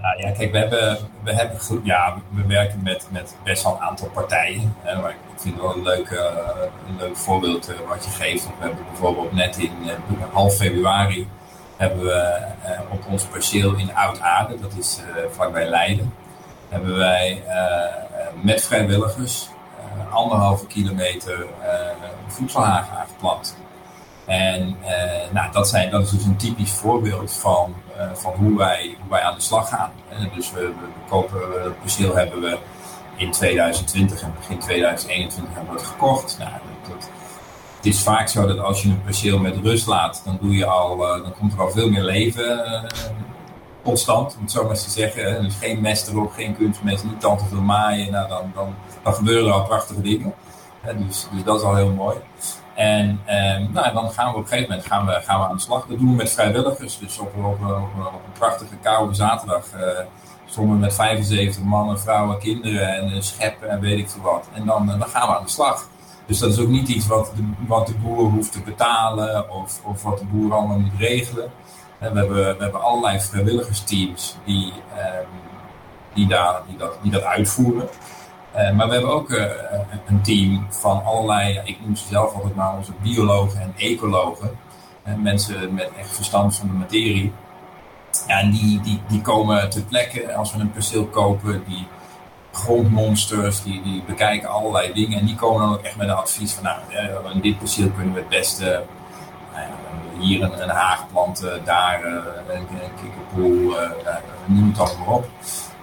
Nou 0.00 0.18
ja, 0.18 0.30
kijk, 0.30 0.52
we 0.52 0.58
hebben, 0.58 0.98
we 1.22 1.32
hebben 1.34 1.60
goed, 1.60 1.80
ja, 1.84 2.16
we 2.30 2.46
werken 2.46 2.82
met, 2.82 3.06
met 3.10 3.36
best 3.44 3.62
wel 3.62 3.72
een 3.72 3.80
aantal 3.80 4.08
partijen. 4.08 4.74
Hè, 4.82 5.00
maar 5.00 5.10
ik 5.10 5.16
vind 5.36 5.60
wel 5.60 5.74
een 5.74 5.82
leuk, 5.82 6.10
uh, 6.10 6.20
een 6.88 6.96
leuk 6.98 7.16
voorbeeld 7.16 7.70
uh, 7.70 7.76
wat 7.88 8.04
je 8.04 8.10
geeft. 8.10 8.44
We 8.44 8.52
hebben 8.58 8.84
bijvoorbeeld 8.90 9.32
net 9.32 9.56
in 9.56 9.72
uh, 9.84 9.92
half 10.32 10.54
februari 10.54 11.28
hebben 11.76 12.04
we 12.04 12.38
op 12.90 13.06
ons 13.10 13.24
perceel 13.24 13.74
in 13.74 13.94
Oud-Aarde, 13.94 14.60
dat 14.60 14.72
is 14.78 15.00
vlakbij 15.30 15.68
Leiden, 15.68 16.14
hebben 16.68 16.96
wij 16.96 17.42
met 18.42 18.64
vrijwilligers 18.64 19.48
anderhalve 20.10 20.66
kilometer 20.66 21.46
voedselhagen 22.26 22.98
aangeplant. 22.98 23.56
En 24.26 24.76
nou, 25.30 25.52
dat, 25.52 25.68
zijn, 25.68 25.90
dat 25.90 26.02
is 26.02 26.10
dus 26.10 26.24
een 26.24 26.36
typisch 26.36 26.72
voorbeeld 26.72 27.32
van 27.32 27.74
eh, 27.85 27.85
van 28.14 28.32
hoe 28.32 28.56
wij, 28.56 28.96
hoe 29.00 29.10
wij 29.10 29.22
aan 29.22 29.34
de 29.34 29.40
slag 29.40 29.68
gaan. 29.68 29.92
En 30.08 30.30
dus 30.34 30.52
we, 30.52 30.72
kopen, 31.08 31.40
het 31.62 31.80
perceel 31.80 32.16
hebben 32.16 32.40
we 32.40 32.58
in 33.16 33.30
2020 33.30 34.22
en 34.22 34.34
begin 34.36 34.58
2021 34.58 35.54
hebben 35.54 35.74
we 35.74 35.80
het 35.80 35.88
gekocht. 35.88 36.36
Nou, 36.38 36.50
dat, 36.88 37.10
het 37.76 37.86
is 37.86 38.02
vaak 38.02 38.28
zo 38.28 38.46
dat 38.46 38.58
als 38.58 38.82
je 38.82 38.88
een 38.88 39.02
perceel 39.02 39.38
met 39.38 39.56
rust 39.62 39.86
laat, 39.86 40.22
dan, 40.24 40.38
doe 40.40 40.56
je 40.56 40.66
al, 40.66 40.96
dan 40.96 41.34
komt 41.38 41.52
er 41.52 41.60
al 41.60 41.70
veel 41.70 41.90
meer 41.90 42.02
leven 42.02 42.84
tot 43.86 43.98
stand, 43.98 44.34
om 44.36 44.42
het 44.42 44.50
zo 44.50 44.66
maar 44.66 44.74
te 44.74 44.90
zeggen. 44.90 45.42
Dus 45.42 45.54
geen 45.54 45.80
mest 45.80 46.08
erop, 46.08 46.32
geen 46.32 46.56
kunstmest, 46.56 47.04
niet 47.04 47.24
al 47.24 47.36
te 47.36 47.44
veel 47.44 47.60
maaien. 47.60 48.12
Nou, 48.12 48.28
dan, 48.28 48.52
dan, 48.54 48.74
dan 49.02 49.14
gebeuren 49.14 49.46
er 49.46 49.52
al 49.52 49.64
prachtige 49.64 50.00
dingen. 50.00 50.34
Dus, 51.06 51.26
dus 51.32 51.44
dat 51.44 51.60
is 51.60 51.66
al 51.66 51.74
heel 51.76 51.92
mooi. 51.92 52.16
En 52.76 53.20
eh, 53.24 53.36
nou, 53.72 53.92
dan 53.92 54.10
gaan 54.10 54.32
we 54.32 54.36
op 54.36 54.42
een 54.42 54.48
gegeven 54.48 54.68
moment 54.68 54.86
gaan 54.86 55.06
we, 55.06 55.12
gaan 55.12 55.40
we 55.40 55.46
aan 55.46 55.56
de 55.56 55.62
slag. 55.62 55.86
Dat 55.86 55.98
doen 55.98 56.08
we 56.08 56.14
met 56.14 56.32
vrijwilligers. 56.32 56.98
Dus 56.98 57.18
op, 57.18 57.36
op, 57.36 57.44
op, 57.44 57.62
een 57.64 58.32
prachtige 58.38 58.76
koude 58.82 59.14
zaterdag 59.14 59.64
uh, 59.76 59.80
stonden 60.46 60.74
we 60.74 60.80
met 60.80 60.94
75 60.94 61.62
mannen, 61.62 62.00
vrouwen, 62.00 62.38
kinderen 62.38 62.88
en 62.88 63.12
uh, 63.12 63.20
scheppen 63.20 63.68
en 63.68 63.80
weet 63.80 63.98
ik 63.98 64.10
veel 64.10 64.22
wat. 64.22 64.48
En 64.52 64.66
dan, 64.66 64.86
dan 64.86 65.06
gaan 65.08 65.28
we 65.28 65.36
aan 65.36 65.44
de 65.44 65.50
slag. 65.50 65.88
Dus 66.26 66.38
dat 66.38 66.52
is 66.52 66.58
ook 66.58 66.68
niet 66.68 66.88
iets 66.88 67.06
wat 67.06 67.32
de, 67.36 67.42
wat 67.66 67.86
de 67.86 67.94
boer 67.94 68.30
hoeft 68.30 68.52
te 68.52 68.60
betalen 68.60 69.50
of, 69.50 69.80
of 69.84 70.02
wat 70.02 70.18
de 70.18 70.24
boer 70.24 70.54
allemaal 70.54 70.78
moet 70.78 70.98
regelen. 70.98 71.50
En 71.98 72.12
we, 72.12 72.18
hebben, 72.18 72.36
we 72.36 72.62
hebben 72.62 72.82
allerlei 72.82 73.20
vrijwilligersteams 73.20 74.36
die, 74.44 74.72
ehm, 74.96 75.26
die, 76.14 76.26
daar, 76.26 76.60
die, 76.68 76.76
dat, 76.76 76.98
die 77.02 77.12
dat 77.12 77.22
uitvoeren. 77.22 77.88
Uh, 78.56 78.70
maar 78.70 78.86
we 78.86 78.92
hebben 78.92 79.12
ook 79.12 79.30
uh, 79.30 79.44
een 80.06 80.22
team 80.22 80.66
van 80.70 81.04
allerlei, 81.04 81.60
ik 81.64 81.78
noem 81.80 81.96
ze 81.96 82.06
zelf 82.08 82.34
altijd 82.34 82.54
maar 82.54 82.76
onze 82.76 82.92
biologen 83.02 83.60
en 83.60 83.74
ecologen. 83.76 84.50
Uh, 85.06 85.14
mensen 85.14 85.74
met 85.74 85.90
echt 85.98 86.14
verstand 86.14 86.56
van 86.56 86.66
de 86.66 86.74
materie. 86.74 87.32
Ja, 88.26 88.38
en 88.38 88.50
die, 88.50 88.80
die, 88.80 89.00
die 89.08 89.20
komen 89.20 89.70
ter 89.70 89.82
plekke 89.82 90.34
als 90.34 90.52
we 90.52 90.60
een 90.60 90.72
perceel 90.72 91.06
kopen. 91.06 91.62
Die 91.66 91.86
grondmonsters, 92.52 93.62
die, 93.62 93.82
die 93.82 94.02
bekijken 94.06 94.48
allerlei 94.48 94.92
dingen. 94.92 95.18
En 95.18 95.26
die 95.26 95.34
komen 95.36 95.60
dan 95.60 95.72
ook 95.72 95.82
echt 95.82 95.96
met 95.96 96.08
een 96.08 96.14
advies 96.14 96.52
van, 96.52 96.64
nou, 96.64 96.78
in 97.34 97.40
dit 97.40 97.58
perceel 97.58 97.90
kunnen 97.90 98.14
we 98.14 98.20
het 98.20 98.28
beste 98.28 98.82
hier 100.18 100.42
een, 100.42 100.62
een 100.62 100.68
haag 100.68 101.08
planten, 101.12 101.64
daar 101.64 102.04
een, 102.04 102.22
een 102.48 102.94
kikkerpoel, 103.02 103.76
noem 104.44 104.68
het 104.68 104.78
allemaal 104.78 105.14
op. 105.16 105.28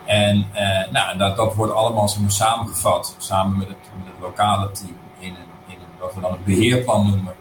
En 0.06 0.48
uh, 0.54 0.92
nou, 0.92 1.18
dat, 1.18 1.36
dat 1.36 1.56
wordt 1.56 1.74
allemaal 1.74 2.08
samengevat, 2.28 3.16
samen 3.18 3.58
met 3.58 3.68
het, 3.68 3.78
met 3.98 4.14
het 4.14 4.22
lokale 4.22 4.72
team, 4.72 4.98
in, 5.20 5.36
in 5.68 5.78
wat 6.00 6.14
we 6.14 6.22
dan 6.22 6.32
een 6.32 6.44
beheerplan 6.44 7.10
noemen. 7.10 7.34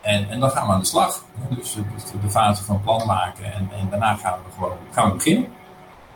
en, 0.00 0.30
en 0.30 0.40
dan 0.40 0.50
gaan 0.50 0.66
we 0.66 0.72
aan 0.72 0.80
de 0.80 0.86
slag. 0.86 1.24
Dus, 1.56 1.76
de 2.22 2.30
fase 2.30 2.64
van 2.64 2.80
plan 2.80 3.06
maken 3.06 3.44
en, 3.52 3.70
en 3.80 3.88
daarna 3.90 4.14
gaan 4.14 4.38
we 4.44 4.52
gewoon 4.54 4.76
gaan 4.90 5.08
we 5.08 5.14
beginnen. 5.16 5.46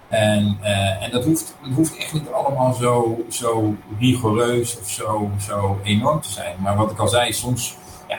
En, 0.09 0.59
uh, 0.62 1.02
en 1.02 1.11
dat, 1.11 1.25
hoeft, 1.25 1.57
hoeft 1.75 1.97
echt 1.97 2.12
niet 2.12 2.33
allemaal 2.33 2.75
zo, 2.75 3.25
zo 3.28 3.75
rigoureus 3.99 4.78
of 4.80 4.88
zo, 4.88 5.30
zo 5.40 5.80
enorm 5.83 6.21
te 6.21 6.30
zijn. 6.30 6.57
Maar 6.59 6.76
wat 6.76 6.90
ik 6.90 6.99
al 6.99 7.09
zei, 7.09 7.33
soms 7.33 7.76
ja, 8.09 8.19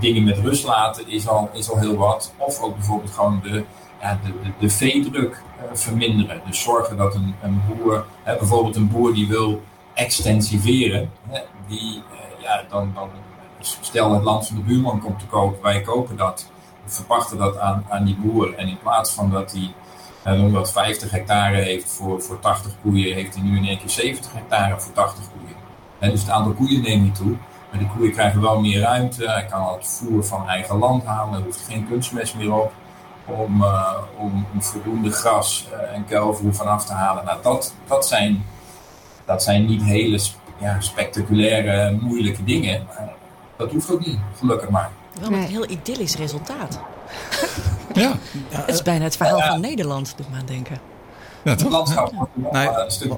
dingen 0.00 0.24
met 0.24 0.38
rust 0.38 0.64
laten 0.64 1.08
is 1.08 1.28
al, 1.28 1.50
is 1.52 1.70
al 1.70 1.78
heel 1.78 1.96
wat. 1.96 2.32
Of 2.36 2.60
ook 2.60 2.74
bijvoorbeeld 2.76 3.10
gewoon 3.10 3.40
de, 3.42 3.64
de, 4.00 4.32
de, 4.42 4.50
de 4.58 4.70
veedruk 4.70 5.42
uh, 5.56 5.62
verminderen. 5.72 6.40
Dus 6.46 6.62
zorgen 6.62 6.96
dat 6.96 7.14
een, 7.14 7.34
een 7.42 7.62
boer, 7.68 8.04
hè, 8.22 8.36
bijvoorbeeld 8.36 8.76
een 8.76 8.88
boer 8.88 9.14
die 9.14 9.28
wil 9.28 9.62
extensiveren, 9.94 11.10
hè, 11.28 11.40
die, 11.68 12.02
uh, 12.12 12.42
ja, 12.42 12.64
dan, 12.68 12.90
dan 12.94 13.08
stel 13.60 14.12
het 14.12 14.22
land 14.22 14.46
van 14.46 14.56
de 14.56 14.62
buurman 14.62 15.00
komt 15.00 15.18
te 15.18 15.26
kopen, 15.26 15.62
wij 15.62 15.80
kopen 15.80 16.16
dat, 16.16 16.50
verpachten 16.84 17.38
dat 17.38 17.58
aan, 17.58 17.84
aan 17.88 18.04
die 18.04 18.16
boer. 18.16 18.54
En 18.54 18.68
in 18.68 18.78
plaats 18.82 19.12
van 19.12 19.30
dat 19.30 19.52
hij 19.52 19.72
uh, 20.36 20.52
wat 20.52 20.72
50 20.72 21.10
hectare 21.10 21.56
heeft 21.56 21.90
voor, 21.90 22.22
voor 22.22 22.40
80 22.40 22.72
koeien, 22.82 23.14
heeft 23.14 23.34
hij 23.34 23.44
nu 23.44 23.56
in 23.56 23.66
één 23.66 23.78
keer 23.78 23.90
70 23.90 24.32
hectare 24.32 24.80
voor 24.80 24.92
80 24.92 25.24
koeien. 25.32 25.56
En 25.98 26.10
dus 26.10 26.20
het 26.20 26.30
aantal 26.30 26.52
koeien 26.52 26.82
neemt 26.82 27.02
niet 27.02 27.14
toe. 27.14 27.36
Maar 27.70 27.78
die 27.78 27.88
koeien 27.88 28.12
krijgen 28.12 28.40
wel 28.40 28.60
meer 28.60 28.80
ruimte. 28.80 29.30
Hij 29.30 29.44
kan 29.44 29.60
al 29.60 29.74
het 29.76 29.86
voer 29.88 30.24
van 30.24 30.48
eigen 30.48 30.78
land 30.78 31.04
halen. 31.04 31.38
Er 31.38 31.44
hoeft 31.44 31.66
geen 31.68 31.88
kunstmest 31.88 32.34
meer 32.34 32.54
op. 32.54 32.72
Om, 33.28 33.62
uh, 33.62 33.92
om, 34.16 34.46
om, 34.52 34.62
voldoende 34.62 35.10
gras 35.10 35.68
uh, 35.72 35.96
en 35.96 36.04
kuilvoer 36.04 36.54
vanaf 36.54 36.84
te 36.84 36.92
halen. 36.92 37.24
Nou, 37.24 37.42
dat, 37.42 37.74
dat, 37.86 38.06
zijn, 38.06 38.44
dat 39.24 39.42
zijn 39.42 39.66
niet 39.66 39.82
hele 39.82 40.20
ja, 40.58 40.80
spectaculaire, 40.80 41.98
moeilijke 42.00 42.44
dingen. 42.44 42.86
Maar 42.86 43.12
dat 43.56 43.70
hoeft 43.70 43.90
ook 43.90 44.06
niet, 44.06 44.18
gelukkig 44.38 44.68
maar. 44.68 44.90
Wel 45.20 45.32
een 45.32 45.42
heel 45.42 45.70
idyllisch 45.70 46.16
resultaat. 46.16 46.80
Ja. 47.94 48.12
Het 48.48 48.74
is 48.74 48.82
bijna 48.82 49.04
het 49.04 49.16
verhaal 49.16 49.40
van 49.40 49.60
Nederland, 49.60 50.14
doet 50.16 50.30
me 50.30 50.36
aan 50.36 50.46
denken. 50.46 50.78
Ja, 51.42 51.54
toch? 51.54 51.62
Het 51.62 51.72
landschap 51.72 52.28
Nee, 52.34 52.68
een 52.68 52.90
stuk 52.90 53.12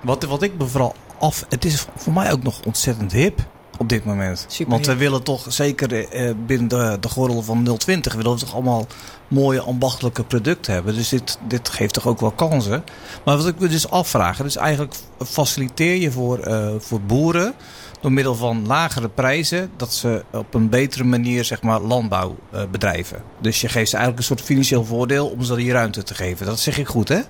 Wat, 0.00 0.24
wat 0.24 0.42
ik 0.42 0.58
me 0.58 0.66
vooral 0.66 0.94
af... 1.18 1.44
Het 1.48 1.64
is 1.64 1.86
voor 1.96 2.12
mij 2.12 2.32
ook 2.32 2.42
nog 2.42 2.60
ontzettend 2.64 3.12
hip 3.12 3.40
op 3.78 3.88
dit 3.88 4.04
moment. 4.04 4.44
Super 4.48 4.72
Want 4.72 4.86
we 4.86 4.96
willen 4.96 5.22
toch, 5.22 5.44
zeker 5.48 6.08
eh, 6.08 6.30
binnen 6.46 6.68
de, 6.68 6.96
de 7.00 7.08
gordel 7.08 7.42
van 7.42 7.76
020... 7.78 8.14
willen 8.14 8.32
we 8.32 8.38
toch 8.38 8.54
allemaal 8.54 8.86
mooie 9.28 9.60
ambachtelijke 9.60 10.24
producten 10.24 10.72
hebben. 10.72 10.94
Dus 10.94 11.08
dit, 11.08 11.38
dit 11.48 11.68
geeft 11.68 11.94
toch 11.94 12.06
ook 12.06 12.20
wel 12.20 12.30
kansen. 12.30 12.84
Maar 13.24 13.36
wat 13.36 13.46
ik 13.46 13.58
me 13.58 13.68
dus 13.68 13.90
afvraag... 13.90 14.42
is 14.44 14.56
eigenlijk 14.56 14.94
faciliteer 15.24 15.96
je 15.96 16.10
voor, 16.10 16.38
eh, 16.38 16.68
voor 16.78 17.00
boeren... 17.00 17.54
door 18.00 18.12
middel 18.12 18.34
van 18.34 18.66
lagere 18.66 19.08
prijzen... 19.08 19.70
dat 19.76 19.94
ze 19.94 20.24
op 20.32 20.54
een 20.54 20.68
betere 20.68 21.04
manier 21.04 21.44
zeg 21.44 21.62
maar, 21.62 21.80
landbouw 21.80 22.36
eh, 22.50 22.62
bedrijven. 22.70 23.22
Dus 23.40 23.60
je 23.60 23.68
geeft 23.68 23.90
ze 23.90 23.96
eigenlijk 23.96 24.28
een 24.28 24.36
soort 24.36 24.48
financieel 24.48 24.84
voordeel... 24.84 25.28
om 25.28 25.42
ze 25.42 25.56
die 25.56 25.72
ruimte 25.72 26.02
te 26.02 26.14
geven. 26.14 26.46
Dat 26.46 26.60
zeg 26.60 26.78
ik 26.78 26.88
goed, 26.88 27.08
hè? 27.08 27.20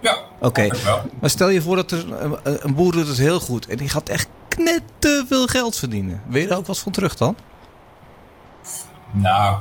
Ja, 0.00 0.16
Oké. 0.40 0.68
Maar 1.20 1.30
stel 1.30 1.48
je 1.48 1.62
voor 1.62 1.76
dat 1.76 1.90
er 1.90 2.22
een, 2.22 2.36
een 2.42 2.74
boer 2.74 2.92
doet 2.92 3.08
het 3.08 3.18
heel 3.18 3.40
goed 3.40 3.66
en 3.66 3.76
die 3.76 3.88
gaat 3.88 4.08
echt 4.08 4.28
te 4.98 5.24
veel 5.28 5.46
geld 5.46 5.76
verdienen. 5.76 6.22
Wil 6.26 6.40
je 6.40 6.46
daar 6.46 6.58
ook 6.58 6.66
wat 6.66 6.78
van 6.78 6.92
terug 6.92 7.16
dan? 7.16 7.36
Nou, 9.10 9.56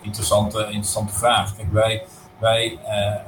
interessante, 0.00 0.58
interessante 0.58 1.14
vraag. 1.14 1.56
Kijk, 1.56 1.72
wij, 1.72 2.06
wij 2.38 2.78
eh, 2.84 3.06
eh, 3.06 3.20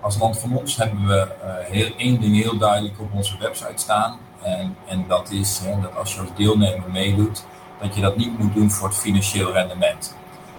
als 0.00 0.18
land 0.18 0.38
van 0.38 0.56
ons 0.56 0.76
hebben 0.76 1.06
we 1.06 1.20
eh, 1.20 1.54
heel, 1.64 1.90
één 1.96 2.20
ding 2.20 2.36
heel 2.36 2.58
duidelijk 2.58 3.00
op 3.00 3.12
onze 3.12 3.38
website 3.38 3.72
staan. 3.82 4.18
En, 4.42 4.76
en 4.88 5.04
dat 5.08 5.30
is 5.30 5.58
hè, 5.58 5.80
dat 5.80 5.96
als 5.96 6.14
je 6.14 6.20
als 6.20 6.28
deelnemer 6.36 6.90
meedoet, 6.90 7.44
dat 7.80 7.94
je 7.94 8.00
dat 8.00 8.16
niet 8.16 8.38
moet 8.38 8.54
doen 8.54 8.70
voor 8.70 8.88
het 8.88 8.96
financieel 8.96 9.52
rendement. 9.52 10.16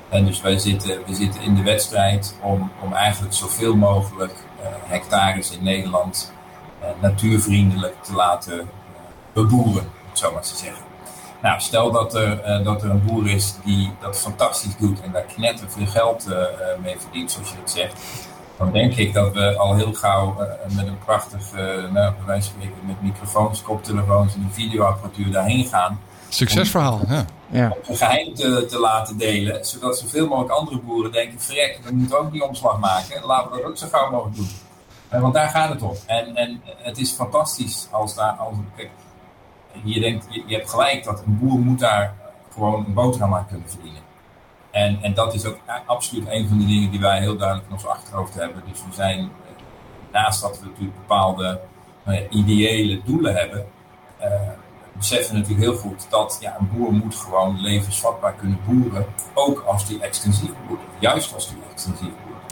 En 0.09 0.25
dus 0.25 0.41
wij 0.41 0.57
zitten, 0.57 1.05
we 1.05 1.15
zitten 1.15 1.41
in 1.41 1.55
de 1.55 1.63
wedstrijd 1.63 2.35
om, 2.41 2.71
om 2.83 2.93
eigenlijk 2.93 3.33
zoveel 3.33 3.75
mogelijk 3.75 4.33
eh, 4.61 4.67
hectares 4.83 5.51
in 5.51 5.63
Nederland 5.63 6.33
eh, 6.79 6.89
natuurvriendelijk 7.01 8.03
te 8.03 8.13
laten 8.13 8.69
beboeren, 9.41 9.83
om 9.83 10.09
het 10.09 10.19
zo 10.19 10.31
maar 10.31 10.41
te 10.41 10.55
zeggen. 10.55 10.83
Nou, 11.41 11.59
stel 11.59 11.91
dat 11.91 12.15
er, 12.15 12.39
eh, 12.39 12.63
dat 12.63 12.83
er 12.83 12.89
een 12.89 13.05
boer 13.05 13.29
is 13.29 13.55
die 13.65 13.91
dat 14.01 14.17
fantastisch 14.17 14.77
doet 14.77 15.01
en 15.01 15.11
daar 15.11 15.25
knetter 15.35 15.69
veel 15.69 15.85
geld 15.85 16.27
eh, 16.27 16.41
eh, 16.41 16.47
mee 16.83 16.95
verdient, 16.99 17.31
zoals 17.31 17.49
je 17.49 17.55
dat 17.59 17.71
zegt. 17.71 17.95
Dan 18.57 18.71
denk 18.71 18.95
ik 18.95 19.13
dat 19.13 19.33
we 19.33 19.57
al 19.57 19.75
heel 19.75 19.93
gauw 19.93 20.35
eh, 20.39 20.75
met 20.75 20.87
een 20.87 20.99
prachtig, 21.05 21.51
eh 21.53 21.63
nou, 21.65 21.91
bij 21.91 22.25
wijze 22.25 22.51
van 22.51 22.61
spreken, 22.61 22.85
met 22.85 23.01
microfoons, 23.01 23.61
koptelefoons 23.61 24.33
en 24.33 24.41
een 24.41 24.53
videoapparatuur 24.53 25.31
daarheen 25.31 25.65
gaan. 25.65 25.99
Succesverhaal, 26.29 27.01
ja. 27.07 27.25
Ja. 27.49 27.67
Om 27.69 27.77
een 27.87 27.97
geheim 27.97 28.33
te, 28.33 28.65
te 28.65 28.79
laten 28.79 29.17
delen, 29.17 29.65
zodat 29.65 29.97
zoveel 29.97 30.27
mogelijk 30.27 30.51
andere 30.51 30.79
boeren 30.79 31.11
denken: 31.11 31.39
verrek, 31.39 31.79
we 31.83 31.91
moeten 31.91 32.19
ook 32.19 32.31
die 32.31 32.43
omslag 32.43 32.79
maken. 32.79 33.25
Laten 33.25 33.51
we 33.51 33.57
dat 33.57 33.65
ook 33.65 33.77
zo 33.77 33.87
gauw 33.91 34.11
mogelijk 34.11 34.35
doen. 34.35 34.49
Want 35.09 35.33
daar 35.33 35.49
gaat 35.49 35.69
het 35.69 35.81
om. 35.81 35.95
En, 36.05 36.35
en 36.35 36.61
het 36.77 36.97
is 36.97 37.11
fantastisch 37.11 37.87
als 37.91 38.15
daar. 38.15 38.31
Als, 38.31 38.55
kijk, 38.75 38.89
je, 39.83 39.99
denkt, 39.99 40.27
je, 40.29 40.43
je 40.45 40.55
hebt 40.55 40.69
gelijk 40.69 41.03
dat 41.03 41.23
een 41.25 41.39
boer 41.39 41.59
moet 41.59 41.79
daar 41.79 42.15
gewoon 42.53 42.85
een 42.85 42.93
boterham 42.93 43.33
aan 43.33 43.47
kunnen 43.47 43.69
verdienen. 43.69 44.01
En, 44.71 44.99
en 45.01 45.13
dat 45.13 45.33
is 45.33 45.45
ook 45.45 45.57
absoluut 45.85 46.27
een 46.29 46.47
van 46.47 46.57
de 46.57 46.65
dingen 46.65 46.91
die 46.91 46.99
wij 46.99 47.19
heel 47.19 47.37
duidelijk 47.37 47.67
in 47.67 47.73
ons 47.73 47.85
achterhoofd 47.85 48.33
hebben. 48.33 48.63
Dus 48.69 48.79
we 48.79 48.93
zijn, 48.93 49.19
eh, 49.19 49.63
naast 50.11 50.41
dat 50.41 50.59
we 50.59 50.65
natuurlijk 50.65 50.97
bepaalde 50.97 51.59
nou 52.03 52.27
ideële 52.29 53.01
doelen 53.03 53.35
hebben, 53.35 53.65
eh, 54.17 54.31
beseffen 54.97 55.35
natuurlijk 55.35 55.61
heel 55.61 55.77
goed 55.77 56.07
dat 56.09 56.37
ja, 56.41 56.55
een 56.59 56.69
boer 56.73 56.93
moet 56.93 57.15
gewoon 57.15 57.61
levensvatbaar 57.61 58.33
kunnen 58.33 58.59
boeren. 58.65 59.05
Ook 59.33 59.59
als 59.59 59.87
die 59.87 59.99
extensief 59.99 60.51
boert. 60.67 60.81
Juist 60.99 61.33
als 61.33 61.49
die 61.49 61.57
extensief 61.71 62.11
boert. 62.25 62.51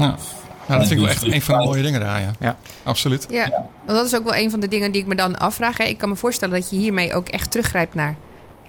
Ja, 0.67 0.77
dat 0.77 0.87
vind 0.87 0.91
ik 0.99 1.05
wel 1.05 1.07
echt 1.15 1.23
een 1.23 1.41
van 1.41 1.57
de 1.59 1.63
mooie 1.65 1.81
dingen 1.83 1.99
daar, 1.99 2.21
ja. 2.21 2.31
Ja. 2.39 2.57
Absoluut. 2.83 3.25
Ja, 3.29 3.49
want 3.85 3.97
dat 3.97 4.05
is 4.05 4.15
ook 4.15 4.23
wel 4.23 4.35
een 4.35 4.49
van 4.51 4.59
de 4.59 4.67
dingen 4.67 4.91
die 4.91 5.01
ik 5.01 5.07
me 5.07 5.15
dan 5.15 5.37
afvraag. 5.37 5.77
Hè. 5.77 5.83
Ik 5.83 5.97
kan 5.97 6.09
me 6.09 6.15
voorstellen 6.15 6.59
dat 6.59 6.69
je 6.69 6.75
hiermee 6.75 7.13
ook 7.13 7.27
echt 7.27 7.51
teruggrijpt 7.51 7.93
naar 7.93 8.15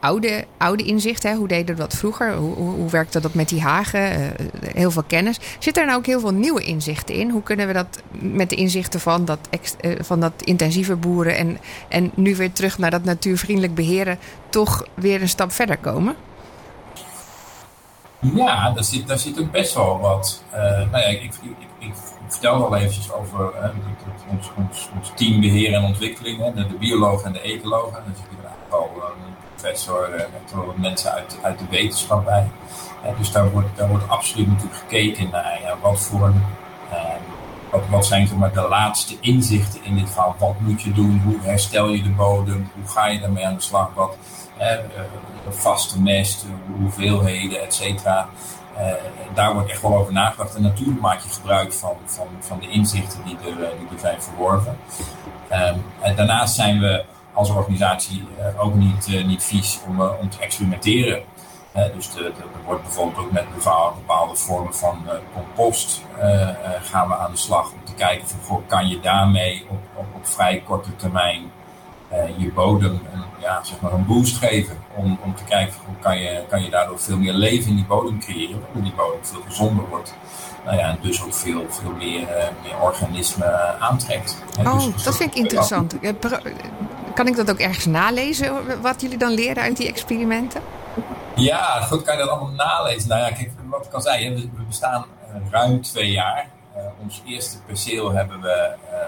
oude, 0.00 0.44
oude 0.58 0.82
inzichten. 0.84 1.30
Hè. 1.30 1.36
Hoe 1.36 1.48
deden 1.48 1.74
we 1.74 1.80
dat 1.80 1.94
vroeger? 1.94 2.34
Hoe, 2.34 2.54
hoe, 2.54 2.74
hoe 2.74 2.90
werkte 2.90 3.20
dat 3.20 3.34
met 3.34 3.48
die 3.48 3.60
hagen? 3.60 4.10
Eh, 4.10 4.18
heel 4.74 4.90
veel 4.90 5.02
kennis. 5.06 5.38
Zit 5.58 5.76
er 5.76 5.86
nou 5.86 5.98
ook 5.98 6.06
heel 6.06 6.20
veel 6.20 6.32
nieuwe 6.32 6.62
inzichten 6.62 7.14
in? 7.14 7.30
Hoe 7.30 7.42
kunnen 7.42 7.66
we 7.66 7.72
dat 7.72 8.02
met 8.10 8.50
de 8.50 8.56
inzichten 8.56 9.00
van 9.00 9.24
dat, 9.24 9.38
ex- 9.50 9.76
eh, 9.80 9.90
van 10.00 10.20
dat 10.20 10.32
intensieve 10.44 10.96
boeren 10.96 11.36
en, 11.36 11.58
en 11.88 12.10
nu 12.14 12.36
weer 12.36 12.52
terug 12.52 12.78
naar 12.78 12.90
dat 12.90 13.04
natuurvriendelijk 13.04 13.74
beheren 13.74 14.18
toch 14.48 14.86
weer 14.94 15.20
een 15.22 15.28
stap 15.28 15.52
verder 15.52 15.76
komen? 15.76 16.14
Ja, 18.34 18.70
daar 18.70 18.84
zit, 18.84 19.06
daar 19.06 19.18
zit 19.18 19.40
ook 19.40 19.50
best 19.50 19.74
wel 19.74 19.98
wat. 20.00 20.42
eh, 20.50 20.60
nou 20.60 20.90
ja, 20.98 21.06
ik 21.06 21.30
vertelde 22.28 22.64
al 22.64 22.76
eventjes 22.76 23.12
over 23.12 23.38
dat 23.38 24.24
ons, 24.30 24.50
ons, 24.56 24.88
ons 24.98 25.12
team 25.14 25.40
beheer 25.40 25.74
en 25.74 25.84
ontwikkeling, 25.84 26.42
hè, 26.42 26.54
de, 26.54 26.74
biologen 26.78 27.26
en 27.26 27.32
de 27.32 27.40
ecologen. 27.40 28.02
Dus 28.06 28.18
ik 28.18 28.24
heb 28.30 28.44
eigenlijk 28.44 28.72
al 28.72 29.02
een 29.02 29.34
professor 29.54 30.12
en 30.12 30.80
mensen 30.80 31.12
uit, 31.12 31.38
uit 31.42 31.58
de 31.58 31.64
wetenschap 31.70 32.24
bij. 32.24 32.48
Eh, 33.02 33.18
dus 33.18 33.32
daar 33.32 33.50
wordt, 33.50 33.76
daar 33.76 33.88
wordt 33.88 34.08
absoluut 34.08 34.46
natuurlijk 34.46 34.76
gekeken 34.76 35.28
naar 35.30 35.74
wat 35.80 36.00
voor. 36.00 36.32
eh, 36.90 36.98
wat, 37.70 37.82
wat 37.90 38.06
zijn 38.06 38.26
zeg 38.26 38.36
maar, 38.38 38.52
de 38.52 38.68
laatste 38.68 39.16
inzichten 39.20 39.84
in 39.84 39.96
dit 39.96 40.10
verhaal? 40.10 40.36
Wat 40.38 40.60
moet 40.60 40.82
je 40.82 40.92
doen? 40.92 41.20
Hoe 41.24 41.36
herstel 41.40 41.88
je 41.88 42.02
de 42.02 42.10
bodem? 42.10 42.70
Hoe 42.74 42.88
ga 42.88 43.06
je 43.06 43.20
daarmee 43.20 43.46
aan 43.46 43.54
de 43.54 43.60
slag? 43.60 43.90
Wat, 43.94 44.16
eh, 44.56 44.76
vaste 45.48 46.00
mest, 46.00 46.44
hoeveelheden, 46.80 47.62
et 47.62 47.74
cetera. 47.74 48.28
Eh, 48.76 48.92
daar 49.34 49.54
wordt 49.54 49.70
echt 49.70 49.82
wel 49.82 49.96
over 49.96 50.12
nagedacht. 50.12 50.54
En 50.54 50.62
natuurlijk 50.62 51.00
maak 51.00 51.20
je 51.20 51.28
gebruik 51.28 51.72
van, 51.72 51.96
van, 52.04 52.26
van 52.40 52.58
de 52.58 52.68
inzichten 52.68 53.24
die 53.24 53.36
er, 53.38 53.64
eh, 53.64 53.78
die 53.78 53.88
er 53.92 53.98
zijn 53.98 54.22
verworven. 54.22 54.78
Ehm, 55.48 55.78
en 56.00 56.16
daarnaast 56.16 56.54
zijn 56.54 56.80
we 56.80 57.04
als 57.32 57.50
organisatie 57.50 58.24
eh, 58.38 58.64
ook 58.64 58.74
niet, 58.74 59.24
niet 59.26 59.44
vies 59.44 59.80
om, 59.86 60.00
om 60.00 60.30
te 60.30 60.38
experimenteren. 60.40 61.22
Dus 61.94 62.10
de, 62.10 62.24
er 62.24 62.64
wordt 62.64 62.82
bijvoorbeeld 62.82 63.26
ook 63.26 63.32
met 63.32 63.44
bepaalde, 63.54 64.36
vormen 64.36 64.74
van 64.74 65.08
compost 65.34 66.02
gaan 66.82 67.08
we 67.08 67.16
aan 67.16 67.30
de 67.30 67.36
slag 67.36 67.72
om 67.72 67.84
te 67.84 67.94
kijken 67.94 68.28
van 68.28 68.38
goh, 68.44 68.68
kan 68.68 68.88
je 68.88 69.00
daarmee 69.00 69.66
op, 69.68 69.78
op, 69.94 70.06
op 70.14 70.26
vrij 70.26 70.62
korte 70.66 70.96
termijn 70.96 71.50
je 72.36 72.52
bodem 72.54 72.90
een, 73.12 73.22
ja, 73.38 73.64
zeg 73.64 73.80
maar 73.80 73.92
een 73.92 74.06
boost 74.06 74.36
geven. 74.36 74.76
Om, 74.94 75.18
om 75.24 75.34
te 75.34 75.44
kijken 75.44 75.74
hoe 75.86 75.94
kan 76.00 76.18
je, 76.18 76.42
kan 76.48 76.62
je 76.62 76.70
daardoor 76.70 77.00
veel 77.00 77.18
meer 77.18 77.32
leven 77.32 77.68
in 77.70 77.76
die 77.76 77.84
bodem 77.84 78.20
creëren, 78.20 78.60
waardoor 78.60 78.82
die 78.82 78.92
bodem 78.96 79.18
veel 79.22 79.42
gezonder 79.46 79.84
wordt. 79.88 80.14
Nou 80.64 80.76
ja, 80.76 80.88
en 80.88 80.98
dus 81.02 81.22
ook 81.24 81.34
veel, 81.34 81.64
veel 81.68 81.92
meer, 81.98 82.28
eh, 82.28 82.46
meer 82.62 82.80
organismen 82.80 83.80
aantrekt. 83.80 84.36
Hè, 84.58 84.70
Oh, 84.70 84.84
dus- 84.94 85.04
dat 85.04 85.16
vind 85.16 85.30
ik 85.30 85.42
interessant. 85.42 86.00
Eh, 86.00 86.12
Kan 87.14 87.26
ik 87.26 87.36
dat 87.36 87.50
ook 87.50 87.58
ergens 87.58 87.86
nalezen, 87.86 88.80
wat 88.82 89.00
jullie 89.00 89.18
dan 89.18 89.30
leren 89.32 89.62
uit 89.62 89.76
die 89.76 89.88
experimenten? 89.88 90.60
Ja, 91.34 91.80
goed, 91.80 92.02
kan 92.02 92.14
je 92.16 92.20
dat 92.20 92.30
allemaal 92.30 92.54
nalezen? 92.54 93.08
Nou 93.08 93.20
ja, 93.20 93.30
kijk, 93.30 93.50
wat 93.68 93.86
ik 93.86 93.92
al 93.92 94.00
zei, 94.00 94.34
we, 94.34 94.48
bestaan 94.68 95.04
eh, 95.34 95.50
ruim 95.50 95.82
twee 95.82 96.10
jaar. 96.10 96.48
Eh, 96.74 96.82
ons 97.02 97.22
eerste 97.26 97.58
perceel 97.66 98.12
hebben 98.12 98.40
we, 98.40 98.50
eh, 98.90 98.98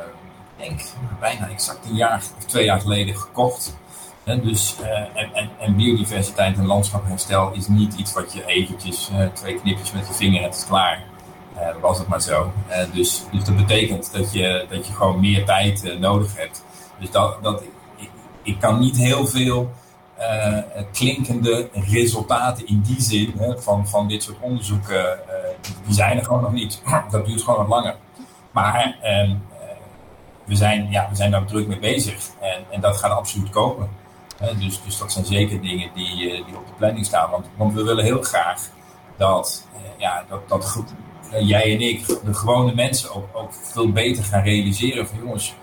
denk, 0.58 0.80
bijna 1.20 1.48
exact 1.48 1.86
een 1.88 1.94
jaar 1.94 2.22
of 2.38 2.44
twee 2.44 2.64
jaar 2.64 2.80
geleden 2.80 3.16
gekocht. 3.16 3.76
dus, 4.24 4.76
en, 5.14 5.34
en, 5.34 5.50
en, 5.58 5.76
biodiversiteit 5.76 6.56
en 6.56 6.66
landschapherstel 6.66 7.52
is 7.52 7.68
niet 7.68 7.94
iets 7.94 8.12
wat 8.12 8.32
je 8.32 8.44
eventjes 8.46 9.10
twee 9.32 9.60
knipjes 9.60 9.92
met 9.92 10.06
je 10.06 10.14
vinger 10.14 10.42
hebt, 10.42 10.66
klaar. 10.68 11.04
was 11.80 11.98
het 11.98 12.08
maar 12.08 12.22
zo. 12.22 12.52
dus, 12.92 13.22
dus 13.32 13.44
dat 13.44 13.56
betekent 13.56 14.12
dat 14.12 14.32
je, 14.32 14.66
dat 14.70 14.86
je 14.86 14.92
gewoon 14.92 15.20
meer 15.20 15.44
tijd 15.44 15.98
nodig 15.98 16.36
hebt. 16.36 16.64
Dus 16.98 17.10
dat, 17.10 17.42
dat, 17.42 17.62
ik, 17.96 18.10
ik 18.42 18.60
kan 18.60 18.78
niet 18.78 18.96
heel 18.96 19.26
veel 19.26 19.70
klinkende 20.92 21.68
resultaten 21.72 22.66
in 22.66 22.80
die 22.80 23.02
zin 23.02 23.34
van, 23.58 23.88
van 23.88 24.08
dit 24.08 24.22
soort 24.22 24.38
onderzoeken, 24.40 25.18
die 25.84 25.94
zijn 25.94 26.18
er 26.18 26.24
gewoon 26.24 26.42
nog 26.42 26.52
niet. 26.52 26.82
dat 27.10 27.26
duurt 27.26 27.42
gewoon 27.42 27.58
wat 27.58 27.68
langer. 27.68 27.96
Maar 28.50 28.96
uh, 29.02 29.30
we, 30.48 30.56
zijn, 30.56 30.90
ja, 30.90 31.08
we 31.10 31.16
zijn 31.16 31.30
daar 31.30 31.44
druk 31.44 31.66
mee 31.66 31.78
bezig 31.78 32.28
en, 32.40 32.64
en 32.70 32.80
dat 32.80 32.96
gaat 32.96 33.10
absoluut 33.10 33.50
komen. 33.50 33.88
dus, 34.58 34.82
dus 34.84 34.98
dat 34.98 35.12
zijn 35.12 35.24
zeker 35.24 35.60
dingen 35.60 35.90
die, 35.94 36.16
die 36.44 36.56
op 36.56 36.66
de 36.66 36.72
planning 36.76 37.06
staan. 37.06 37.30
Want, 37.30 37.46
want 37.56 37.74
we 37.74 37.82
willen 37.82 38.04
heel 38.04 38.22
graag 38.22 38.68
dat, 39.16 39.66
ja, 39.96 40.24
dat, 40.28 40.48
dat 40.48 40.84
jij 41.40 41.74
en 41.74 41.80
ik, 41.80 42.06
de 42.06 42.34
gewone 42.34 42.74
mensen, 42.74 43.14
ook, 43.14 43.28
ook 43.32 43.52
veel 43.52 43.92
beter 43.92 44.24
gaan 44.24 44.42
realiseren 44.42 45.08
van 45.08 45.18
jongens 45.18 45.54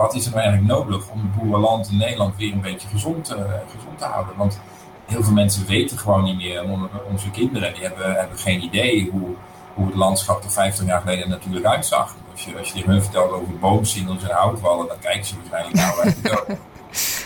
wat 0.00 0.14
is 0.14 0.26
er 0.26 0.30
nou 0.30 0.42
eigenlijk 0.42 0.72
nodig 0.72 1.08
om 1.10 1.20
het 1.20 1.34
boerenland 1.36 1.88
in 1.90 1.96
Nederland 1.96 2.36
weer 2.36 2.52
een 2.52 2.60
beetje 2.60 2.88
gezond, 2.88 3.28
gezond 3.68 3.98
te 3.98 4.04
houden? 4.04 4.36
Want 4.36 4.60
heel 5.06 5.22
veel 5.22 5.32
mensen 5.32 5.66
weten 5.66 5.98
gewoon 5.98 6.24
niet 6.24 6.36
meer, 6.36 6.64
onze 7.10 7.30
kinderen, 7.30 7.74
die 7.74 7.82
hebben, 7.82 8.14
hebben 8.14 8.38
geen 8.38 8.62
idee 8.62 9.10
hoe, 9.10 9.28
hoe 9.74 9.86
het 9.86 9.94
landschap 9.94 10.44
er 10.44 10.50
50 10.50 10.86
jaar 10.86 11.00
geleden 11.00 11.28
natuurlijk 11.28 11.66
uitzag. 11.66 12.14
Als 12.40 12.48
je, 12.48 12.58
als 12.58 12.72
je 12.72 12.82
hun 12.84 13.02
vertelt 13.02 13.32
over 13.32 13.58
boomsingels 13.58 14.22
en 14.22 14.30
houtwallen, 14.30 14.86
dan 14.86 14.98
kijken 15.00 15.24
ze 15.24 15.34
waarschijnlijk 15.36 15.76
nou 16.24 16.58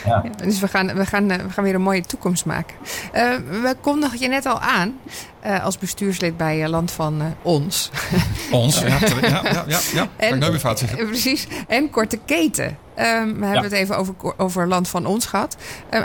Ja. 0.05 0.25
dus 0.37 0.61
we 0.61 0.69
gaan, 0.69 0.95
we, 0.95 1.07
gaan, 1.07 1.29
we 1.29 1.51
gaan 1.51 1.65
weer 1.65 1.75
een 1.75 1.83
mooie 1.83 2.03
toekomst 2.03 2.45
maken. 2.45 2.77
Uh, 3.15 3.35
we 3.37 3.77
kondigden 3.81 4.21
je 4.21 4.29
net 4.29 4.47
al 4.47 4.61
aan 4.61 4.99
uh, 5.47 5.65
als 5.65 5.79
bestuurslid 5.79 6.37
bij 6.37 6.63
uh, 6.63 6.69
Land 6.69 6.91
van 6.91 7.35
Ons. 7.43 7.91
Ons, 8.51 8.81
ja. 8.81 8.87
ja, 8.87 8.99
ja, 9.21 9.65
ja, 9.67 9.79
ja. 9.95 10.09
En, 10.17 10.43
ik 10.43 10.61
zeggen. 10.61 11.07
Precies. 11.07 11.47
En 11.69 11.91
Korte 11.91 12.19
Keten. 12.25 12.67
Um, 12.99 13.39
we 13.39 13.45
hebben 13.45 13.63
het 13.63 13.73
even 13.73 13.97
over, 13.97 14.15
over 14.37 14.69
Land 14.69 14.89
van 14.89 15.07
Ons 15.07 15.27
gehad. 15.27 15.57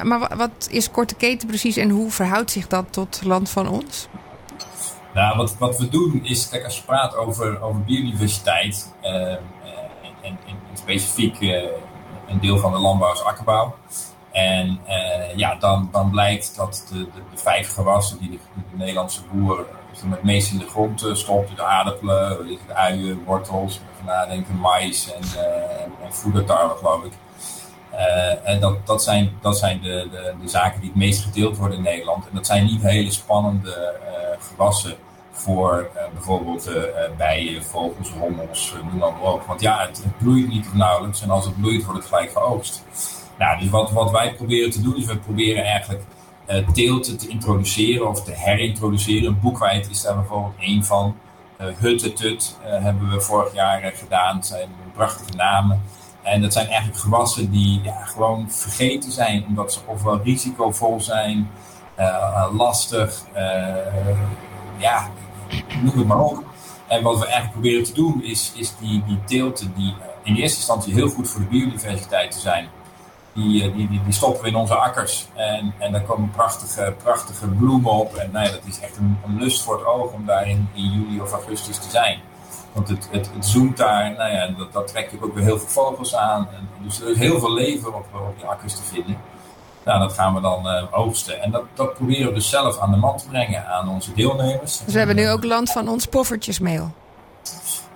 maar 0.04 0.38
wat 0.38 0.68
is 0.70 0.92
Korte 0.92 1.16
Keten 1.16 1.48
precies 1.48 1.78
en 1.78 1.90
hoe 1.90 2.12
verhoudt 2.12 2.52
zich 2.52 2.68
dat 2.68 2.86
tot 2.90 3.20
Land 3.24 3.50
van 3.50 3.70
Ons? 3.70 4.08
Nou, 5.14 5.48
wat, 5.60 5.78
we 5.78 5.90
doen 5.90 6.20
is, 6.24 6.50
kijk, 6.50 6.64
als 6.64 6.78
je 6.78 6.84
praat 6.84 7.16
over, 7.16 7.62
over 7.62 7.82
biodiversiteit 7.84 8.94
ehm, 9.02 9.16
en, 9.22 9.40
en, 10.22 10.38
en, 10.48 10.58
specifiek 10.74 11.40
een 12.28 12.40
deel 12.40 12.58
van 12.58 12.72
de 12.72 12.78
landbouw 12.78 13.14
is 13.14 13.24
akkerbouw. 13.24 13.76
En 14.32 14.80
uh, 14.88 15.36
ja, 15.36 15.56
dan, 15.56 15.90
dan 15.92 16.10
blijkt 16.10 16.56
dat 16.56 16.88
de, 16.90 17.04
de, 17.04 17.22
vijf 17.34 17.74
gewassen 17.74 18.20
die 18.20 18.30
de, 18.30 18.38
de 18.56 18.78
Nederlandse 18.78 19.22
boer 19.32 19.66
het 20.10 20.24
meest 20.24 20.52
in 20.52 20.58
de 20.58 20.68
grond 20.68 21.10
stopt, 21.14 21.56
de 21.56 21.64
aardappelen, 21.64 22.48
de 22.48 22.74
uien, 22.74 23.24
wortels, 23.24 23.80
nadenken, 24.06 24.56
mais 24.56 25.14
en, 25.14 25.22
en 26.04 26.14
voedertarwe 26.14 26.76
geloof 26.78 27.04
ik. 27.04 27.14
En 28.44 28.60
dat, 28.60 28.88
dat 28.88 29.04
zijn, 29.04 29.32
dat 29.42 29.58
zijn 29.58 29.82
de, 29.82 30.08
de, 30.12 30.34
de 30.42 30.48
zaken 30.48 30.82
die 30.82 30.90
het 30.90 31.00
meest 31.00 31.24
gedeeld 31.24 31.58
worden 31.58 31.78
in 31.78 31.84
Nederland. 31.84 32.28
En 32.28 32.36
dat 32.36 32.46
zijn 32.46 32.66
niet 32.66 32.82
hele 32.82 33.12
spannende 33.12 33.96
gewassen 34.40 34.96
voor 35.40 35.90
uh, 35.96 36.02
bijvoorbeeld 36.14 36.70
uh, 36.70 36.76
bijen, 37.18 37.64
vogels, 37.64 38.12
hommels, 38.12 38.74
noem 38.84 38.98
maar 38.98 39.22
op. 39.22 39.44
Want 39.48 39.62
ja, 39.62 39.88
het, 39.88 40.04
bloeit 40.18 40.48
niet 40.48 40.66
of 40.68 40.74
nauwelijks 40.74 41.22
en 41.22 41.30
als 41.30 41.46
het 41.46 41.62
bloeit 41.62 41.84
wordt 41.84 42.00
het 42.00 42.10
gelijk 42.10 42.32
geoogst. 42.32 42.84
Nou, 43.38 43.60
dus 43.60 43.70
wat, 43.70 43.92
wat 43.92 44.12
wij 44.12 44.34
proberen 44.34 44.72
te 44.72 44.82
doen 44.82 44.98
is 44.98 45.06
we 45.06 45.18
proberen 45.18 45.64
eigenlijk 45.64 46.04
teelten 46.74 47.18
te 47.18 47.28
introduceren 47.28 48.10
of 48.10 48.24
te 48.24 48.32
herintroduceren. 48.32 49.40
Boekwijd 49.40 49.90
is 49.90 50.02
daar 50.02 50.16
bijvoorbeeld 50.16 50.56
één 50.60 50.84
van. 50.84 51.18
Huttetut 51.58 52.58
hebben 52.62 53.10
we 53.10 53.22
vorig 53.22 53.54
jaar 53.54 53.92
gedaan. 53.96 54.36
Dat 54.36 54.46
zijn 54.46 54.70
prachtige 54.94 55.36
namen. 55.36 55.82
En 56.30 56.42
dat 56.42 56.54
zijn 56.54 56.68
eigenlijk 56.68 57.00
gewassen 57.00 57.52
die 57.52 57.82
ja, 57.84 58.04
gewoon 58.06 58.52
vergeten 58.52 59.12
zijn 59.12 59.46
omdat 59.48 59.74
ze 59.74 59.80
ofwel 59.86 60.22
risicovol 60.24 61.02
zijn, 61.02 61.50
lastig, 62.52 63.26
ja, 64.78 65.10
noem 65.84 65.98
het 65.98 66.08
maar 66.08 66.20
op. 66.20 66.44
En 66.88 67.04
wat 67.04 67.20
we 67.20 67.26
eigenlijk 67.26 67.54
proberen 67.54 67.84
te 67.84 67.94
doen 67.94 68.24
is, 68.24 68.52
is 68.56 68.74
die, 68.80 69.04
die 69.06 69.20
teelten 69.26 69.74
die 69.76 69.96
in 70.24 70.36
eerste 70.36 70.58
instantie 70.58 70.94
heel 70.94 71.10
goed 71.10 71.30
voor 71.30 71.42
de 71.42 71.48
biodiversiteit 71.48 72.32
te 72.32 72.40
zijn. 72.40 72.68
Die, 73.34 73.64
eh, 73.64 73.76
die, 73.76 74.02
die, 74.04 74.14
stoppen 74.14 74.44
we 74.44 74.48
in 74.48 74.56
onze 74.56 74.76
akkers. 74.76 75.28
En, 75.34 75.74
en 75.78 75.92
daar 75.92 76.02
komen 76.02 76.32
prachtige, 76.32 76.94
prachtige 77.04 77.48
bloemen 77.48 77.92
op. 77.92 78.16
En 78.16 78.32
nou 78.32 78.46
ja, 78.46 78.52
dat 78.52 78.66
is 78.66 78.80
echt 78.80 78.98
een, 78.98 79.18
een 79.26 79.38
lust 79.38 79.64
voor 79.64 79.78
het 79.78 79.86
oog 79.86 80.12
om 80.12 80.26
daar 80.26 80.48
in, 80.48 80.70
in 80.74 80.84
juli 80.84 81.22
of 81.22 81.32
augustus 81.32 81.78
te 81.78 81.90
zijn. 81.90 82.20
Want 82.74 82.88
het, 82.88 83.08
het, 83.12 83.30
het 83.34 83.46
zoomt 83.46 83.78
daar, 83.78 84.12
nou 84.12 84.32
ja, 84.32 84.48
dat, 84.48 84.74
dat 84.74 84.88
trekt 84.88 85.14
ook 85.22 85.34
weer 85.34 85.44
heel 85.44 85.60
veel 85.60 85.68
vogels 85.68 86.16
aan. 86.16 86.48
En, 86.54 86.70
dus 86.84 87.02
er 87.02 87.10
is 87.10 87.18
heel 87.18 87.40
veel 87.40 87.54
leven 87.54 87.96
op, 87.96 88.06
op 88.14 88.36
die 88.38 88.46
akkers 88.46 88.76
te 88.76 88.84
vinden. 88.84 89.18
Nou, 89.86 90.00
dat 90.00 90.14
gaan 90.14 90.34
we 90.34 90.42
dan 90.42 90.68
uh, 90.68 90.84
oogsten. 90.92 91.42
En 91.42 91.52
dat, 91.52 91.64
dat 91.74 91.94
proberen 91.94 92.28
we 92.28 92.34
dus 92.34 92.50
zelf 92.50 92.80
aan 92.80 92.92
de 92.92 92.98
man 92.98 93.18
te 93.18 93.28
brengen 93.28 93.68
aan 93.68 93.90
onze 93.90 94.14
deelnemers. 94.14 94.80
Dus 94.86 94.94
we 94.94 94.98
hebben 94.98 95.16
nu 95.16 95.30
ook 95.30 95.44
land 95.44 95.72
van 95.72 95.88
ons 95.88 96.06
poffertjesmeel. 96.06 96.92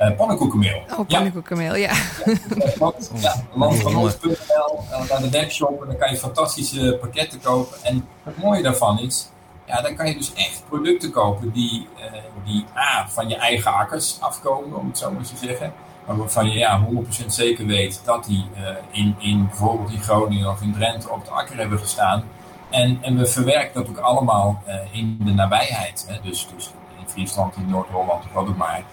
Uh, 0.01 0.15
pannenkoekenmeel. 0.17 0.83
Oh, 0.97 1.07
pannenkoekenmeel, 1.07 1.75
ja. 1.75 1.91
ja. 2.25 2.93
ja 3.13 3.43
land 3.53 3.77
van 3.81 3.95
ons.nl, 3.95 4.79
naar 5.09 5.21
de 5.21 5.29
webshop 5.29 5.81
en 5.81 5.87
dan 5.87 5.97
kan 5.97 6.11
je 6.11 6.17
fantastische 6.17 6.97
pakketten 7.01 7.41
kopen. 7.41 7.77
En 7.83 8.07
het 8.23 8.37
mooie 8.37 8.61
daarvan 8.61 8.99
is, 8.99 9.29
ja, 9.65 9.81
dan 9.81 9.95
kan 9.95 10.07
je 10.07 10.17
dus 10.17 10.33
echt 10.33 10.63
producten 10.69 11.11
kopen 11.11 11.51
die, 11.51 11.87
uh, 11.97 12.03
die 12.45 12.65
A, 12.77 13.07
van 13.09 13.29
je 13.29 13.35
eigen 13.35 13.73
akkers 13.73 14.17
afkomen, 14.21 14.77
om 14.79 14.87
het 14.87 14.97
zo 14.97 15.11
maar 15.11 15.23
te 15.23 15.37
zeggen 15.37 15.73
waarvan 16.05 16.49
je 16.49 16.57
ja, 16.57 16.85
100% 17.23 17.25
zeker 17.25 17.65
weet 17.65 18.01
dat 18.05 18.25
die 18.25 18.45
uh, 18.57 18.67
in, 18.91 19.15
in 19.19 19.47
bijvoorbeeld 19.47 19.91
in 19.91 20.01
Groningen 20.01 20.49
of 20.49 20.61
in 20.61 20.73
Drenthe 20.73 21.09
op 21.09 21.25
de 21.25 21.31
akker 21.31 21.57
hebben 21.57 21.79
gestaan. 21.79 22.23
En, 22.69 22.97
en 23.01 23.17
we 23.17 23.25
verwerken 23.25 23.73
dat 23.73 23.89
ook 23.89 23.97
allemaal 23.97 24.63
uh, 24.67 24.75
in 24.91 25.17
de 25.19 25.33
nabijheid. 25.33 26.05
Hè? 26.07 26.29
Dus, 26.29 26.47
dus 26.55 26.71
in 26.99 27.09
Friesland, 27.09 27.55
in 27.55 27.69
Noord-Holland, 27.69 28.23
wat 28.33 28.47
ook 28.47 28.57
maar. 28.57 28.83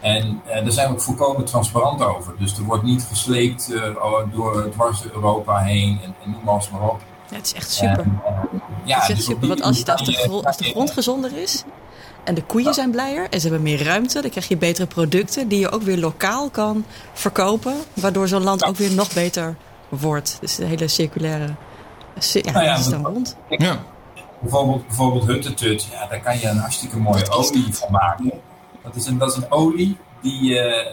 En 0.00 0.40
uh, 0.46 0.54
daar 0.54 0.70
zijn 0.70 0.88
we 0.88 0.94
ook 0.94 1.00
volkomen 1.00 1.44
transparant 1.44 2.02
over. 2.02 2.34
Dus 2.38 2.58
er 2.58 2.64
wordt 2.64 2.82
niet 2.82 3.02
gesleept 3.02 3.72
door 4.32 4.70
dwars 4.70 5.04
Europa 5.12 5.58
heen 5.58 6.00
en, 6.04 6.14
en 6.24 6.30
noem 6.30 6.44
maar 6.44 6.88
op. 6.88 7.00
Ja, 7.28 7.36
het 7.36 7.46
is 7.46 7.54
echt 7.54 7.70
super. 7.70 8.04
Ja, 8.86 8.94
het 8.94 9.02
is 9.02 9.08
echt 9.08 9.18
dus 9.18 9.26
super, 9.26 9.48
want 9.48 9.62
als, 9.62 9.78
je, 9.78 9.92
als, 9.92 10.04
de, 10.04 10.42
als 10.44 10.56
de 10.56 10.64
grond 10.64 10.90
gezonder 10.90 11.36
is, 11.36 11.64
en 12.24 12.34
de 12.34 12.42
koeien 12.42 12.74
zijn 12.74 12.90
blijer 12.90 13.30
en 13.30 13.40
ze 13.40 13.48
hebben 13.48 13.64
meer 13.64 13.84
ruimte. 13.84 14.20
Dan 14.20 14.30
krijg 14.30 14.48
je 14.48 14.56
betere 14.56 14.86
producten 14.86 15.48
die 15.48 15.58
je 15.58 15.70
ook 15.70 15.82
weer 15.82 15.98
lokaal 15.98 16.50
kan 16.50 16.84
verkopen. 17.12 17.74
Waardoor 17.94 18.28
zo'n 18.28 18.42
land 18.42 18.64
ook 18.64 18.76
weer 18.76 18.92
nog 18.92 19.12
beter 19.12 19.56
wordt. 19.88 20.36
Dus 20.40 20.54
de 20.54 20.64
hele 20.64 20.88
circulaire 20.88 21.54
ja, 22.32 22.52
nou 22.52 22.64
ja, 22.64 22.78
rond. 23.02 23.36
Ja. 23.48 23.82
Bijvoorbeeld, 24.40 24.86
bijvoorbeeld 24.86 25.26
huttetut, 25.26 25.84
ja, 25.84 26.06
daar 26.06 26.20
kan 26.20 26.38
je 26.38 26.48
een 26.48 26.58
hartstikke 26.58 26.96
mooie 26.96 27.30
olie 27.30 27.74
van 27.74 27.90
maken. 27.90 28.30
Dat 28.82 28.96
is 28.96 29.06
een, 29.06 29.18
dat 29.18 29.30
is 29.30 29.36
een 29.36 29.50
olie 29.50 29.96
die 30.22 30.50
uh, 30.50 30.86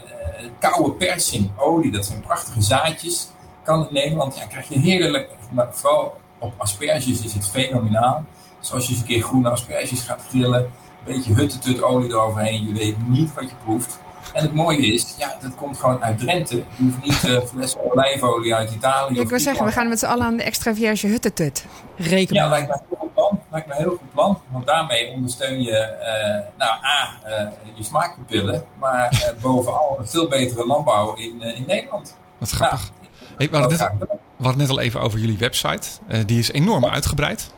koude 0.60 0.92
persing 0.92 1.52
olie, 1.58 1.92
dat 1.92 2.06
zijn 2.06 2.22
prachtige 2.22 2.62
zaadjes. 2.62 3.28
Kan 3.64 3.88
in 3.88 3.94
Nederland, 3.94 4.38
ja, 4.38 4.46
krijg 4.46 4.68
je 4.68 4.80
heerlijk, 4.80 5.30
maar 5.50 5.68
vooral 5.72 6.18
op 6.44 6.54
asperges 6.58 7.24
is 7.24 7.34
het 7.34 7.50
fenomenaal. 7.50 8.24
Dus 8.60 8.72
als 8.72 8.86
je 8.86 8.92
eens 8.92 9.02
een 9.02 9.08
keer 9.08 9.24
groene 9.24 9.50
asperges 9.50 10.02
gaat 10.02 10.26
grillen, 10.30 10.72
beetje 11.06 11.34
huttetut 11.34 11.84
olie 11.84 12.10
eroverheen. 12.10 12.68
Je 12.68 12.74
weet 12.74 13.08
niet 13.08 13.34
wat 13.34 13.44
je 13.44 13.56
proeft. 13.64 14.00
En 14.34 14.42
het 14.42 14.54
mooie 14.54 14.94
is, 14.94 15.16
ja, 15.18 15.38
dat 15.42 15.56
komt 15.56 15.78
gewoon 15.78 16.04
uit 16.04 16.20
Drenthe. 16.20 16.56
Je 16.56 16.64
hoeft 16.84 17.02
niet 17.02 17.24
uh, 17.24 17.42
flessen 17.42 17.92
olijfolie 17.92 18.56
uit 18.56 18.72
Italië. 18.72 19.20
Ik 19.20 19.30
wil 19.30 19.40
zeggen, 19.40 19.66
we 19.66 19.72
gaan 19.72 19.90
met 19.90 20.00
z'n 20.00 20.06
allen 20.06 20.26
aan 20.26 20.38
de 20.38 20.44
extra 20.44 20.76
vierge 20.76 21.08
huttetut 21.08 21.66
rekenen. 21.98 22.44
Ja, 22.44 22.50
lijkt 22.50 22.68
me 22.68 22.74
een 22.74 22.82
heel 22.90 22.98
goed 23.00 23.14
plan. 23.14 23.40
Lijkt 23.52 23.68
me 23.68 23.74
een 23.74 23.80
heel 23.80 23.90
goed 23.90 24.14
plan. 24.14 24.42
Want 24.52 24.66
daarmee 24.66 25.12
ondersteun 25.12 25.62
je, 25.62 25.96
uh, 26.00 26.58
nou, 26.58 26.72
A, 26.84 27.20
uh, 27.28 27.50
je 27.74 27.84
smaakpapillen. 27.84 28.64
Maar 28.80 29.34
bovenal 29.42 29.96
een 30.00 30.08
veel 30.08 30.28
betere 30.28 30.66
landbouw 30.66 31.16
in, 31.16 31.42
in 31.42 31.64
Nederland. 31.68 32.18
Wat 32.38 32.50
grappig. 32.50 32.80
Nou, 32.80 33.03
hey, 33.38 33.50
we, 33.50 33.58
hadden 33.58 33.78
net, 33.78 33.92
we, 34.38 34.44
hadden 34.44 34.62
net, 34.62 34.70
al 34.70 34.80
even 34.80 35.02
over 35.02 35.20
jullie 35.20 35.38
website. 35.38 35.88
die 36.26 36.40
is 36.40 36.52
enorm 36.52 36.86
uitgebreid. 36.86 37.54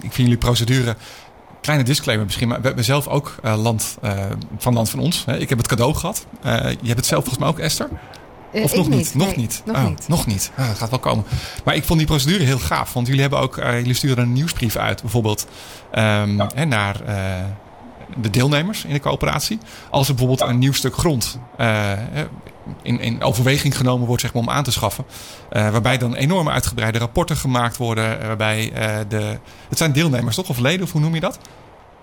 ik 0.00 0.12
vind 0.12 0.16
jullie 0.16 0.36
procedure 0.36 0.96
kleine 1.66 1.84
disclaimer 1.84 2.24
misschien, 2.24 2.48
maar 2.48 2.60
we 2.60 2.66
hebben 2.66 2.84
zelf 2.84 3.08
ook 3.08 3.34
uh, 3.44 3.62
land 3.62 3.98
uh, 4.04 4.12
van 4.58 4.74
land 4.74 4.90
van 4.90 4.98
ons. 4.98 5.24
Hè. 5.24 5.38
Ik 5.38 5.48
heb 5.48 5.58
het 5.58 5.66
cadeau 5.66 5.94
gehad. 5.94 6.26
Uh, 6.44 6.52
je 6.52 6.86
hebt 6.86 6.96
het 6.96 7.06
zelf 7.06 7.24
volgens 7.24 7.38
mij 7.38 7.48
ook, 7.48 7.58
Esther? 7.58 7.88
Of 8.52 8.76
nog 8.76 8.88
niet? 8.88 9.14
Nog 9.14 9.36
niet? 9.36 9.62
Nog 9.64 9.76
oh, 9.76 9.84
niet. 9.84 10.08
Nog 10.08 10.26
niet. 10.26 10.50
Ah, 10.56 10.68
dat 10.68 10.78
gaat 10.78 10.90
wel 10.90 10.98
komen. 10.98 11.24
Maar 11.64 11.74
ik 11.74 11.84
vond 11.84 11.98
die 11.98 12.08
procedure 12.08 12.44
heel 12.44 12.58
gaaf. 12.58 12.92
Want 12.92 13.06
jullie 13.06 13.20
hebben 13.22 13.38
ook, 13.38 13.54
jullie 13.56 13.94
sturen 13.94 14.24
een 14.24 14.32
nieuwsbrief 14.32 14.76
uit, 14.76 15.00
bijvoorbeeld, 15.00 15.46
um, 15.94 16.36
ja. 16.36 16.50
hè, 16.54 16.64
naar 16.64 16.96
de 18.16 18.30
deelnemers 18.30 18.84
in 18.84 18.92
de 18.92 19.00
coöperatie. 19.00 19.58
Als 19.90 20.08
er 20.08 20.14
bijvoorbeeld 20.14 20.48
ja. 20.48 20.54
een 20.54 20.58
nieuw 20.58 20.72
stuk 20.72 20.96
grond 20.96 21.38
in, 22.82 23.00
in 23.00 23.22
overweging 23.22 23.76
genomen 23.76 24.06
wordt 24.06 24.22
zeg 24.22 24.32
maar, 24.32 24.42
om 24.42 24.50
aan 24.50 24.64
te 24.64 24.72
schaffen. 24.72 25.04
waarbij 25.50 25.98
dan 25.98 26.14
enorme 26.14 26.50
uitgebreide 26.50 26.98
rapporten 26.98 27.36
gemaakt 27.36 27.76
worden. 27.76 28.26
waarbij 28.26 28.72
de. 29.08 29.38
Het 29.68 29.78
zijn 29.78 29.92
deelnemers 29.92 30.36
toch? 30.36 30.48
Of 30.48 30.58
leden, 30.58 30.84
of 30.84 30.92
hoe 30.92 31.00
noem 31.00 31.14
je 31.14 31.20
dat? 31.20 31.38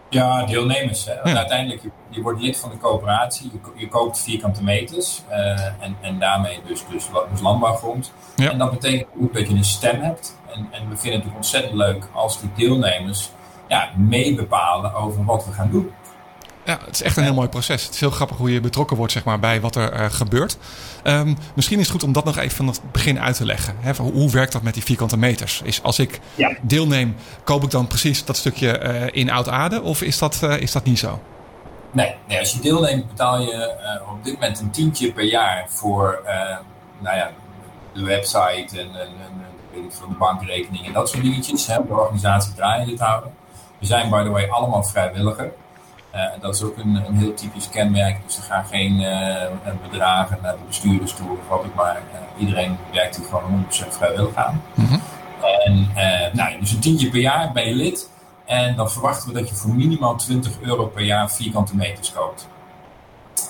Ja, 0.09 0.45
deelnemers. 0.45 1.05
Hè. 1.05 1.21
Uiteindelijk, 1.21 1.81
je, 2.09 2.21
wordt 2.21 2.41
lid 2.41 2.57
van 2.57 2.69
de 2.69 2.77
coöperatie, 2.77 3.51
je, 3.53 3.59
je 3.75 3.87
koopt 3.87 4.19
vierkante 4.19 4.63
meters 4.63 5.21
en, 5.79 5.95
en 6.01 6.19
daarmee 6.19 6.59
dus, 6.67 6.83
dus, 6.91 7.05
dus 7.31 7.41
landbouwgrond. 7.41 8.11
En 8.35 8.57
dat 8.57 8.71
betekent 8.71 9.09
ook 9.21 9.33
dat 9.33 9.47
je 9.47 9.53
een 9.53 9.63
stem 9.63 10.01
hebt. 10.01 10.37
En, 10.55 10.67
en 10.71 10.89
we 10.89 10.97
vinden 10.97 11.21
het 11.21 11.35
ontzettend 11.35 11.73
leuk 11.73 12.07
als 12.13 12.39
die 12.39 12.49
deelnemers 12.55 13.29
ja, 13.67 13.89
meebepalen 13.95 14.93
over 14.93 15.25
wat 15.25 15.45
we 15.45 15.51
gaan 15.51 15.71
doen. 15.71 15.91
Ja, 16.65 16.79
het 16.85 16.93
is 16.93 17.01
echt 17.01 17.17
een 17.17 17.23
heel 17.23 17.33
mooi 17.33 17.47
proces. 17.47 17.83
Het 17.83 17.93
is 17.93 17.99
heel 17.99 18.11
grappig 18.11 18.37
hoe 18.37 18.53
je 18.53 18.61
betrokken 18.61 18.97
wordt 18.97 19.11
zeg 19.11 19.23
maar, 19.23 19.39
bij 19.39 19.61
wat 19.61 19.75
er 19.75 19.93
uh, 19.93 20.05
gebeurt. 20.09 20.57
Um, 21.03 21.37
misschien 21.55 21.79
is 21.79 21.83
het 21.83 21.93
goed 21.93 22.03
om 22.03 22.13
dat 22.13 22.25
nog 22.25 22.37
even 22.37 22.55
van 22.55 22.67
het 22.67 22.91
begin 22.91 23.19
uit 23.19 23.35
te 23.35 23.45
leggen. 23.45 23.75
Hè? 23.79 23.93
Hoe 23.93 24.31
werkt 24.31 24.51
dat 24.51 24.61
met 24.61 24.73
die 24.73 24.83
vierkante 24.83 25.17
meters? 25.17 25.61
Is 25.63 25.83
als 25.83 25.99
ik 25.99 26.19
ja. 26.35 26.51
deelneem, 26.61 27.15
koop 27.43 27.63
ik 27.63 27.69
dan 27.69 27.87
precies 27.87 28.25
dat 28.25 28.37
stukje 28.37 28.79
uh, 28.79 29.07
in 29.11 29.31
oud-aarde? 29.31 29.81
Of 29.81 30.01
is 30.01 30.17
dat, 30.17 30.39
uh, 30.43 30.57
is 30.57 30.71
dat 30.71 30.83
niet 30.83 30.99
zo? 30.99 31.21
Nee, 31.91 32.15
nee, 32.27 32.39
als 32.39 32.53
je 32.53 32.59
deelneemt 32.59 33.07
betaal 33.07 33.41
je 33.41 33.75
op 34.11 34.23
dit 34.23 34.33
moment 34.33 34.59
een 34.59 34.71
tientje 34.71 35.11
per 35.11 35.23
jaar 35.23 35.65
voor 35.69 36.21
nou 36.99 37.17
ja, 37.17 37.31
de 37.93 38.03
website 38.03 38.79
en, 38.79 38.95
en, 38.95 38.95
en 38.95 39.43
weet 39.73 39.83
ik, 39.83 39.91
de 39.91 40.15
bankrekening 40.19 40.85
en 40.85 40.93
dat 40.93 41.09
soort 41.09 41.23
dingetjes. 41.23 41.67
Hè, 41.67 41.75
de 41.87 41.93
organisatie 41.93 42.53
draaiende 42.53 42.93
te 42.93 43.03
houden. 43.03 43.31
We 43.79 43.85
zijn, 43.85 44.09
by 44.09 44.23
the 44.23 44.29
way, 44.29 44.47
allemaal 44.47 44.83
vrijwilliger. 44.83 45.51
Uh, 46.15 46.21
dat 46.39 46.55
is 46.55 46.63
ook 46.63 46.77
een, 46.77 46.95
een, 46.95 47.15
heel 47.15 47.33
typisch 47.33 47.69
kenmerk. 47.69 48.17
Dus 48.25 48.37
er 48.37 48.43
gaan 48.43 48.65
geen 48.65 48.99
uh, 48.99 49.81
bedragen 49.81 50.37
naar 50.41 50.51
de 50.51 50.63
bestuurders 50.67 51.13
toe 51.13 51.31
of 51.31 51.47
wat 51.49 51.65
ik 51.65 51.75
maar. 51.75 51.95
Uh, 51.95 52.41
iedereen 52.41 52.77
werkt 52.91 53.15
hier 53.15 53.25
gewoon 53.25 53.65
100% 53.65 53.67
vrijwillig 53.89 54.35
aan. 54.35 54.61
Mm 54.73 54.85
-hmm. 54.85 55.01
En 55.65 55.89
nou, 56.33 56.59
dus 56.59 56.71
een 56.71 56.79
tientje 56.79 57.09
per 57.09 57.19
jaar 57.19 57.51
ben 57.51 57.67
je 57.67 57.75
lid. 57.75 58.09
En 58.45 58.75
dan 58.75 58.91
verwachten 58.91 59.27
we 59.27 59.39
dat 59.39 59.49
je 59.49 59.55
voor 59.55 59.75
minimaal 59.75 60.15
20 60.15 60.61
euro 60.61 60.85
per 60.85 61.03
jaar 61.03 61.31
vierkante 61.31 61.75
meters 61.75 62.13
koopt. 62.13 62.47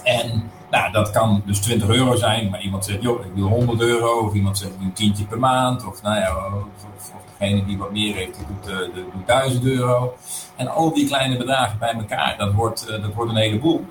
En 0.04 0.52
nou, 0.72 0.92
dat 0.92 1.12
kan 1.12 1.42
dus 1.46 1.60
20 1.60 1.90
euro 1.90 2.16
zijn, 2.16 2.50
maar 2.50 2.62
iemand 2.62 2.86
zegt, 2.86 3.02
joh, 3.02 3.26
ik 3.26 3.32
wil 3.36 3.48
100 3.48 3.82
euro. 3.82 4.20
Of 4.20 4.34
iemand 4.34 4.58
zegt, 4.58 4.72
ik 4.72 4.78
wil 4.78 4.88
een 4.88 4.94
tientje 4.94 5.26
per 5.26 5.40
maand. 5.40 5.86
Of 5.86 6.02
nou 6.02 6.20
ja, 6.20 6.36
of, 6.36 6.86
of, 6.96 7.14
degene 7.44 7.66
die 7.66 7.78
wat 7.78 7.92
meer 7.92 8.16
heeft, 8.16 8.38
die 8.38 8.46
doet, 8.48 8.70
uh, 8.70 8.96
doet 9.14 9.28
1000 9.28 9.66
euro. 9.66 10.16
En 10.56 10.68
al 10.68 10.94
die 10.94 11.08
kleine 11.08 11.38
bedragen 11.38 11.80
bij 11.80 11.94
elkaar, 11.94 12.38
dat 12.38 12.54
wordt, 12.54 12.90
uh, 12.90 13.02
dat 13.02 13.14
wordt 13.14 13.32
een 13.32 13.38
heleboel. 13.38 13.86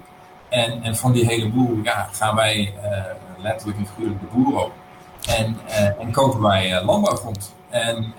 En, 0.49 0.83
en 0.83 0.97
van 0.97 1.13
die 1.13 1.27
heleboel 1.27 1.79
ja, 1.83 2.09
gaan 2.13 2.37
wij 2.37 2.75
uh, 2.85 3.03
letterlijk 3.43 3.79
en 3.79 3.87
figuurlijk 3.87 4.21
de 4.21 4.27
boer 4.33 4.61
op. 4.61 4.73
En, 5.29 5.57
en 5.99 6.13
kopen 6.13 6.41
wij 6.41 6.85
landbouwgrond. 6.85 7.55
En 7.71 8.15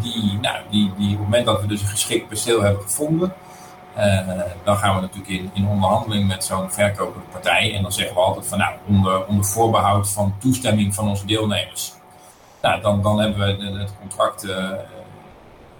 die, 0.00 0.38
nou, 0.40 0.56
die, 0.70 0.92
die, 0.96 1.06
op 1.06 1.12
het 1.12 1.18
moment 1.18 1.46
dat 1.46 1.60
we 1.60 1.66
dus 1.66 1.80
een 1.80 1.86
geschikt 1.86 2.28
perceel 2.28 2.62
hebben 2.62 2.82
gevonden, 2.82 3.32
dan 4.64 4.76
gaan 4.76 4.94
we 4.94 5.00
natuurlijk 5.00 5.28
in, 5.28 5.50
in 5.54 5.66
onderhandeling 5.66 6.28
met 6.28 6.44
zo'n 6.44 6.70
verkopende 6.70 7.26
partij. 7.32 7.74
En 7.74 7.82
dan 7.82 7.92
zeggen 7.92 8.14
we 8.14 8.20
altijd 8.20 8.46
van 8.46 8.58
nou, 8.58 8.74
onder, 8.88 9.26
onder 9.26 9.44
voorbehoud 9.44 10.08
van 10.08 10.34
toestemming 10.38 10.94
van 10.94 11.08
onze 11.08 11.26
deelnemers. 11.26 11.97
Nou, 12.68 12.80
dan, 12.80 13.02
dan 13.02 13.20
hebben 13.20 13.58
we 13.58 13.78
het 13.78 13.94
contract 14.00 14.44
uh, 14.44 14.70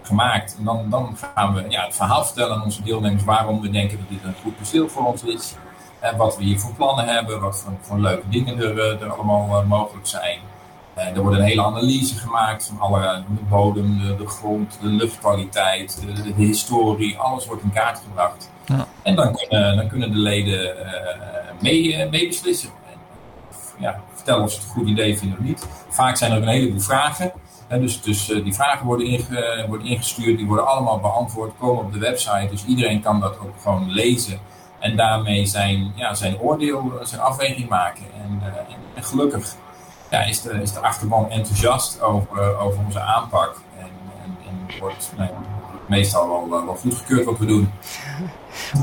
gemaakt. 0.01 0.55
En 0.57 0.63
dan, 0.63 0.89
dan 0.89 1.17
gaan 1.35 1.53
we 1.53 1.65
ja, 1.69 1.85
het 1.85 1.95
verhaal 1.95 2.25
vertellen 2.25 2.55
aan 2.55 2.63
onze 2.63 2.83
deelnemers 2.83 3.23
waarom 3.23 3.61
we 3.61 3.69
denken 3.69 3.97
dat 3.97 4.09
dit 4.09 4.23
een 4.23 4.41
goed 4.43 4.57
perceel 4.57 4.89
voor 4.89 5.05
ons 5.05 5.23
is. 5.23 5.55
En 5.99 6.17
wat 6.17 6.37
we 6.37 6.43
hier 6.43 6.59
voor 6.59 6.73
plannen 6.73 7.05
hebben, 7.07 7.39
wat 7.39 7.59
voor, 7.59 7.73
voor 7.81 7.99
leuke 7.99 8.29
dingen 8.29 8.57
er, 8.57 8.79
eh, 8.79 9.01
er 9.01 9.13
allemaal 9.13 9.63
mogelijk 9.65 10.07
zijn. 10.07 10.39
Eh, 10.93 11.15
er 11.15 11.21
wordt 11.21 11.37
een 11.37 11.43
hele 11.43 11.63
analyse 11.63 12.17
gemaakt 12.17 12.65
van 12.65 12.79
alle, 12.79 13.23
de 13.27 13.43
bodem, 13.49 13.99
de, 13.99 14.15
de 14.15 14.27
grond, 14.27 14.77
de 14.81 14.87
luchtkwaliteit, 14.87 16.01
de, 16.05 16.33
de, 16.33 16.43
historie, 16.43 17.17
alles 17.17 17.45
wordt 17.45 17.63
in 17.63 17.71
kaart 17.71 18.01
gebracht. 18.07 18.51
Ja. 18.65 18.87
En 19.01 19.15
dan 19.15 19.35
kunnen, 19.35 19.75
dan 19.75 19.87
kunnen 19.87 20.11
de 20.11 20.17
leden 20.17 20.63
uh, 20.65 20.93
mee, 21.59 21.83
uh, 21.83 22.09
mee 22.09 22.27
beslissen. 22.27 22.69
Ja, 23.77 23.99
vertellen 24.19 24.43
of 24.43 24.51
ze 24.51 24.57
het 24.57 24.65
een 24.65 24.73
goed 24.73 24.87
idee 24.87 25.17
vinden 25.17 25.37
of 25.37 25.45
niet. 25.45 25.67
Vaak 25.89 26.15
zijn 26.17 26.31
er 26.31 26.37
ook 26.37 26.43
een 26.43 26.49
heleboel 26.49 26.79
vragen. 26.79 27.31
dus 27.67 28.01
dus 28.01 28.25
die 28.25 28.53
vragen 28.53 28.85
worden, 28.85 29.05
inge, 29.07 29.65
worden 29.67 29.87
ingestuurd, 29.87 30.37
die 30.37 30.47
worden 30.47 30.67
allemaal 30.67 30.99
beantwoord, 30.99 31.51
komen 31.59 31.83
op 31.83 31.93
de 31.93 31.99
website. 31.99 32.47
Dus 32.49 32.65
iedereen 32.65 33.01
kan 33.01 33.19
dat 33.19 33.39
ook 33.39 33.53
gewoon 33.61 33.89
lezen. 33.89 34.39
En 34.79 34.95
daarmee 34.95 35.45
zijn, 35.45 35.91
ja, 35.95 36.13
zijn 36.13 36.39
oordeel, 36.39 36.93
zijn 37.01 37.21
afweging 37.21 37.69
maken. 37.69 38.05
En, 38.23 38.41
en 38.95 39.03
gelukkig 39.03 39.55
ja, 40.09 40.23
is, 40.23 40.41
de, 40.41 40.61
is 40.61 40.73
de 40.73 40.79
achterban 40.79 41.29
enthousiast 41.29 42.01
over, 42.01 42.57
over 42.57 42.79
onze 42.85 42.99
aanpak. 42.99 43.55
En, 43.77 43.89
en, 44.23 44.37
en 44.47 44.79
wordt 44.79 45.11
nou, 45.17 45.29
meestal 45.85 46.27
wel, 46.27 46.65
wel 46.65 46.75
goedgekeurd 46.75 47.25
wat 47.25 47.37
we 47.37 47.45
doen. 47.45 47.71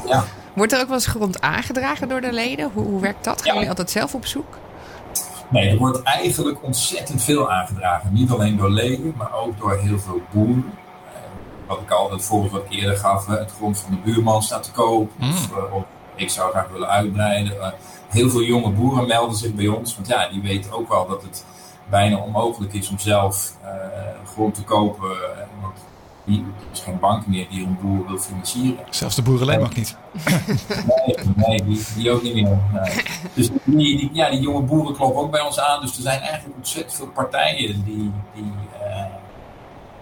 Ja. 0.07 0.25
Wordt 0.57 0.72
er 0.72 0.81
ook 0.81 0.87
wel 0.87 0.94
eens 0.94 1.07
grond 1.07 1.40
aangedragen 1.40 2.09
door 2.09 2.20
de 2.20 2.33
leden? 2.33 2.70
Hoe, 2.75 2.85
hoe 2.85 3.01
werkt 3.01 3.25
dat? 3.25 3.42
Gaan 3.42 3.55
jullie 3.55 3.68
altijd 3.68 3.90
zelf 3.90 4.14
op 4.14 4.27
zoek? 4.27 4.59
Nee, 5.49 5.71
er 5.71 5.77
wordt 5.77 6.03
eigenlijk 6.03 6.63
ontzettend 6.63 7.23
veel 7.23 7.51
aangedragen. 7.51 8.13
Niet 8.13 8.31
alleen 8.31 8.57
door 8.57 8.71
leden, 8.71 9.15
maar 9.17 9.35
ook 9.35 9.59
door 9.59 9.77
heel 9.77 9.99
veel 9.99 10.21
boeren. 10.33 10.73
Eh, 11.15 11.21
wat 11.67 11.81
ik 11.81 11.91
al 11.91 12.11
het 12.11 12.25
voorbeeld 12.25 12.53
wat 12.53 12.65
ik 12.65 12.79
eerder 12.79 12.97
gaf, 12.97 13.27
het 13.27 13.53
grond 13.53 13.79
van 13.79 13.91
de 13.91 14.13
buurman 14.13 14.43
staat 14.43 14.63
te 14.63 14.73
koop. 14.73 15.11
Mm. 15.17 15.31
Of, 15.31 15.51
of, 15.73 15.85
ik 16.15 16.31
zou 16.31 16.51
graag 16.51 16.69
willen 16.69 16.89
uitbreiden. 16.89 17.61
Eh, 17.61 17.69
heel 18.09 18.31
veel 18.31 18.43
jonge 18.43 18.71
boeren 18.71 19.07
melden 19.07 19.37
zich 19.37 19.55
bij 19.55 19.69
ons. 19.69 19.95
Want 19.95 20.09
ja, 20.09 20.29
die 20.29 20.43
weten 20.43 20.73
ook 20.73 20.89
wel 20.89 21.07
dat 21.07 21.23
het 21.23 21.45
bijna 21.91 22.17
onmogelijk 22.17 22.73
is 22.73 22.89
om 22.89 22.99
zelf 22.99 23.57
uh, 23.65 23.71
grond 24.27 24.55
te 24.55 24.63
kopen. 24.63 25.09
Want 25.61 25.79
er 26.27 26.43
is 26.73 26.81
geen 26.81 26.99
bank 26.99 27.27
meer 27.27 27.47
die 27.51 27.67
een 27.67 27.79
boer 27.81 28.07
wil 28.07 28.19
financieren. 28.19 28.85
Zelfs 28.91 29.15
de 29.15 29.23
boerenlijn 29.23 29.61
mag 29.61 29.75
niet. 29.75 29.97
Nee, 30.27 31.17
nee 31.37 31.65
die, 31.65 31.85
die 31.97 32.11
ook 32.11 32.23
niet 32.23 32.35
meer. 32.35 32.59
Dus 33.35 33.49
die, 33.65 33.99
die, 33.99 34.11
ja, 34.12 34.31
die 34.31 34.41
jonge 34.41 34.62
boeren 34.62 34.95
kloppen 34.95 35.23
ook 35.23 35.31
bij 35.31 35.41
ons 35.41 35.61
aan. 35.61 35.81
Dus 35.81 35.97
er 35.97 36.03
zijn 36.03 36.21
eigenlijk 36.21 36.57
ontzettend 36.57 36.95
veel 36.95 37.07
partijen 37.07 37.85
die, 37.85 38.12
die 38.35 38.53
uh, 38.83 39.05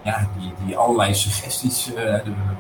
ja, 0.05 0.29
die, 0.39 0.53
die 0.67 0.77
allerlei 0.77 1.15
suggesties. 1.15 1.91
Uh, 1.97 2.15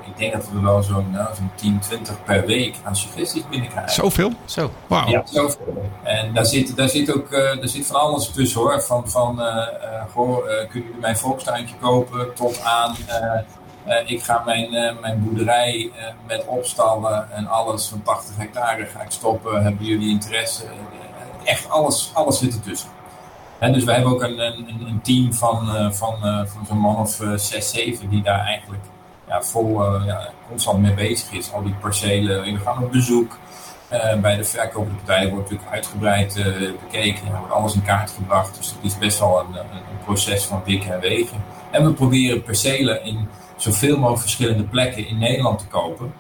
ik 0.06 0.16
denk 0.16 0.32
dat 0.32 0.48
we 0.52 0.60
wel 0.60 0.82
zo'n 0.82 1.10
nou, 1.10 1.34
zo'n 1.34 1.50
10, 1.54 1.78
20 1.78 2.24
per 2.24 2.46
week 2.46 2.76
aan 2.82 2.96
suggesties 2.96 3.48
binnenkrijgen. 3.48 3.92
Zoveel? 3.92 4.32
Zo. 4.44 4.70
Wauw. 4.86 5.08
Ja, 5.08 5.22
zoveel. 5.26 5.90
En 6.02 6.34
daar 6.34 6.46
zit, 6.46 6.76
daar 6.76 6.88
zit 6.88 7.14
ook 7.14 7.32
uh, 7.32 7.38
daar 7.38 7.68
zit 7.68 7.86
van 7.86 8.00
alles 8.00 8.30
tussen 8.30 8.60
hoor. 8.60 8.82
Van, 8.82 9.08
van 9.10 9.40
uh, 9.40 9.66
goh, 10.12 10.44
kunnen 10.46 10.68
jullie 10.72 11.00
mijn 11.00 11.16
volkstuintje 11.16 11.76
kopen 11.80 12.34
tot 12.34 12.60
aan. 12.62 12.96
ik 14.06 14.22
ga 14.22 14.42
mijn, 14.44 14.98
mijn 15.00 15.24
boerderij 15.24 15.90
met 16.26 16.44
opstallen 16.46 17.32
en 17.32 17.46
alles 17.46 17.86
van 17.86 18.02
80 18.02 18.36
hectare 18.36 18.86
ga 18.86 19.02
ik 19.02 19.10
stoppen. 19.10 19.62
Hebben 19.62 19.84
jullie 19.84 20.10
interesse? 20.10 20.64
echt 21.44 21.68
alles, 21.68 22.10
alles 22.12 22.38
zit 22.38 22.54
ertussen. 22.54 22.88
En 23.64 23.72
dus 23.72 23.84
wij 23.84 23.94
hebben 23.94 24.12
ook 24.12 24.22
een, 24.22 24.38
een, 24.38 24.86
een 24.86 25.00
team 25.02 25.32
van, 25.32 25.68
uh, 25.68 25.90
van, 25.90 26.14
uh, 26.22 26.40
van 26.46 26.66
zo'n 26.66 26.78
man 26.78 26.96
of 26.96 27.20
uh, 27.20 27.36
zes, 27.36 27.70
zeven 27.70 28.08
die 28.08 28.22
daar 28.22 28.40
eigenlijk 28.40 28.82
ja, 29.28 29.42
vol 29.42 29.82
ja, 30.04 30.30
constant 30.48 30.82
mee 30.82 30.94
bezig 30.94 31.32
is. 31.32 31.52
Al 31.52 31.62
die 31.62 31.74
percelen, 31.74 32.42
we 32.42 32.58
gaan 32.58 32.82
op 32.82 32.92
bezoek. 32.92 33.38
bij 34.20 34.36
de 34.36 34.44
verkopende 34.44 34.94
partij 34.94 35.30
wordt 35.30 35.42
natuurlijk 35.50 35.70
uitgebreid 35.70 36.34
bekeken. 36.80 37.26
Er 37.26 37.38
wordt 37.38 37.52
alles 37.52 37.74
in 37.74 37.82
kaart 37.82 38.10
gebracht. 38.10 38.56
Dus 38.56 38.66
het 38.66 38.78
is 38.82 38.98
best 38.98 39.18
wel 39.18 39.40
een, 39.40 39.54
een 39.56 40.04
proces 40.04 40.44
van 40.44 40.62
wikken 40.64 40.94
en 40.94 41.00
wegen. 41.00 41.44
En 41.70 41.84
we 41.84 41.92
proberen 41.92 42.42
percelen 42.42 43.04
in 43.04 43.28
zoveel 43.56 43.96
mogelijk 43.96 44.20
verschillende 44.20 44.64
plekken 44.64 45.08
in 45.08 45.18
Nederland 45.18 45.58
te 45.58 45.66
kopen. 45.66 46.12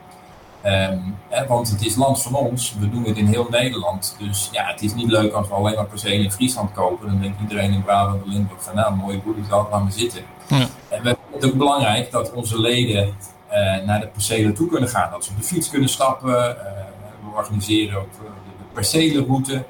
Um, 0.66 1.16
hè, 1.28 1.46
want 1.46 1.70
het 1.70 1.84
is 1.84 1.96
land 1.96 2.22
van 2.22 2.34
ons, 2.34 2.74
we 2.78 2.90
doen 2.90 3.04
het 3.04 3.16
in 3.16 3.26
heel 3.26 3.46
Nederland. 3.50 4.16
Dus 4.18 4.48
ja, 4.52 4.66
het 4.66 4.82
is 4.82 4.94
niet 4.94 5.10
leuk 5.10 5.32
als 5.32 5.48
we 5.48 5.54
alleen 5.54 5.74
maar 5.74 5.86
percelen 5.86 6.24
in 6.24 6.32
Friesland 6.32 6.72
kopen. 6.72 7.08
Dan 7.08 7.20
denkt 7.20 7.40
iedereen 7.40 7.72
in 7.72 7.82
Brabant 7.82 8.22
en 8.24 8.28
Limburg 8.28 8.62
van 8.62 8.74
nou, 8.74 8.94
mooie 8.94 9.18
boer, 9.18 9.34
die 9.34 9.44
zal 9.48 9.68
laten 9.70 9.92
zitten. 9.92 10.22
Ja. 10.48 10.56
En 10.88 11.02
we 11.02 11.16
vinden 11.16 11.16
het 11.32 11.44
ook 11.44 11.54
belangrijk 11.54 12.10
dat 12.10 12.32
onze 12.32 12.60
leden 12.60 13.06
uh, 13.52 13.86
naar 13.86 14.00
de 14.00 14.06
percelen 14.06 14.54
toe 14.54 14.68
kunnen 14.68 14.88
gaan. 14.88 15.10
Dat 15.10 15.24
ze 15.24 15.30
op 15.30 15.36
de 15.36 15.42
fiets 15.42 15.70
kunnen 15.70 15.88
stappen. 15.88 16.30
Uh, 16.30 16.62
we 17.24 17.36
organiseren 17.36 17.98
ook 17.98 18.12
de 18.12 18.64
percelenroute. 18.72 19.64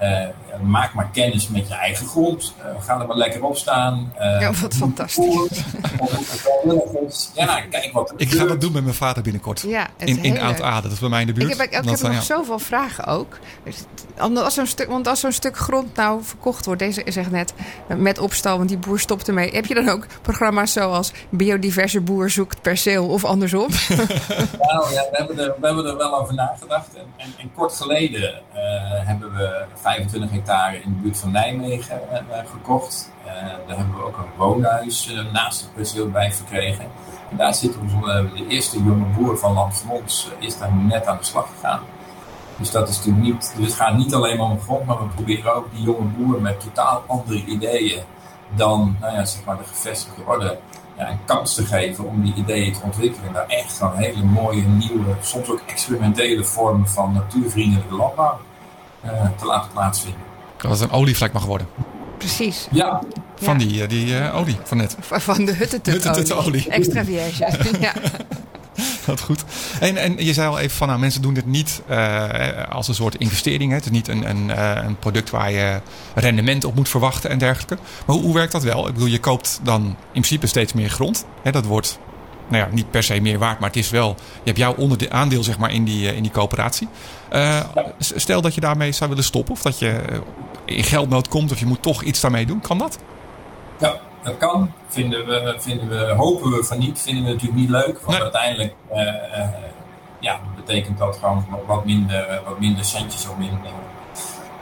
Uh, 0.00 0.26
maak 0.62 0.94
maar 0.94 1.10
kennis 1.12 1.48
met 1.48 1.68
je 1.68 1.74
eigen 1.74 2.06
grond. 2.06 2.54
Uh, 2.58 2.82
ga 2.82 3.00
er 3.00 3.06
maar 3.06 3.16
lekker 3.16 3.44
op 3.44 3.56
staan. 3.56 4.12
Uh, 4.18 4.40
ja, 4.40 4.52
wat 4.52 4.74
fantastisch. 4.74 5.64
ja, 7.34 7.60
kijk 7.60 7.92
wat 7.92 8.12
Ik 8.16 8.30
ga 8.30 8.44
dat 8.44 8.60
doen 8.60 8.72
met 8.72 8.82
mijn 8.82 8.94
vader 8.94 9.22
binnenkort. 9.22 9.60
Ja, 9.60 9.88
in 9.96 10.22
in 10.22 10.40
Oud-Aarde, 10.40 10.82
dat 10.82 10.92
is 10.92 10.98
bij 10.98 11.08
mij 11.08 11.20
in 11.20 11.26
de 11.26 11.32
buurt. 11.32 11.50
Ik 11.50 11.56
heb, 11.56 11.66
ik, 11.66 11.72
heb 11.74 11.84
nog 12.12 12.22
zoveel 12.22 12.58
vragen 12.58 13.06
ook. 13.06 13.38
Als 14.18 14.54
zo'n 14.54 14.66
stuk, 14.66 14.88
want 14.88 15.06
als 15.06 15.20
zo'n 15.20 15.32
stuk 15.32 15.56
grond 15.56 15.96
nou 15.96 16.22
verkocht 16.22 16.64
wordt, 16.64 16.80
deze 16.80 17.02
zegt 17.06 17.30
net, 17.30 17.54
met 17.96 18.18
opstal, 18.18 18.56
want 18.56 18.68
die 18.68 18.78
boer 18.78 18.98
stopt 18.98 19.28
ermee. 19.28 19.50
Heb 19.50 19.66
je 19.66 19.74
dan 19.74 19.88
ook 19.88 20.06
programma's 20.22 20.72
zoals 20.72 21.12
biodiverse 21.28 22.00
boer 22.00 22.30
zoekt 22.30 22.62
perceel 22.62 23.08
of 23.08 23.24
andersom? 23.24 23.68
nou 24.68 24.92
ja, 24.92 25.06
we 25.10 25.16
hebben, 25.16 25.38
er, 25.38 25.54
we 25.60 25.66
hebben 25.66 25.86
er 25.86 25.96
wel 25.96 26.18
over 26.20 26.34
nagedacht. 26.34 26.94
En, 26.94 27.04
en, 27.16 27.34
en 27.38 27.50
kort 27.54 27.72
geleden 27.72 28.42
hebben 29.04 29.32
we 29.32 29.64
25 29.74 30.30
hectare 30.30 30.49
in 30.50 30.94
de 30.94 31.00
buurt 31.02 31.18
van 31.18 31.30
Nijmegen 31.30 32.00
gekocht. 32.50 33.10
daar 33.66 33.76
hebben 33.76 33.96
we 33.96 34.04
ook 34.04 34.16
een 34.16 34.36
woonhuis 34.36 35.14
naast 35.32 35.60
het 35.60 35.74
perceel 35.74 36.10
bij 36.10 36.32
verkregen. 36.32 36.84
En 37.30 37.36
daar 37.36 37.54
zit 37.54 37.72
de 37.72 38.46
eerste 38.48 38.82
jonge 38.82 39.04
boer 39.04 39.38
van 39.38 39.52
Land 39.52 39.76
van 39.76 39.90
ons, 39.90 40.30
is 40.38 40.58
daar 40.58 40.72
net 40.74 41.06
aan 41.06 41.16
de 41.16 41.24
slag 41.24 41.48
gegaan. 41.54 41.80
Dus 42.56 42.70
dat 42.70 42.88
is 42.88 42.96
natuurlijk 42.96 43.24
niet, 43.24 43.54
dus 43.56 43.66
het 43.66 43.74
gaat 43.74 43.96
niet 43.96 44.14
alleen 44.14 44.40
om 44.40 44.60
grond, 44.60 44.86
maar 44.86 44.98
we 44.98 45.06
proberen 45.06 45.54
ook 45.54 45.66
die 45.74 45.82
jonge 45.82 46.04
boeren 46.04 46.42
met 46.42 46.60
totaal 46.60 47.04
andere 47.06 47.44
ideeën 47.44 48.02
dan 48.54 48.96
nou 49.00 49.14
ja, 49.14 49.24
zeg 49.24 49.44
maar 49.44 49.56
de 49.56 49.64
gevestigde 49.64 50.22
orde 50.26 50.58
ja, 50.96 51.10
een 51.10 51.24
kans 51.24 51.54
te 51.54 51.64
geven 51.64 52.04
om 52.04 52.22
die 52.22 52.34
ideeën 52.34 52.72
te 52.72 52.80
ontwikkelen. 52.82 53.26
En 53.26 53.32
daar 53.32 53.46
echt 53.46 53.76
gewoon 53.76 53.96
hele 53.96 54.22
mooie, 54.22 54.62
nieuwe, 54.62 55.14
soms 55.20 55.50
ook 55.50 55.62
experimentele 55.66 56.44
vormen 56.44 56.88
van 56.88 57.12
natuurvriendelijke 57.12 57.94
landbouw 57.94 58.38
te 59.36 59.46
laten 59.46 59.70
plaatsvinden. 59.72 60.29
Dat 60.62 60.70
het 60.70 60.80
een 60.80 60.96
olievlek 60.96 61.32
mag 61.32 61.44
worden. 61.44 61.66
Precies. 62.18 62.68
Ja. 62.70 63.02
Van 63.34 63.58
die, 63.58 63.82
uh, 63.82 63.88
die 63.88 64.06
uh, 64.06 64.36
olie 64.36 64.56
van 64.64 64.76
net. 64.76 64.96
Van 65.00 65.44
de 65.44 65.52
huttetut 65.52 66.32
olie. 66.32 66.68
Extra 66.68 67.04
vierge. 67.04 67.48
ja. 67.80 67.92
Dat 69.06 69.20
goed. 69.20 69.44
En, 69.80 69.96
en 69.96 70.24
je 70.24 70.32
zei 70.32 70.48
al 70.48 70.58
even 70.58 70.76
van, 70.76 70.88
nou, 70.88 71.00
mensen 71.00 71.22
doen 71.22 71.34
dit 71.34 71.46
niet 71.46 71.82
uh, 71.90 72.28
als 72.68 72.88
een 72.88 72.94
soort 72.94 73.14
investering. 73.14 73.70
Hè. 73.70 73.76
Het 73.76 73.84
is 73.84 73.90
niet 73.90 74.08
een, 74.08 74.30
een, 74.30 74.48
uh, 74.48 74.72
een, 74.84 74.98
product 74.98 75.30
waar 75.30 75.50
je 75.50 75.80
rendement 76.14 76.64
op 76.64 76.74
moet 76.74 76.88
verwachten 76.88 77.30
en 77.30 77.38
dergelijke. 77.38 77.78
Maar 78.06 78.16
hoe, 78.16 78.24
hoe, 78.24 78.34
werkt 78.34 78.52
dat 78.52 78.62
wel? 78.62 78.86
Ik 78.88 78.92
bedoel, 78.92 79.08
je 79.08 79.20
koopt 79.20 79.60
dan 79.62 79.82
in 79.86 79.96
principe 80.10 80.46
steeds 80.46 80.72
meer 80.72 80.88
grond. 80.88 81.24
Hè. 81.42 81.50
Dat 81.50 81.64
wordt 81.64 81.98
nou 82.50 82.64
ja, 82.64 82.74
niet 82.74 82.90
per 82.90 83.02
se 83.02 83.20
meer 83.20 83.38
waard, 83.38 83.58
maar 83.58 83.68
het 83.68 83.78
is 83.78 83.90
wel, 83.90 84.16
je 84.18 84.52
hebt 84.52 84.58
jouw 84.58 84.74
aandeel 85.08 85.42
zeg 85.42 85.58
maar, 85.58 85.72
in, 85.72 85.84
die, 85.84 86.14
in 86.14 86.22
die 86.22 86.32
coöperatie. 86.32 86.88
Uh, 87.32 87.60
stel 87.98 88.40
dat 88.40 88.54
je 88.54 88.60
daarmee 88.60 88.92
zou 88.92 89.10
willen 89.10 89.24
stoppen 89.24 89.54
of 89.54 89.62
dat 89.62 89.78
je 89.78 90.02
in 90.64 90.84
geldnood 90.84 91.28
komt 91.28 91.52
of 91.52 91.58
je 91.58 91.66
moet 91.66 91.82
toch 91.82 92.02
iets 92.02 92.20
daarmee 92.20 92.46
doen. 92.46 92.60
Kan 92.60 92.78
dat? 92.78 92.98
Ja, 93.78 94.00
dat 94.22 94.36
kan. 94.36 94.72
Vinden 94.88 95.26
we, 95.26 95.54
vinden 95.58 95.88
we, 95.88 96.14
hopen 96.16 96.50
we 96.50 96.64
van 96.64 96.78
niet. 96.78 97.00
Vinden 97.00 97.24
we 97.24 97.30
natuurlijk 97.30 97.60
niet 97.60 97.68
leuk. 97.68 98.00
Want 98.00 98.20
uiteindelijk 98.20 98.74
uh, 98.92 98.98
uh, 98.98 99.48
ja, 100.20 100.40
betekent 100.56 100.98
dat 100.98 101.16
gewoon 101.16 101.46
wat 101.66 101.84
minder, 101.84 102.40
wat 102.44 102.60
minder 102.60 102.84
centjes 102.84 103.28
om 103.28 103.42
in, 103.42 103.58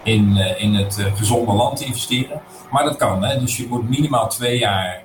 in, 0.03 0.37
in 0.37 0.75
het 0.75 1.05
gezonde 1.15 1.53
land 1.53 1.77
te 1.77 1.85
investeren. 1.85 2.41
Maar 2.71 2.85
dat 2.85 2.97
kan. 2.97 3.25
Hè? 3.25 3.39
Dus 3.39 3.57
je 3.57 3.67
moet 3.69 3.89
minimaal 3.89 4.29
twee 4.29 4.59
jaar 4.59 5.03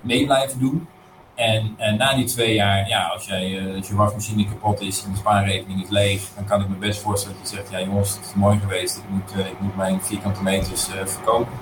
mee 0.00 0.24
blijven 0.24 0.58
doen. 0.58 0.88
En, 1.42 1.74
en, 1.76 1.96
na 1.96 2.14
die 2.14 2.24
twee 2.24 2.54
jaar, 2.54 2.88
ja, 2.88 3.06
als, 3.06 3.26
jij, 3.26 3.74
als 3.76 3.88
je 3.88 3.94
wasmachine 3.94 4.44
kapot 4.44 4.80
is 4.80 5.04
en 5.04 5.10
de 5.10 5.18
spaarrekening 5.18 5.82
is 5.82 5.88
leeg, 5.88 6.22
dan 6.34 6.44
kan 6.44 6.60
ik 6.60 6.68
me 6.68 6.74
best 6.74 7.00
voorstellen 7.00 7.36
dat 7.38 7.50
je 7.50 7.56
zegt, 7.56 7.70
ja 7.70 7.80
jongens, 7.80 8.10
het 8.14 8.24
is 8.24 8.34
mooi 8.34 8.58
geweest, 8.58 8.96
ik 8.96 9.02
moet, 9.08 9.34
moet 9.58 9.76
mijn 9.76 10.02
vierkante 10.02 10.42
meters 10.42 10.88
uh, 10.88 10.94
verkopen. 11.04 11.52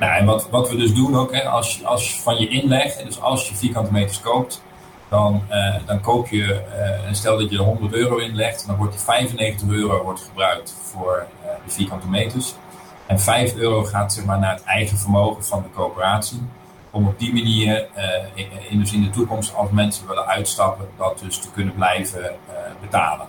Nou, 0.00 0.12
en 0.18 0.24
wat, 0.24 0.50
wat 0.50 0.70
we 0.70 0.76
dus 0.76 0.94
doen 0.94 1.16
ook, 1.16 1.34
hè, 1.34 1.42
als, 1.42 1.84
als 1.84 2.20
van 2.20 2.38
je 2.38 2.48
inleg, 2.48 2.96
dus 2.96 3.20
als 3.20 3.48
je 3.48 3.54
vierkante 3.54 3.92
meters 3.92 4.20
koopt, 4.20 4.62
dan, 5.08 5.42
dan 5.86 6.00
koop 6.00 6.28
je, 6.28 6.62
stel 7.10 7.38
dat 7.38 7.50
je 7.50 7.56
er 7.56 7.64
100 7.64 7.92
euro 7.92 8.16
inlegt, 8.16 8.66
dan 8.66 8.76
wordt 8.76 8.92
die 8.92 9.02
95 9.02 9.68
euro 9.68 10.02
wordt 10.02 10.20
gebruikt 10.20 10.76
voor 10.82 11.26
de 11.64 11.70
vierkante 11.70 12.08
meters. 12.08 12.54
En 13.06 13.20
5 13.20 13.54
euro 13.54 13.84
gaat 13.84 14.22
maar, 14.26 14.38
naar 14.38 14.54
het 14.54 14.64
eigen 14.64 14.98
vermogen 14.98 15.44
van 15.44 15.62
de 15.62 15.70
coöperatie 15.70 16.42
om 16.94 17.06
op 17.06 17.18
die 17.18 17.32
manier, 17.32 17.88
uh, 17.96 18.44
in, 18.70 18.78
dus 18.78 18.92
in 18.92 19.02
de 19.02 19.10
toekomst, 19.10 19.54
als 19.54 19.70
mensen 19.70 20.06
willen 20.06 20.26
uitstappen, 20.26 20.88
dat 20.96 21.18
dus 21.18 21.38
te 21.38 21.50
kunnen 21.50 21.74
blijven 21.74 22.22
uh, 22.22 22.54
betalen. 22.80 23.26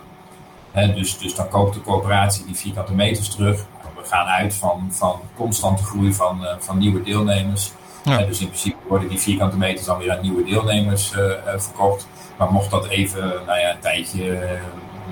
Dus, 0.96 1.18
dus 1.18 1.36
dan 1.36 1.50
koopt 1.50 1.74
de 1.74 1.82
coöperatie 1.82 2.46
die 2.46 2.56
vierkante 2.56 2.94
meters 2.94 3.30
terug. 3.30 3.66
We 3.96 4.04
gaan 4.04 4.28
uit 4.28 4.54
van, 4.54 4.88
van 4.92 5.20
constante 5.36 5.84
groei 5.84 6.14
van, 6.14 6.42
uh, 6.42 6.50
van 6.60 6.78
nieuwe 6.78 7.02
deelnemers. 7.02 7.72
Ja. 8.04 8.18
dus 8.18 8.40
in 8.40 8.48
principe 8.48 8.78
worden 8.88 9.10
die 9.10 9.20
vierkante 9.20 9.58
meters 9.58 9.86
dan 9.86 9.98
weer 9.98 10.12
aan 10.12 10.22
nieuwe 10.22 10.44
deelnemers 10.44 11.14
verkocht. 11.58 12.08
Maar 12.38 12.52
mocht 12.52 12.72
dat 12.72 12.88
even, 12.88 13.34
nou 13.46 13.60
ja, 13.60 13.72
een 13.72 13.80
tijdje 13.80 14.60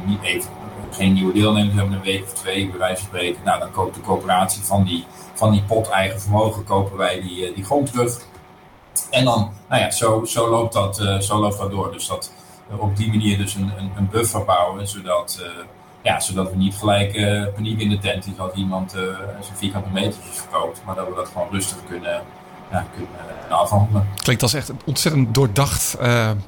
niet 0.06 0.22
even 0.22 0.50
geen 0.92 1.13
nieuwe 1.13 1.34
deelnemers 1.34 1.76
hebben, 1.76 1.94
een 1.94 2.02
week 2.02 2.24
of 2.24 2.34
twee, 2.34 2.70
bij 2.70 2.80
wijze 2.80 2.98
van 2.98 3.06
spreken, 3.06 3.42
nou, 3.44 3.60
dan 3.60 3.72
koopt 3.72 3.96
de 3.96 4.02
coöperatie 4.02 4.63
van 4.63 4.84
die, 4.84 5.06
van 5.34 5.52
die 5.52 5.63
pot 5.63 5.89
eigen 5.89 6.22
vermogen, 6.22 6.63
kopen 6.63 6.98
wij 6.98 7.22
die, 7.22 7.54
die 7.54 7.63
grond 7.63 7.92
terug. 7.92 8.20
En 9.10 9.25
dan, 9.25 9.51
nou 9.69 9.82
ja, 9.82 9.91
zo, 9.91 10.25
zo, 10.25 10.49
loopt, 10.49 10.73
dat, 10.73 10.99
uh, 10.99 11.19
zo 11.19 11.39
loopt 11.39 11.58
dat 11.58 11.71
door. 11.71 11.91
Dus 11.91 12.08
dat 12.08 12.32
we 12.67 12.77
op 12.77 12.97
die 12.97 13.08
manier 13.08 13.38
dus 13.38 13.56
een, 13.56 13.71
een, 13.77 13.91
een 13.95 14.10
buffer 14.10 14.45
bouwen, 14.45 14.88
zodat, 14.88 15.39
uh, 15.41 15.47
ja, 16.01 16.19
zodat 16.19 16.49
we 16.49 16.56
niet 16.56 16.75
gelijk 16.75 17.13
paniek 17.56 17.79
in 17.79 17.89
de 17.89 17.97
tent 17.97 18.25
is 18.25 18.39
als 18.39 18.53
iemand 18.53 18.91
zijn 19.41 19.58
vierkante 19.58 19.89
metertjes 19.89 20.38
verkoopt. 20.38 20.82
Maar 20.86 20.95
dat 20.95 21.08
we 21.08 21.15
dat 21.15 21.27
gewoon 21.27 21.47
rustig 21.51 21.77
kunnen, 21.88 22.21
ja, 22.71 22.86
kunnen 22.95 23.12
afhandelen. 23.49 24.08
Klinkt 24.15 24.41
als 24.41 24.53
echt 24.53 24.69
een 24.69 24.79
ontzettend 24.86 25.34
doordacht 25.34 25.97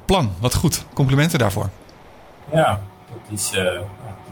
plan. 0.04 0.32
Wat 0.40 0.54
goed. 0.54 0.84
Complimenten 0.94 1.38
daarvoor. 1.38 1.68
Ja, 2.52 2.80
dat 3.08 3.38
is, 3.38 3.52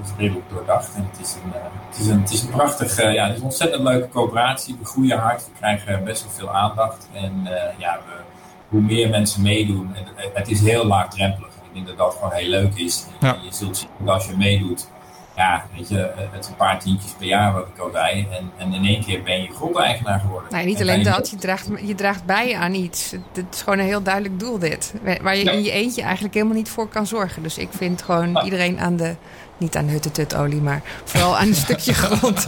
is 0.02 0.10
redelijk 0.18 0.50
doordacht. 0.50 0.94
En 0.94 1.08
het 1.10 1.20
is 1.20 1.34
een, 1.34 1.52
het 1.90 1.98
is 1.98 2.06
een, 2.06 2.20
het 2.20 2.30
is 2.30 2.42
een 2.42 2.50
prachtig, 2.50 3.02
ja, 3.02 3.24
het 3.24 3.32
is 3.32 3.38
een 3.38 3.44
ontzettend 3.44 3.82
leuke 3.82 4.08
coöperatie. 4.08 4.76
We 4.80 4.84
groeien 4.84 5.18
hard, 5.18 5.44
we 5.44 5.58
krijgen 5.58 6.04
best 6.04 6.22
wel 6.22 6.32
veel 6.32 6.50
aandacht. 6.50 7.08
En 7.12 7.40
uh, 7.44 7.50
ja, 7.78 7.98
we, 8.06 8.22
hoe 8.68 8.80
meer 8.80 9.10
mensen 9.10 9.42
meedoen, 9.42 9.90
het, 9.92 10.30
het, 10.34 10.48
is 10.48 10.60
heel 10.60 10.84
laagdrempelig. 10.84 11.48
Ik 11.48 11.74
denk 11.74 11.86
dat 11.86 11.96
dat 11.96 12.14
gewoon 12.14 12.32
heel 12.32 12.48
leuk 12.48 12.74
is. 12.74 13.04
Ja. 13.20 13.36
Je 13.42 13.54
zult 13.54 13.76
zien 13.76 13.88
dat 13.98 14.14
als 14.14 14.26
je 14.26 14.36
meedoet, 14.36 14.88
ja, 15.36 15.64
weet 15.76 15.88
je, 15.88 16.12
het 16.16 16.44
is 16.44 16.48
een 16.48 16.56
paar 16.56 16.80
tientjes 16.80 17.12
per 17.12 17.26
jaar 17.26 17.52
wat 17.52 17.66
ik 17.66 17.78
al 17.78 17.90
zei. 17.92 18.26
En, 18.30 18.50
en 18.58 18.72
in 18.72 18.84
één 18.84 19.04
keer 19.04 19.22
ben 19.22 19.42
je 19.42 19.52
grondeigenaar 19.52 20.20
geworden. 20.20 20.52
Nee, 20.52 20.64
niet 20.64 20.80
alleen 20.80 21.02
dat, 21.02 21.30
je 21.30 21.36
draagt, 21.36 21.68
je 21.82 21.94
draagt 21.94 22.24
bij 22.24 22.56
aan 22.56 22.74
iets. 22.74 23.10
Het 23.32 23.46
is 23.54 23.62
gewoon 23.62 23.78
een 23.78 23.84
heel 23.84 24.02
duidelijk 24.02 24.40
doel 24.40 24.58
dit. 24.58 24.94
Waar 25.22 25.36
je 25.36 25.44
ja. 25.44 25.52
in 25.52 25.62
je 25.62 25.70
eentje 25.70 26.02
eigenlijk 26.02 26.34
helemaal 26.34 26.56
niet 26.56 26.68
voor 26.68 26.88
kan 26.88 27.06
zorgen. 27.06 27.42
Dus 27.42 27.58
ik 27.58 27.68
vind 27.70 28.02
gewoon 28.02 28.32
ja. 28.32 28.44
iedereen 28.44 28.80
aan 28.80 28.96
de, 28.96 29.14
niet 29.58 29.76
aan 29.76 29.88
huttetutolie, 29.88 30.60
maar 30.60 30.82
vooral 31.04 31.36
aan 31.36 31.46
een 31.46 31.54
stukje 31.66 31.94
grond. 31.94 32.46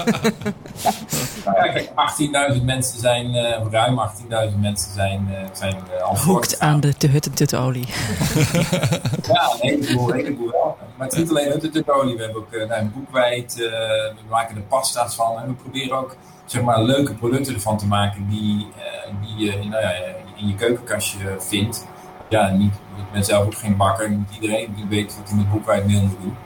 ja, 1.45 1.53
kijk, 1.53 1.89
18.000 2.59 2.63
mensen 2.65 3.01
zijn, 3.01 3.35
uh, 3.35 3.71
ruim 3.71 4.01
18.000 4.53 4.59
mensen 4.61 4.93
zijn, 4.93 5.29
uh, 5.31 5.37
zijn 5.53 5.77
uh, 5.97 6.03
al 6.03 6.19
Hoekt 6.19 6.61
aan 6.61 6.81
de 6.81 6.95
te 6.95 7.07
huttetutolie. 7.07 7.87
ja, 9.33 9.51
een 9.51 9.59
heleboel, 9.61 10.11
een 10.11 10.17
heleboel 10.17 10.51
wel. 10.51 10.77
Maar 10.97 11.07
het 11.07 11.17
is 11.17 11.23
niet 11.23 11.31
alleen 11.31 11.51
huttetutolie. 11.51 12.17
We 12.17 12.23
hebben 12.23 12.43
ook 12.43 12.53
uh, 12.53 12.77
een 12.79 12.93
boekwijd, 12.93 13.55
we 13.55 14.31
maken 14.31 14.57
er 14.57 14.63
pasta's 14.63 15.15
van. 15.15 15.41
En 15.41 15.47
we 15.47 15.53
proberen 15.55 15.99
ook 15.99 16.17
zeg 16.45 16.63
maar, 16.63 16.83
leuke 16.83 17.15
producten 17.15 17.55
ervan 17.55 17.79
te 17.79 17.87
maken 17.87 18.29
die, 18.29 18.67
die 19.21 19.45
je 19.45 19.57
nou 19.57 19.83
ja, 19.83 19.93
in 20.37 20.49
je 20.49 20.55
keukenkastje 20.55 21.19
vindt. 21.39 21.87
Ja, 22.29 22.49
niet, 22.49 22.75
ik 22.97 23.13
ben 23.13 23.25
zelf 23.25 23.45
ook 23.45 23.55
geen 23.55 23.77
bakker. 23.77 24.11
Niet 24.11 24.29
iedereen 24.41 24.75
die 24.75 24.87
weet 24.89 25.17
wat 25.17 25.29
hij 25.29 25.39
met 25.39 25.51
boekwijdmeel 25.51 26.01
moet 26.01 26.21
doen. 26.23 26.37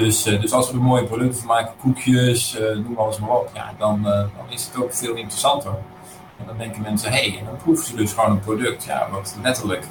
Dus, 0.00 0.26
uh, 0.26 0.40
dus 0.40 0.52
als 0.52 0.70
we 0.70 0.76
er 0.76 0.82
mooie 0.82 1.04
producten 1.04 1.38
van 1.38 1.46
maken, 1.46 1.72
koekjes, 1.80 2.60
uh, 2.60 2.84
noem 2.84 2.96
alles 2.96 3.18
maar 3.18 3.30
op, 3.30 3.50
ja, 3.54 3.72
dan, 3.78 3.98
uh, 3.98 4.10
dan 4.10 4.46
is 4.48 4.64
het 4.64 4.82
ook 4.82 4.94
veel 4.94 5.14
interessanter. 5.14 5.70
En 6.38 6.46
dan 6.46 6.56
denken 6.58 6.82
mensen, 6.82 7.12
hé, 7.12 7.30
hey, 7.30 7.42
dan 7.44 7.56
proeven 7.56 7.86
ze 7.86 7.96
dus 7.96 8.12
gewoon 8.12 8.30
een 8.30 8.40
product, 8.40 8.84
ja, 8.84 9.08
wat 9.10 9.36
letterlijk 9.42 9.84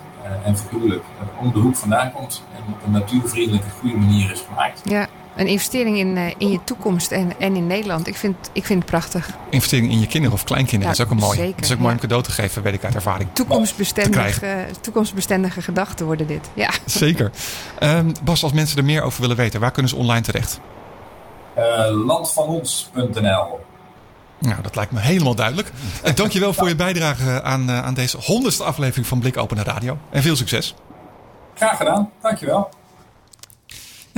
en 0.44 0.58
figuurlijk 0.58 1.04
om 1.40 1.54
de 1.54 1.60
hoek 1.60 1.76
vandaan 1.76 2.12
komt 2.12 2.44
en 2.56 2.74
op 2.74 2.86
een 2.86 2.92
natuurvriendelijke, 2.92 3.70
goede 3.70 3.98
manier 3.98 4.32
is 4.32 4.42
gemaakt. 4.50 4.82
Ja, 4.84 5.08
een 5.40 5.48
investering 5.48 5.98
in, 5.98 6.16
uh, 6.16 6.28
in 6.38 6.52
je 6.52 6.60
toekomst 6.64 7.12
en, 7.12 7.40
en 7.40 7.56
in 7.56 7.68
Nederland. 7.68 8.08
Ik 8.08 8.16
vind, 8.16 8.50
ik 8.54 8.66
vind 8.66 8.80
het 8.80 8.90
prachtig. 8.90 9.30
Investering 9.50 9.92
in 9.92 10.00
je 10.00 10.08
kinderen 10.08 10.36
of 10.36 10.44
kleinkinderen 10.44 10.96
ja, 10.96 11.02
is 11.02 11.06
ook 11.06 11.12
een 11.12 11.26
mooi. 11.26 11.38
Zeker, 11.38 11.56
dat 11.56 11.66
is 11.66 11.72
ook 11.72 11.78
mooi 11.78 11.90
ja. 11.90 11.96
om 11.96 12.02
cadeau 12.02 12.24
te 12.24 12.32
geven, 12.32 12.62
weet 12.62 12.74
ik 12.74 12.84
uit 12.84 12.96
ervaring. 12.96 13.30
Toekomstbestendige, 13.34 14.66
toekomstbestendige 14.82 15.62
gedachten 15.62 16.06
worden 16.06 16.28
dit. 16.28 16.50
Ja. 16.54 16.70
Zeker. 16.86 17.32
Um, 17.80 18.12
Bas, 18.24 18.44
als 18.44 18.52
mensen 18.52 18.78
er 18.78 18.84
meer 18.84 19.02
over 19.02 19.22
willen 19.22 19.36
weten, 19.36 19.60
waar 19.60 19.72
kunnen 19.72 19.92
ze 19.92 19.98
online 19.98 20.22
terecht? 20.22 20.60
Uh, 21.58 22.06
landvanons.nl 22.06 23.60
nou, 24.40 24.62
dat 24.62 24.76
lijkt 24.76 24.92
me 24.92 25.00
helemaal 25.00 25.36
duidelijk. 25.36 25.72
En 26.04 26.16
dankjewel 26.16 26.54
voor 26.54 26.68
je 26.68 26.76
bijdrage 26.86 27.42
aan, 27.44 27.72
aan 27.72 27.94
deze 27.94 28.18
honderdste 28.18 28.64
aflevering 28.64 29.08
van 29.08 29.20
Blik 29.20 29.38
Open 29.38 29.64
Radio. 29.64 29.98
En 30.10 30.22
veel 30.22 30.36
succes. 30.36 30.76
Graag 31.56 31.78
gedaan. 31.78 32.10
Dankjewel. 32.22 32.70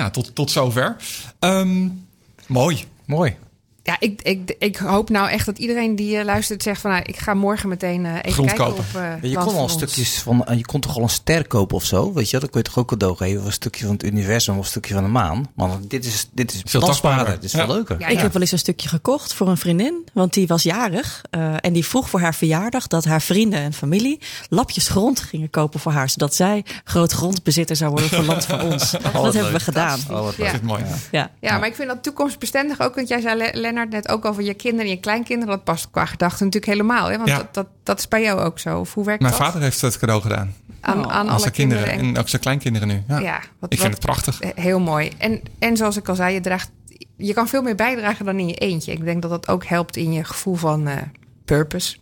Nou, 0.02 0.14
tot, 0.14 0.36
tot 0.36 0.52
zover. 0.52 0.96
Um, 1.40 2.08
mooi. 2.48 2.86
Mooi. 3.06 3.38
Ja, 3.84 3.96
ik, 4.00 4.22
ik, 4.22 4.56
ik 4.60 4.78
hoop 4.78 5.10
nou 5.10 5.30
echt 5.30 5.46
dat 5.46 5.58
iedereen 5.58 5.96
die 5.96 6.18
uh, 6.18 6.24
luistert 6.24 6.64
zegt 6.64 6.82
van... 6.82 6.92
Nou, 6.92 7.04
ik 7.06 7.18
ga 7.18 7.34
morgen 7.34 7.70
meteen 7.70 8.06
uh, 8.06 8.16
even 8.16 8.32
Grond 8.32 8.48
kijken 8.48 8.66
kopen. 8.66 8.84
op 8.84 9.02
uh, 9.24 9.32
Je 9.32 9.38
kon 9.38 9.56
al 9.56 9.70
stukjes 9.70 10.20
van... 10.20 10.46
Je 10.56 10.66
kon 10.66 10.80
toch 10.80 10.96
al 10.98 11.04
een 11.04 11.10
ster 11.10 11.48
kopen 11.48 11.76
of 11.76 11.86
zo? 11.86 12.14
Weet 12.14 12.30
je, 12.30 12.40
dan 12.40 12.50
kun 12.50 12.60
je 12.60 12.66
toch 12.66 12.78
ook 12.78 12.88
cadeau 12.88 13.16
geven. 13.16 13.40
Of 13.40 13.46
een 13.46 13.52
stukje 13.52 13.86
van 13.86 13.94
het 13.94 14.04
universum 14.04 14.58
of 14.58 14.64
een 14.64 14.70
stukje 14.70 14.94
van 14.94 15.04
de 15.04 15.10
maan. 15.10 15.50
Maar 15.56 15.70
dit 15.88 16.06
is, 16.06 16.30
dit 16.32 16.54
is 16.54 16.62
veel 16.66 16.82
tastbaarder. 16.82 17.34
Dit 17.34 17.44
is 17.44 17.52
veel 17.52 17.68
leuker. 17.68 18.00
Ja, 18.00 18.08
ik 18.08 18.20
heb 18.20 18.34
wel 18.34 18.42
eens 18.42 18.52
een 18.52 18.60
stukje 18.60 18.90
gekocht 18.90 19.34
voor 19.34 19.48
een 19.48 19.58
vriendin. 19.58 20.08
Want 20.14 20.34
die 20.34 20.48
was 20.48 20.64
jarig. 20.64 21.22
Uh, 21.32 21.56
en 21.60 21.74
die 21.74 21.86
vroeg 21.86 22.10
voor 22.10 22.20
haar 22.20 22.36
verjaardag 22.36 22.88
dat 22.88 23.06
haar 23.06 23.22
vrienden 23.22 23.60
en 23.60 23.74
familie... 23.74 24.20
lapjes 24.50 24.88
grond 24.88 25.20
gingen 25.20 25.50
kopen 25.50 25.80
voor 25.80 25.92
haar. 25.92 26.10
Zodat 26.10 26.36
zij 26.36 26.66
groot 26.84 27.12
grondbezitter 27.12 27.76
zou 27.76 27.92
worden 27.92 28.10
voor 28.10 28.24
land 28.24 28.46
van 28.46 28.62
ons. 28.62 28.90
Oh, 29.12 29.24
dat 29.24 29.34
hebben 29.34 29.52
leuk. 29.52 29.60
we 29.60 29.66
gedaan. 29.66 30.00
Oh, 30.10 30.22
wat 30.24 30.36
Ja. 30.36 30.54
mooi. 30.64 30.84
Ja. 31.12 31.32
Ja, 31.40 31.58
maar 31.58 31.68
ik 31.68 31.76
vind 31.76 31.88
dat 31.88 32.04
toekomstbestendig 32.04 32.80
ook. 32.80 32.96
Want 32.96 33.08
jij 33.08 33.22
zei, 33.22 33.52
Lennart, 33.74 33.90
net 34.06 34.10
ook 34.10 34.26
over 34.26 34.44
je 34.44 34.54
kinderen 34.54 34.86
en 34.86 34.92
je 34.92 35.00
kleinkinderen. 35.00 35.56
Dat 35.56 35.64
past 35.64 35.90
qua 35.92 36.06
gedachten 36.06 36.46
natuurlijk 36.46 36.72
helemaal. 36.74 37.08
Hè? 37.10 37.18
Want 37.18 37.30
Ja. 37.30 37.38
dat, 37.38 37.54
dat, 37.54 37.68
dat 37.84 38.00
is 38.00 38.08
bij 38.08 38.22
jou 38.22 38.40
ook 38.40 38.60
zo. 38.60 38.80
Of 38.80 38.94
hoe 38.94 39.06
werkt 39.06 39.22
Mijn 39.22 39.34
dat? 39.34 39.42
vader 39.46 39.62
heeft 39.62 39.82
het 39.82 39.98
cadeau 40.00 40.22
gedaan. 40.22 40.56
aan, 40.82 40.98
aan 40.98 41.12
Aan 41.12 41.30
alle 41.30 41.40
zijn 41.40 41.52
kinderen. 41.52 41.84
kinderen. 41.88 42.14
En 42.16 42.20
ook 42.22 42.30
zijn 42.30 42.42
kleinkinderen 42.42 42.88
nu. 42.88 43.04
Ja. 43.08 43.20
ja, 43.20 43.40
wat, 43.60 43.74
Ik 43.74 43.80
vind 43.80 43.82
wat- 43.82 43.92
het 43.92 44.00
prachtig. 44.00 44.40
Heel 44.56 44.80
mooi. 44.80 45.12
En, 45.18 45.42
en 45.60 45.78
zoals 45.78 45.98
ik 45.98 46.10
al 46.10 46.16
zei, 46.16 46.34
je, 46.34 46.42
draagt, 46.42 46.72
je 47.18 47.34
kan 47.34 47.48
veel 47.48 47.62
meer 47.62 47.76
bijdragen 47.76 48.26
dan 48.26 48.40
in 48.40 48.48
je 48.48 48.56
eentje. 48.56 48.92
Ik 48.92 49.04
denk 49.06 49.22
dat 49.22 49.32
dat 49.32 49.48
ook 49.48 49.66
helpt 49.66 49.98
in 49.98 50.14
je 50.14 50.24
gevoel 50.24 50.56
van 50.56 50.88
eh, 50.88 50.98
purpose. 51.46 51.98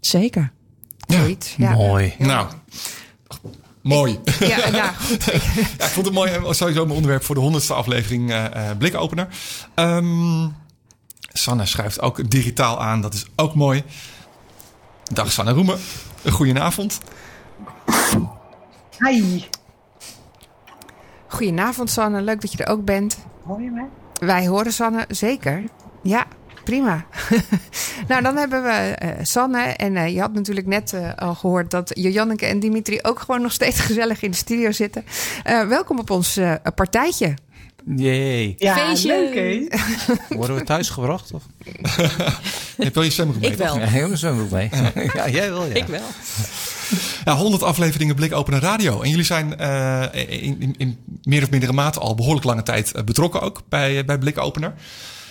Zeker. 0.00 0.52
Ja. 1.06 1.18
Zoiets. 1.18 1.54
Ja. 1.58 1.70
Mooi. 1.70 2.14
Nou, 2.18 2.46
mooi. 3.82 4.18
Ja, 4.40 4.70
nou, 4.70 4.94
goed. 4.94 5.24
Ja, 5.78 5.84
ik 5.84 5.90
vond 5.90 6.06
het 6.06 6.14
mooi. 6.14 6.30
eh, 6.32 6.50
Sowieso 6.52 6.82
mijn 6.84 6.96
onderwerp 6.96 7.24
voor 7.24 7.34
de 7.34 7.40
honderdste 7.40 7.74
aflevering 7.74 8.30
eh 8.30 8.44
eh, 8.70 8.76
blikopener. 8.78 9.28
Ehm, 9.74 10.42
Sanne 11.38 11.66
schrijft 11.66 12.00
ook 12.00 12.30
digitaal 12.30 12.82
aan. 12.82 13.00
Dat 13.00 13.14
is 13.14 13.26
ook 13.36 13.54
mooi. 13.54 13.84
Dag 15.12 15.32
Sanne 15.32 15.52
Roemen. 15.52 15.78
Een 16.22 16.32
goedenavond. 16.32 17.00
Hi. 18.98 19.42
Goedenavond, 21.26 21.90
Sanne. 21.90 22.22
Leuk 22.22 22.40
dat 22.40 22.52
je 22.52 22.64
er 22.64 22.70
ook 22.70 22.84
bent. 22.84 23.18
Hoor 23.42 23.62
je 23.62 23.70
mij? 23.70 23.88
Wij 24.18 24.46
horen 24.46 24.72
Sanne 24.72 25.04
zeker. 25.08 25.64
Ja, 26.02 26.26
prima. 26.64 27.04
nou, 28.08 28.22
dan 28.22 28.36
hebben 28.36 28.62
we 28.62 28.70
eh, 28.70 29.24
Sanne. 29.24 29.62
En 29.62 29.96
eh, 29.96 30.14
je 30.14 30.20
had 30.20 30.32
natuurlijk 30.32 30.66
net 30.66 30.92
eh, 30.92 31.14
al 31.14 31.34
gehoord 31.34 31.70
dat 31.70 31.90
Janneke 31.94 32.46
en 32.46 32.60
Dimitri 32.60 32.98
ook 33.02 33.18
gewoon 33.20 33.42
nog 33.42 33.52
steeds 33.52 33.80
gezellig 33.90 34.22
in 34.22 34.30
de 34.30 34.36
studio 34.36 34.72
zitten. 34.72 35.04
Eh, 35.44 35.66
welkom 35.68 35.98
op 35.98 36.10
ons 36.10 36.36
eh, 36.36 36.54
partijtje. 36.74 37.34
Jee. 37.86 38.54
Ja, 38.58 38.74
Feestje. 38.74 39.08
leuk 39.08 39.34
hè? 39.34 39.78
Worden 40.36 40.56
we 40.56 40.62
thuis 40.62 40.88
gebracht? 40.88 41.32
Of? 41.32 41.42
Je 42.76 42.82
hebt 42.82 42.94
wel 42.94 43.04
je 43.04 43.10
zwembroek 43.10 43.40
mee, 43.40 43.50
Ik 43.50 43.56
wel. 43.56 43.78
Ja, 43.78 43.86
heel 43.86 44.16
zwembroek 44.16 44.50
mee. 44.50 44.70
ja, 45.14 45.28
jij 45.28 45.50
wel, 45.50 45.66
ja. 45.66 45.74
Ik 45.74 45.86
wel. 45.86 46.00
Ja, 47.24 47.36
100 47.36 47.62
afleveringen 47.62 48.14
Blikopener 48.14 48.60
Radio. 48.60 49.02
En 49.02 49.10
jullie 49.10 49.24
zijn 49.24 49.58
eh, 49.58 50.02
in, 50.12 50.60
in, 50.60 50.74
in 50.78 50.98
meer 51.22 51.42
of 51.42 51.50
mindere 51.50 51.72
mate 51.72 52.00
al 52.00 52.14
behoorlijk 52.14 52.44
lange 52.44 52.62
tijd 52.62 52.92
eh, 52.92 53.02
betrokken 53.04 53.40
ook 53.40 53.62
bij, 53.68 54.04
bij 54.04 54.18
Blikopener. 54.18 54.74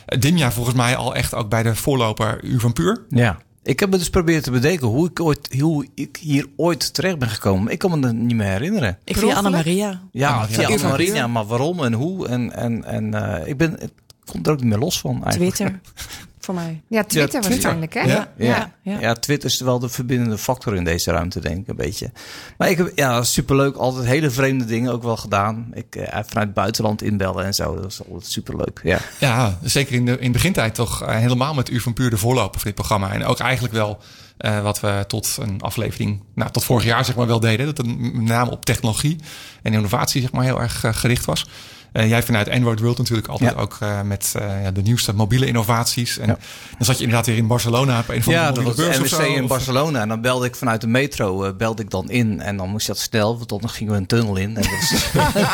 Eh, 0.05 0.19
Dimja 0.19 0.51
volgens 0.51 0.75
mij 0.75 0.95
al 0.95 1.15
echt 1.15 1.33
ook 1.33 1.49
bij 1.49 1.63
de 1.63 1.75
voorloper 1.75 2.43
Uur 2.43 2.59
van 2.59 2.73
Puur. 2.73 3.05
Ja. 3.09 3.37
Ik 3.63 3.79
heb 3.79 3.89
me 3.89 3.97
dus 3.97 4.09
proberen 4.09 4.43
te 4.43 4.51
bedenken 4.51 4.87
hoe 4.87 5.09
ik, 5.09 5.19
ooit, 5.19 5.59
hoe 5.59 5.87
ik 5.93 6.17
hier 6.21 6.45
ooit 6.55 6.93
terecht 6.93 7.19
ben 7.19 7.29
gekomen. 7.29 7.71
Ik 7.71 7.79
kan 7.79 7.91
me 7.91 7.99
dat 7.99 8.13
niet 8.13 8.35
meer 8.35 8.47
herinneren. 8.47 8.97
Ik 9.03 9.17
via? 9.17 9.35
Anna-Maria. 9.35 10.01
Ja, 10.11 10.47
via 10.47 10.87
Marina, 10.87 11.27
maar 11.27 11.45
waarom 11.45 11.83
en 11.83 11.93
hoe. 11.93 12.27
En, 12.27 12.55
en, 12.55 12.83
en 12.83 13.13
eh, 13.13 13.47
ik 13.47 13.57
ben, 13.57 13.81
ik 13.81 13.91
kom 14.25 14.39
er 14.43 14.51
ook 14.51 14.59
niet 14.59 14.69
meer 14.69 14.77
los 14.77 14.99
van 14.99 15.23
eigenlijk. 15.23 15.55
Twitter. 15.55 15.79
Voor 16.43 16.53
mij. 16.53 16.81
Ja, 16.87 17.03
Twitter, 17.03 17.29
Twitter. 17.29 17.51
waarschijnlijk, 17.51 17.93
hè? 17.93 18.01
Ja. 18.01 18.33
Ja. 18.37 18.73
Ja. 18.81 18.99
Ja. 18.99 19.13
Twitter 19.13 19.49
is 19.49 19.59
wel 19.59 19.79
de 19.79 19.89
verbindende 19.89 20.37
factor 20.37 20.75
in 20.75 20.83
deze 20.83 21.11
ruimte, 21.11 21.39
denk 21.39 21.57
ik 21.57 21.67
een 21.67 21.75
beetje. 21.75 22.11
Maar 22.57 22.69
ik 22.69 22.77
heb, 22.77 22.91
ja, 22.95 23.23
superleuk. 23.23 23.75
Altijd 23.75 24.05
hele 24.05 24.29
vreemde 24.29 24.65
dingen 24.65 24.91
ook 24.91 25.03
wel 25.03 25.17
gedaan. 25.17 25.71
Ik 25.73 25.95
eh, 25.95 26.05
vanuit 26.05 26.45
het 26.45 26.53
buitenland 26.53 27.01
inbellen 27.01 27.45
en 27.45 27.53
zo. 27.53 27.75
Dat 27.75 27.91
is 27.91 27.99
altijd 28.05 28.31
superleuk. 28.31 28.79
Ja. 28.83 28.99
Ja, 29.19 29.57
zeker 29.61 29.95
in 29.95 30.05
de, 30.05 30.11
in 30.11 30.25
de 30.25 30.31
begintijd 30.31 30.75
toch 30.75 31.03
eh, 31.03 31.15
helemaal 31.15 31.53
met 31.53 31.69
Uur 31.69 31.81
van 31.81 31.93
Puur 31.93 32.09
de 32.09 32.17
voorloper 32.17 32.59
van 32.59 32.63
dit 32.63 32.75
programma. 32.75 33.11
En 33.11 33.25
ook 33.25 33.39
eigenlijk 33.39 33.73
wel 33.73 33.99
eh, 34.37 34.61
wat 34.61 34.79
we 34.79 35.03
tot 35.07 35.37
een 35.41 35.61
aflevering, 35.61 36.21
nou 36.35 36.51
tot 36.51 36.63
vorig 36.63 36.83
jaar 36.85 37.05
zeg 37.05 37.15
maar 37.15 37.27
wel 37.27 37.39
deden. 37.39 37.65
Dat 37.65 37.77
het 37.77 37.97
met 37.99 38.13
name 38.13 38.51
op 38.51 38.65
technologie 38.65 39.17
en 39.61 39.73
innovatie 39.73 40.21
zeg 40.21 40.31
maar 40.31 40.43
heel 40.43 40.61
erg 40.61 40.83
eh, 40.83 40.93
gericht 40.93 41.25
was. 41.25 41.45
Eh, 41.93 42.09
jij 42.09 42.23
vanuit 42.23 42.49
Android 42.49 42.79
World 42.79 42.97
natuurlijk 42.97 43.27
altijd 43.27 43.51
Ja. 43.55 43.59
ook 43.61 43.77
eh, 43.79 44.01
met 44.01 44.33
eh, 44.37 44.49
de 44.73 44.81
nieuwste 44.81 45.13
mobiele 45.15 45.45
innovaties. 45.45 46.17
En 46.17 46.27
Ja. 46.27 46.37
dan 46.77 46.85
zat 46.85 46.97
je 46.97 47.03
inderdaad 47.03 47.25
weer 47.27 47.37
in 47.37 47.47
Barcelona 47.47 47.99
op 47.99 48.09
een 48.09 48.23
van 48.23 48.33
Ja, 48.33 48.47
de 48.47 48.53
dat 48.53 48.63
mobiele 48.63 48.87
was 48.87 48.97
de 48.97 49.03
of 49.03 49.11
NWC 49.11 49.25
zo. 49.27 49.33
in 49.35 49.43
Of- 49.43 49.49
Barcelona. 49.49 50.01
En 50.01 50.07
dan 50.07 50.21
belde 50.21 50.45
ik 50.45 50.55
vanuit 50.55 50.81
de 50.81 50.87
metro, 50.87 51.53
belde 51.53 51.81
ik 51.83 51.89
dan 51.89 52.09
in. 52.09 52.41
En 52.41 52.57
dan 52.57 52.69
moest 52.69 52.85
je 52.87 52.91
dat 52.93 53.01
snel, 53.01 53.37
want 53.37 53.49
dan 53.49 53.69
gingen 53.69 53.93
we 53.93 53.99
een 53.99 54.05
tunnel 54.05 54.35
in. 54.35 54.57
En 54.57 54.63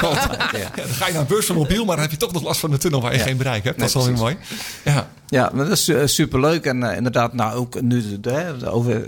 dan 0.02 0.16
ga 0.90 1.08
je 1.08 1.14
naar 1.14 1.26
beurs 1.26 1.46
van 1.46 1.56
mobiel, 1.56 1.86
maar 1.86 1.96
dan 1.96 2.04
heb 2.04 2.12
je 2.12 2.18
toch 2.20 2.32
nog 2.32 2.44
last 2.44 2.60
van 2.60 2.72
de 2.72 2.78
tunnel 2.78 3.02
waar 3.02 3.14
je 3.14 3.20
geen 3.20 3.38
bereik 3.38 3.64
hebt. 3.64 3.80
Dat 3.80 3.88
is 3.88 3.94
wel 3.94 4.06
weer 4.06 4.14
mooi. 4.18 4.38
Ja. 4.86 5.10
Ja, 5.28 5.52
maar 5.54 5.68
dat 5.68 5.78
is 5.88 6.14
superleuk. 6.16 6.66
En 6.66 6.84
inderdaad, 6.84 7.34
nou 7.34 7.54
ook 7.56 7.82
nu 7.82 8.20
de- 8.20 8.56
over 8.66 9.08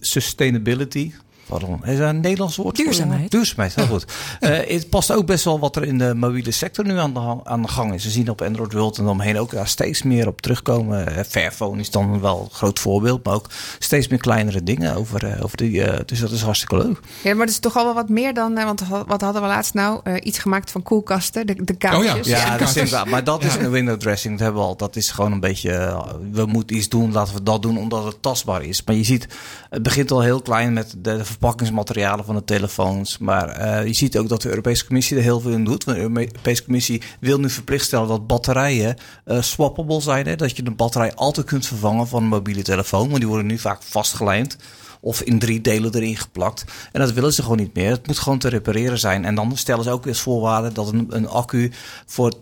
sustainability. 0.00 1.12
Pardon, 1.46 1.80
is 1.84 1.98
dat 1.98 2.08
een 2.08 2.20
Nederlands 2.20 2.56
woord? 2.56 2.76
voor? 2.76 2.84
Duurzaamheid. 2.84 3.30
Duurzaamheid, 3.30 3.74
heel 3.74 3.86
goed. 3.86 4.04
Eh, 4.40 4.58
het 4.74 4.88
past 4.90 5.12
ook 5.12 5.26
best 5.26 5.44
wel 5.44 5.58
wat 5.58 5.76
er 5.76 5.84
in 5.84 5.98
de 5.98 6.14
mobiele 6.14 6.50
sector 6.50 6.84
nu 6.84 6.98
aan 6.98 7.14
de, 7.14 7.36
aan 7.44 7.62
de 7.62 7.68
gang 7.68 7.94
is. 7.94 8.04
We 8.04 8.10
zien 8.10 8.30
op 8.30 8.42
Android 8.42 8.72
World 8.72 8.98
en 8.98 9.06
omheen 9.06 9.38
ook 9.38 9.50
daar 9.50 9.68
steeds 9.68 10.02
meer 10.02 10.26
op 10.26 10.40
terugkomen. 10.40 11.16
Eh, 11.16 11.24
Fairphone 11.28 11.80
is 11.80 11.90
dan 11.90 12.20
wel 12.20 12.40
een 12.40 12.54
groot 12.56 12.78
voorbeeld, 12.78 13.24
maar 13.24 13.34
ook 13.34 13.46
steeds 13.78 14.08
meer 14.08 14.18
kleinere 14.18 14.62
dingen 14.62 14.94
over, 14.96 15.24
eh, 15.26 15.44
over 15.44 15.56
die. 15.56 16.04
dus 16.04 16.18
dat 16.20 16.30
is 16.30 16.42
hartstikke 16.42 16.76
leuk. 16.76 17.00
Ja, 17.22 17.32
maar 17.34 17.40
het 17.46 17.54
is 17.54 17.58
toch 17.58 17.76
al 17.76 17.84
wel 17.84 17.94
wat 17.94 18.08
meer 18.08 18.34
dan... 18.34 18.58
eh, 18.58 18.64
Want 18.64 18.82
wat 19.06 19.20
hadden 19.20 19.42
we 19.42 19.48
laatst 19.48 19.74
nou? 19.74 20.00
Eh, 20.04 20.14
iets 20.22 20.38
gemaakt 20.38 20.70
van 20.70 20.82
koelkasten, 20.82 21.46
de, 21.46 21.64
de 21.64 21.74
kaartjes. 21.74 22.26
Ja, 22.26 22.38
Ja, 22.38 22.56
dat 22.56 22.76
is. 22.76 23.04
Maar 23.04 23.24
dat 23.24 23.44
is 23.44 23.54
een 23.54 23.70
window 23.70 23.96
dressing. 24.00 24.32
Dat 24.34 24.42
hebben 24.42 24.62
we 24.62 24.68
al. 24.68 24.76
Dat 24.76 24.96
is 24.96 25.10
gewoon 25.10 25.32
een 25.32 25.40
beetje. 25.40 26.04
we 26.32 26.46
moeten 26.46 26.76
iets 26.76 26.88
doen. 26.88 27.12
Laten 27.12 27.34
we 27.34 27.42
dat 27.42 27.62
doen 27.62 27.78
omdat 27.78 28.04
het 28.04 28.22
tastbaar 28.22 28.62
is. 28.64 28.82
Maar 28.84 28.94
je 28.94 29.04
ziet, 29.04 29.26
het 29.70 29.82
begint 29.82 30.10
al 30.10 30.20
heel 30.22 30.42
klein 30.42 30.72
met 30.72 30.94
de, 30.98 31.16
de 31.16 31.24
verpakkingsmaterialen 31.38 32.24
van 32.24 32.34
de 32.34 32.44
telefoons. 32.44 33.18
Maar 33.18 33.48
eh, 33.48 33.86
je 33.86 33.92
ziet 33.92 34.18
ook 34.18 34.28
dat 34.28 34.42
de 34.42 34.48
Europese 34.48 34.86
Commissie 34.86 35.16
er 35.16 35.22
heel 35.22 35.40
veel 35.40 35.50
in 35.50 35.64
doet. 35.64 35.84
Want 35.84 35.96
de 35.96 36.02
Europese 36.02 36.64
Commissie 36.64 37.02
wil 37.20 37.38
nu 37.38 37.50
verplicht 37.50 37.84
stellen 37.84 38.08
dat 38.08 38.26
batterijen 38.26 38.96
eh, 39.24 39.42
swappable 39.42 40.00
zijn. 40.00 40.26
Hè? 40.26 40.36
Dat 40.36 40.56
je 40.56 40.62
de 40.62 40.70
batterij 40.70 41.14
altijd 41.14 41.46
kunt 41.46 41.66
vervangen 41.66 42.08
van 42.08 42.22
een 42.22 42.28
mobiele 42.28 42.62
telefoon. 42.62 43.08
Maar 43.08 43.18
die 43.18 43.28
worden 43.28 43.46
nu 43.46 43.58
vaak 43.58 43.82
vastgelijmd. 43.82 44.56
Of 45.00 45.20
in 45.20 45.38
drie 45.38 45.60
delen 45.60 45.94
erin 45.94 46.16
geplakt. 46.16 46.64
En 46.92 47.00
dat 47.00 47.12
willen 47.12 47.32
ze 47.32 47.42
gewoon 47.42 47.56
niet 47.56 47.74
meer. 47.74 47.90
Het 47.90 48.06
moet 48.06 48.18
gewoon 48.18 48.38
te 48.38 48.48
repareren 48.48 48.98
zijn. 48.98 49.24
En 49.24 49.34
dan 49.34 49.56
stellen 49.56 49.84
ze 49.84 49.90
ook 49.90 50.04
weer 50.04 50.12
als 50.12 50.22
voorwaarde 50.22 50.72
dat 50.72 50.92
een, 50.92 51.06
een 51.08 51.28
accu 51.28 51.72
voor 52.06 52.32
20% 52.34 52.36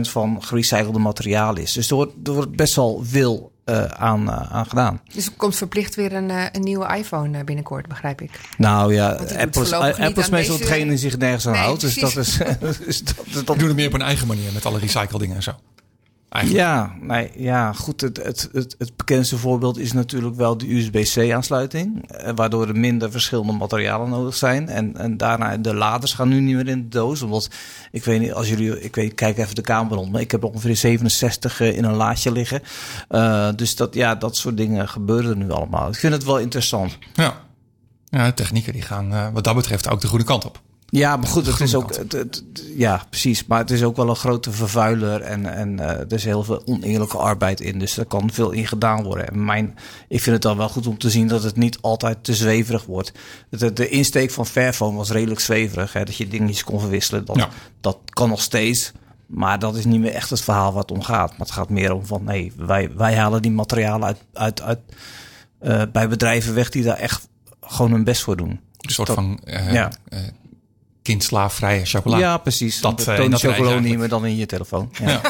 van 0.00 0.42
gerecyclede 0.42 0.98
materiaal 0.98 1.56
is. 1.56 1.72
Dus 1.72 1.90
er 1.90 1.94
wordt, 1.94 2.12
er 2.24 2.32
wordt 2.32 2.56
best 2.56 2.74
wel 2.74 3.02
veel 3.04 3.49
eh, 3.70 3.84
aan, 3.84 4.30
eh, 4.30 4.52
aan 4.52 4.66
gedaan. 4.66 5.00
Dus 5.14 5.26
er 5.26 5.32
komt 5.36 5.56
verplicht 5.56 5.94
weer 5.94 6.12
een, 6.12 6.30
eh, 6.30 6.44
een 6.52 6.62
nieuwe 6.62 6.96
iPhone 6.96 7.44
binnenkort, 7.44 7.88
begrijp 7.88 8.20
ik. 8.20 8.30
Nou 8.58 8.94
ja, 8.94 9.08
Apple 9.38 9.62
is, 9.62 9.72
Apple 9.72 10.12
is 10.14 10.28
meestal 10.28 10.56
hetgene 10.56 10.88
die 10.88 10.98
zich 10.98 11.18
nergens 11.18 11.46
aan 11.46 11.52
Nee, 11.52 11.62
houdt. 11.62 11.80
Dus 11.80 11.94
dat 11.94 12.16
is. 12.16 12.38
dus 12.84 13.04
dat, 13.04 13.16
dat, 13.32 13.54
Ik 13.54 13.58
doe 13.58 13.68
het 13.68 13.76
meer 13.76 13.86
op 13.86 13.92
een 13.92 14.02
eigen 14.02 14.26
manier 14.26 14.52
met 14.52 14.66
alle 14.66 14.78
recycledingen 14.78 15.36
en 15.36 15.42
zo. 15.42 15.52
Eigenlijk. 16.30 16.64
Ja, 16.66 16.94
nee, 17.00 17.30
ja, 17.36 17.72
goed. 17.72 18.00
Het, 18.00 18.16
het, 18.22 18.48
het, 18.52 18.74
het 18.78 18.96
bekendste 18.96 19.36
voorbeeld 19.38 19.78
is 19.78 19.92
natuurlijk 19.92 20.36
wel 20.36 20.58
de 20.58 20.74
USB-C-aansluiting. 20.74 22.10
eh, 22.10 22.32
Waardoor 22.34 22.68
er 22.68 22.76
minder 22.78 23.10
verschillende 23.10 23.52
materialen 23.52 24.08
nodig 24.08 24.34
zijn. 24.34 24.68
En, 24.68 24.96
en 24.96 25.16
daarna, 25.16 25.56
de 25.56 25.74
laders 25.74 26.12
gaan 26.14 26.28
nu 26.28 26.40
niet 26.40 26.54
meer 26.56 26.68
in 26.68 26.82
de 26.82 26.88
doos. 26.88 27.22
Omdat, 27.22 27.50
ik 27.90 28.04
weet 28.04 28.20
niet, 28.20 28.32
als 28.32 28.48
jullie, 28.48 28.80
ik 28.80 28.94
weet, 28.94 29.14
kijk 29.14 29.38
even 29.38 29.54
de 29.54 29.60
kamer 29.62 29.96
rond. 29.96 30.12
Maar 30.12 30.20
ik 30.20 30.30
heb 30.30 30.44
ongeveer 30.44 30.76
67 30.76 31.60
in 31.60 31.84
een 31.84 31.94
laadje 31.94 32.32
liggen. 32.32 32.62
Eh, 33.08 33.48
dus 33.56 33.76
dat, 33.76 33.94
ja, 33.94 34.14
dat 34.14 34.36
soort 34.36 34.56
dingen 34.56 34.88
gebeuren 34.88 35.30
er 35.30 35.36
nu 35.36 35.50
allemaal. 35.50 35.88
Ik 35.88 35.96
vind 35.96 36.12
het 36.12 36.24
wel 36.24 36.38
interessant. 36.38 36.98
Ja. 37.12 37.34
Ja, 38.04 38.32
technieken 38.32 38.72
die 38.72 38.82
gaan 38.82 39.12
eh, 39.12 39.26
wat 39.32 39.44
dat 39.44 39.54
betreft 39.54 39.88
ook 39.88 40.00
de 40.00 40.06
goede 40.06 40.24
kant 40.24 40.44
op. 40.44 40.60
Ja, 40.90 41.16
maar 41.16 41.26
goed, 41.28 41.46
het 41.46 41.60
is 41.60 41.74
ook. 41.74 41.96
Het, 41.96 42.12
het- 42.12 42.42
ja, 42.76 43.04
precies. 43.10 43.46
Maar 43.46 43.58
het 43.58 43.70
is 43.70 43.82
ook 43.82 43.96
wel 43.96 44.08
een 44.08 44.16
grote 44.16 44.50
vervuiler. 44.52 45.20
En, 45.20 45.54
en 45.54 45.80
eh, 45.80 45.88
er 45.88 46.12
is 46.12 46.24
heel 46.24 46.42
veel 46.44 46.62
oneerlijke 46.66 47.16
arbeid 47.16 47.60
in. 47.60 47.78
Dus 47.78 47.96
er 47.96 48.04
kan 48.04 48.30
veel 48.32 48.50
in 48.50 48.66
gedaan 48.66 49.02
worden. 49.02 49.28
En 49.28 49.44
mijn, 49.44 49.74
ik 50.08 50.20
vind 50.20 50.34
het 50.34 50.42
dan 50.42 50.56
wel 50.56 50.68
goed 50.68 50.86
om 50.86 50.98
te 50.98 51.10
zien 51.10 51.28
dat 51.28 51.42
het 51.42 51.56
niet 51.56 51.78
altijd 51.80 52.24
te 52.24 52.34
zweverig 52.34 52.84
wordt. 52.84 53.12
De, 53.50 53.72
de 53.72 53.88
insteek 53.88 54.30
van 54.30 54.46
Fairphone 54.46 54.96
was 54.96 55.10
redelijk 55.10 55.40
zweverig. 55.40 55.92
Hè, 55.92 56.04
dat 56.04 56.16
je 56.16 56.28
dingetjes 56.28 56.64
kon 56.64 56.80
verwisselen. 56.80 57.24
Dat, 57.24 57.36
Ja. 57.36 57.48
dat 57.80 57.98
kan 58.04 58.28
nog 58.28 58.40
steeds. 58.40 58.92
Maar 59.26 59.58
dat 59.58 59.76
is 59.76 59.84
niet 59.84 60.00
meer 60.00 60.12
echt 60.14 60.30
het 60.30 60.40
verhaal 60.40 60.72
waar 60.72 60.82
het 60.82 60.90
om 60.92 61.02
gaat. 61.02 61.30
Maar 61.30 61.46
het 61.46 61.50
gaat 61.50 61.68
meer 61.68 61.92
om 61.92 62.06
van 62.06 62.24
nee, 62.24 62.52
wij, 62.56 62.90
wij 62.96 63.16
halen 63.16 63.42
die 63.42 63.50
materialen 63.50 64.06
uit, 64.06 64.18
uit, 64.32 64.62
uit 64.62 64.78
eh, 65.58 65.82
bij 65.92 66.08
bedrijven 66.08 66.54
weg 66.54 66.70
die 66.70 66.82
daar 66.82 66.96
echt 66.96 67.28
gewoon 67.60 67.90
hun 67.92 68.04
best 68.04 68.22
voor 68.22 68.36
doen. 68.36 68.60
Een 68.78 68.90
soort 68.90 69.06
dat- 69.08 69.16
van 69.16 69.40
eh 69.44 69.72
ja. 69.72 69.90
Eh, 71.10 71.16
kindslaafvrije 71.16 71.84
chocola. 71.86 72.18
Ja, 72.18 72.36
precies. 72.38 72.80
Dat, 72.80 72.98
Dat, 72.98 73.08
eh, 73.08 73.14
Chocolonely 73.14 73.66
eigenlijk. 73.68 73.98
maar 73.98 74.08
dan 74.08 74.26
in 74.26 74.36
je 74.36 74.46
telefoon. 74.46 74.90
Ja, 75.00 75.08
Ja. 75.10 75.20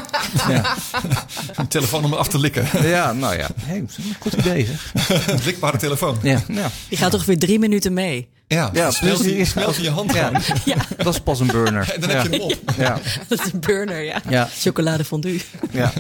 ja. 0.49 0.77
Een 1.57 1.69
telefoon 1.69 2.05
om 2.05 2.13
af 2.15 2.29
te 2.29 2.39
likken. 2.39 2.89
ja 2.89 3.13
nou 3.13 3.37
ja. 3.37 3.49
Hey, 3.61 3.85
goed 4.21 4.33
idee 4.33 4.67
zeg. 4.67 4.93
Een 5.29 5.41
blikbare 5.41 5.77
telefoon. 5.79 6.19
Ja, 6.23 6.43
ja. 6.49 6.71
Die 6.89 6.99
gaat 6.99 7.11
toch 7.11 7.25
weer 7.25 7.39
drie 7.39 7.59
minuten 7.59 7.93
mee. 7.93 8.29
Ja, 8.47 8.71
Ja, 8.73 8.91
smelt, 8.91 9.25
je, 9.25 9.45
smelt 9.45 9.77
je 9.77 9.91
hand 9.91 10.15
Ja. 10.15 10.31
gewoon. 10.41 10.79
Dat 10.97 11.15
is 11.15 11.21
pas 11.21 11.41
een 11.41 11.47
burner. 11.47 11.93
En 11.95 12.01
dan 12.01 12.11
ja. 12.11 12.17
heb 12.17 12.33
je 12.33 12.39
hem 12.39 12.41
op. 12.41 12.59
Ja, 12.79 12.99
Dat 13.29 13.47
is 13.47 13.53
een 13.53 13.61
burner, 13.61 14.03
ja. 14.05 14.23
Ja. 14.29 14.49
Chocoladefondue. 14.59 15.41
ja. 15.71 15.93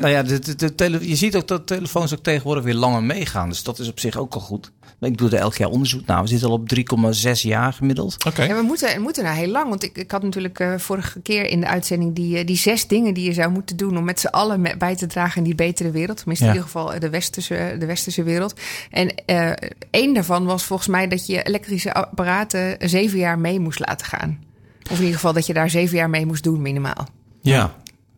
Nou 0.00 0.08
ja, 0.08 0.22
de, 0.22 0.56
de, 0.56 0.74
de 0.74 1.08
je 1.08 1.16
ziet 1.16 1.36
ook 1.36 1.48
dat 1.48 1.66
telefoons 1.66 2.14
ook 2.14 2.22
tegenwoordig 2.22 2.64
weer 2.64 2.74
langer 2.74 3.02
meegaan. 3.02 3.48
Dus 3.48 3.62
dat 3.62 3.78
is 3.78 3.88
op 3.88 4.00
zich 4.00 4.16
ook 4.16 4.34
al 4.34 4.40
goed. 4.40 4.72
Ik 5.00 5.18
doe 5.18 5.30
er 5.30 5.38
elk 5.38 5.54
jaar 5.54 5.68
onderzoek 5.68 6.06
naar. 6.06 6.22
We 6.22 6.28
zitten 6.28 6.48
al 6.48 6.54
op 6.54 6.70
3,6 7.14 7.30
jaar 7.40 7.72
gemiddeld. 7.72 8.24
Oké. 8.24 8.42
Ja, 8.42 8.56
we 8.56 8.62
moeten, 8.62 8.94
we 8.94 9.00
moeten 9.00 9.24
nou 9.24 9.36
heel 9.36 9.48
lang. 9.48 9.68
Want 9.68 9.82
ik, 9.82 9.96
ik 9.98 10.10
had 10.10 10.22
natuurlijk 10.22 10.60
uh, 10.60 10.74
vorige 10.76 11.20
keer 11.20 11.44
in 11.44 11.60
de 11.60 11.66
uitzending 11.66 12.14
die, 12.14 12.38
uh, 12.38 12.46
die 12.46 12.56
zes 12.56 12.86
dingen 12.86 13.14
die 13.14 13.24
je 13.24 13.32
zou 13.32 13.50
moeten 13.50 13.76
doen 13.76 13.96
om 13.98 14.04
met 14.04 14.20
z'n 14.20 14.26
allen 14.26 14.78
bij 14.78 14.96
te 14.96 15.06
dragen 15.06 15.36
in 15.36 15.44
die 15.44 15.54
betere 15.54 15.90
wereld. 15.90 16.16
Tenminste, 16.16 16.44
ja. 16.44 16.50
in 16.50 16.56
ieder 16.56 16.72
geval 16.72 17.00
de 17.00 17.10
westerse, 17.10 17.76
de 17.78 17.86
westerse 17.86 18.22
wereld. 18.22 18.60
En 18.90 19.14
uh, 19.26 19.52
één 19.90 20.14
daarvan 20.14 20.44
was 20.44 20.64
volgens 20.64 20.88
mij 20.88 21.08
dat 21.08 21.26
je 21.26 21.42
elektrische 21.42 21.94
apparaten 21.94 22.88
zeven 22.88 23.18
jaar 23.18 23.38
mee 23.38 23.60
moest 23.60 23.86
laten 23.86 24.06
gaan. 24.06 24.38
Of 24.82 24.96
in 24.96 25.00
ieder 25.02 25.14
geval 25.14 25.32
dat 25.32 25.46
je 25.46 25.52
daar 25.52 25.70
zeven 25.70 25.96
jaar 25.96 26.10
mee 26.10 26.26
moest 26.26 26.42
doen, 26.42 26.62
minimaal. 26.62 27.08
Ja, 27.40 27.74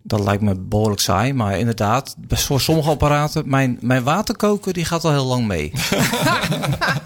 dat 0.08 0.20
lijkt 0.20 0.42
me 0.42 0.54
behoorlijk 0.54 1.00
saai. 1.00 1.32
Maar 1.32 1.58
inderdaad, 1.58 2.16
voor 2.28 2.60
sommige 2.60 2.90
apparaten... 2.90 3.48
Mijn, 3.48 3.78
mijn 3.80 4.02
waterkoker 4.02 4.72
die 4.72 4.84
gaat 4.84 5.04
al 5.04 5.10
heel 5.10 5.24
lang 5.24 5.46
mee. 5.46 5.64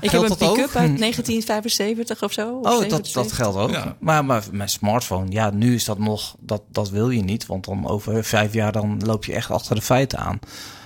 ik 0.00 0.10
heb 0.10 0.22
een 0.22 0.36
pick-up 0.36 0.74
uit 0.74 0.98
1975 0.98 2.22
of 2.22 2.32
zo. 2.32 2.58
Of 2.62 2.82
oh, 2.82 2.88
dat, 2.88 3.10
dat 3.12 3.32
geldt 3.32 3.56
ook. 3.56 3.70
Maar, 3.98 4.24
maar 4.24 4.44
mijn 4.52 4.68
smartphone, 4.68 5.30
ja, 5.30 5.50
nu 5.50 5.74
is 5.74 5.84
dat 5.84 5.98
nog... 5.98 6.36
Dat, 6.40 6.62
dat 6.70 6.90
wil 6.90 7.10
je 7.10 7.22
niet. 7.22 7.46
Want 7.46 7.64
dan 7.64 7.88
over 7.88 8.24
vijf 8.24 8.52
jaar 8.52 8.72
dan 8.72 9.00
loop 9.04 9.24
je 9.24 9.34
echt 9.34 9.50
achter 9.50 9.74
de 9.74 9.82
feiten 9.82 10.18
aan. 10.18 10.38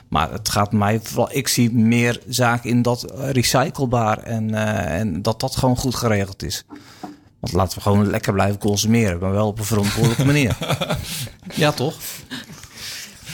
Maar 0.09 0.33
het 0.33 0.49
gaat 0.49 0.73
mij 0.73 1.01
vooral... 1.03 1.29
Ik 1.31 1.49
zie 1.49 1.73
meer 1.73 2.21
zaken 2.29 2.71
in 2.71 2.83
dat 2.83 3.13
recyclebaar... 3.17 4.19
en, 4.19 4.49
uh, 4.49 4.99
en 4.99 5.23
dat 5.23 5.41
dat 5.41 5.57
gewoon 5.57 5.77
goed 5.77 5.95
geregeld 5.95 6.43
is. 6.43 6.65
Laten 7.53 7.77
we 7.77 7.83
gewoon 7.83 8.11
lekker 8.11 8.33
blijven 8.33 8.59
consumeren, 8.59 9.19
maar 9.19 9.33
wel 9.33 9.47
op 9.47 9.59
een 9.59 9.65
verantwoordelijke 9.65 10.25
manier. 10.25 10.57
ja, 11.55 11.73
toch? 11.73 11.97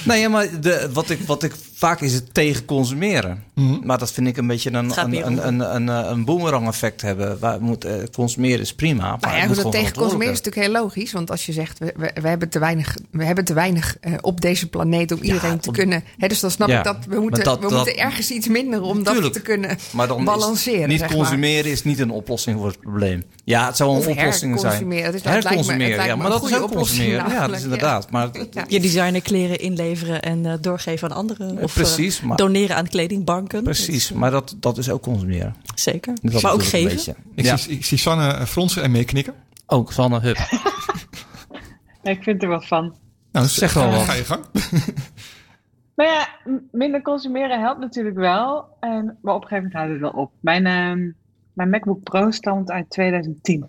Nee, 0.04 0.28
maar 0.28 0.60
de, 0.60 0.90
wat, 0.92 1.10
ik, 1.10 1.20
wat 1.26 1.42
ik 1.42 1.54
vaak 1.82 2.00
is 2.00 2.14
het 2.14 2.34
tegen 2.34 2.64
consumeren. 2.64 3.44
Mhm. 3.54 3.86
Maar 3.86 3.98
dat 3.98 4.12
vind 4.12 4.26
ik 4.26 4.36
een 4.36 4.46
beetje 4.46 4.72
een, 4.72 4.92
een, 4.98 5.26
een, 5.26 5.46
een, 5.46 5.74
een, 5.74 5.88
een 5.88 6.24
boomerang 6.24 6.68
effect 6.68 7.02
hebben. 7.02 7.38
Waar 7.38 7.60
moet, 7.60 7.84
uh, 7.84 7.92
consumeren 8.12 8.60
is 8.60 8.74
prima. 8.74 9.16
Maar 9.20 9.30
nou 9.34 9.48
ja, 9.48 9.62
dat 9.62 9.72
tegen 9.72 9.94
consumeren 9.94 10.32
is 10.32 10.40
natuurlijk 10.40 10.66
heel 10.66 10.82
logisch. 10.82 11.12
Want 11.12 11.30
als 11.30 11.46
je 11.46 11.52
zegt, 11.52 11.78
we, 11.78 11.92
we, 11.96 12.10
we 12.20 12.28
hebben 12.28 12.48
te 12.48 12.58
weinig, 12.58 12.96
we 13.10 13.24
hebben 13.24 13.44
te 13.44 13.54
weinig 13.54 13.96
uh, 14.00 14.14
op 14.20 14.40
deze 14.40 14.68
planeet 14.68 15.12
om 15.12 15.22
iedereen 15.22 15.58
te 15.58 15.70
kunnen. 15.70 16.04
Hè, 16.18 16.28
dus 16.28 16.40
dan 16.40 16.50
snap 16.50 16.68
ja, 16.68 16.78
ik 16.78 16.84
dat 16.84 16.96
we 17.08 17.20
moeten, 17.20 17.44
dat, 17.44 17.56
we 17.56 17.62
dat, 17.62 17.72
moeten 17.72 17.96
ergens 17.96 18.30
iets 18.30 18.48
minder 18.48 18.82
om 18.82 19.02
tuurlijk, 19.02 19.22
dat 19.22 19.32
te 19.32 19.40
kunnen 19.40 19.78
maar 19.92 20.08
dan 20.08 20.24
balanceren. 20.24 20.90
Is, 20.90 21.00
niet 21.00 21.10
consumeren 21.10 21.70
is 21.70 21.84
niet 21.84 21.98
een 21.98 22.10
oplossing 22.10 22.58
voor 22.58 22.66
het 22.66 22.80
probleem. 22.80 23.24
Ja, 23.44 23.66
het 23.66 23.76
zou 23.76 23.90
een 23.90 24.08
oplossing 24.08 24.60
zijn. 24.60 24.88
Dus 24.88 25.22
herconsumeren, 25.22 26.06
ja, 26.06 26.16
maar 26.16 26.30
dat 26.30 26.44
is 26.44 26.58
ook 26.58 26.72
consumeren. 26.72 27.30
Ja, 27.30 27.46
dat 27.46 27.56
is 27.56 27.62
inderdaad. 27.62 28.10
Maar, 28.10 28.30
Je 28.68 28.80
designer 28.80 29.22
kleren 29.22 29.58
inleveren 29.58 30.22
en 30.22 30.44
uh, 30.44 30.52
doorgeven 30.60 31.10
aan 31.10 31.16
anderen. 31.16 31.58
Of, 31.72 31.78
Precies. 31.78 32.20
Maar, 32.20 32.36
doneren 32.36 32.76
aan 32.76 32.88
kledingbanken. 32.88 33.62
Precies, 33.62 34.12
maar 34.12 34.30
dat, 34.30 34.56
dat 34.58 34.78
is 34.78 34.90
ook 34.90 35.02
consumeren. 35.02 35.56
Zeker. 35.74 36.14
maar 36.42 36.52
ook 36.52 36.64
geven. 36.64 37.16
Ik, 37.34 37.44
ja. 37.44 37.56
zie, 37.56 37.72
ik 37.72 37.84
zie 37.84 37.98
Sanne 37.98 38.32
eh, 38.32 38.44
fronsen 38.44 38.82
en 38.82 38.90
meeknikken. 38.90 39.34
Ook, 39.66 39.92
Sanne, 39.92 40.20
hup. 40.20 40.36
ik 42.02 42.22
vind 42.22 42.42
er 42.42 42.48
wat 42.48 42.66
van. 42.66 42.96
Nou, 43.32 43.46
zeg 43.46 43.72
wel 43.72 43.90
wat. 43.90 44.00
Ga 44.00 44.12
je 44.12 44.24
gang. 44.24 44.44
nou 45.96 46.10
ja, 46.10 46.28
minder 46.70 47.02
consumeren 47.02 47.60
helpt 47.60 47.80
natuurlijk 47.80 48.16
wel. 48.16 48.66
En, 48.80 49.18
maar 49.22 49.34
op 49.34 49.42
een 49.42 49.48
gegeven 49.48 49.56
moment 49.56 49.72
houdt 49.72 49.90
het 49.90 50.00
wel 50.00 50.22
op. 50.22 50.32
Mijn, 50.40 50.66
uh, 50.66 51.12
mijn 51.52 51.70
MacBook 51.70 52.02
Pro 52.02 52.30
stamt 52.30 52.70
uit 52.70 52.90
2010. 52.90 53.66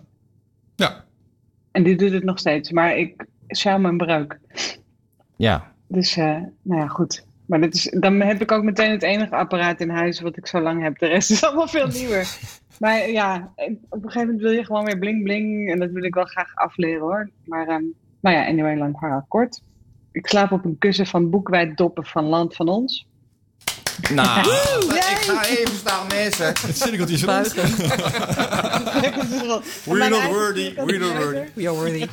Ja. 0.76 1.04
En 1.70 1.82
die 1.82 1.96
doet 1.96 2.12
het 2.12 2.24
nog 2.24 2.38
steeds. 2.38 2.70
Maar 2.70 2.96
ik 2.96 3.26
sjouw 3.48 3.78
mijn 3.78 3.96
breuk. 3.96 4.38
Ja. 5.36 5.72
Dus, 5.88 6.16
uh, 6.16 6.24
nou 6.62 6.80
ja, 6.80 6.86
goed. 6.86 7.24
Maar 7.46 7.60
dat 7.60 7.74
is, 7.74 7.94
dan 8.00 8.20
heb 8.20 8.40
ik 8.40 8.52
ook 8.52 8.62
meteen 8.62 8.90
het 8.90 9.02
enige 9.02 9.36
apparaat 9.36 9.80
in 9.80 9.90
huis 9.90 10.20
wat 10.20 10.36
ik 10.36 10.46
zo 10.46 10.60
lang 10.60 10.82
heb. 10.82 10.98
De 10.98 11.06
rest 11.06 11.30
is 11.30 11.44
allemaal 11.44 11.68
veel 11.68 11.86
nieuwer. 11.86 12.38
maar 12.80 13.10
ja, 13.10 13.52
op 13.88 14.04
een 14.04 14.10
gegeven 14.10 14.20
moment 14.20 14.40
wil 14.40 14.50
je 14.50 14.64
gewoon 14.64 14.84
weer 14.84 14.98
bling 14.98 15.22
bling. 15.22 15.70
En 15.70 15.78
dat 15.78 15.90
wil 15.90 16.04
ik 16.04 16.14
wel 16.14 16.24
graag 16.24 16.54
afleren 16.54 17.00
hoor. 17.00 17.30
Maar 17.44 17.68
um, 17.68 17.94
nou 18.20 18.36
ja, 18.36 18.46
anyway, 18.46 18.76
lang 18.76 18.98
verhaal 18.98 19.24
kort. 19.28 19.62
Ik 20.12 20.26
slaap 20.26 20.52
op 20.52 20.64
een 20.64 20.78
kussen 20.78 21.06
van 21.06 21.30
boekwijd 21.30 21.76
doppen 21.76 22.04
van 22.04 22.24
Land 22.24 22.56
van 22.56 22.68
Ons. 22.68 23.06
Nou, 24.12 24.40
ik 25.12 25.18
ga 25.20 25.46
even 25.46 25.74
staan 25.74 26.06
mensen. 26.06 26.46
Het 26.66 26.76
cirkeltje 26.76 27.14
is 27.14 27.24
rond. 27.24 27.54
We're 29.84 30.08
not 30.08 30.24
worthy. 30.24 30.74
We're 30.74 30.98
not 30.98 31.16
worthy. 31.16 31.50
We 31.54 31.68
are 31.68 31.76
worthy. 31.76 32.06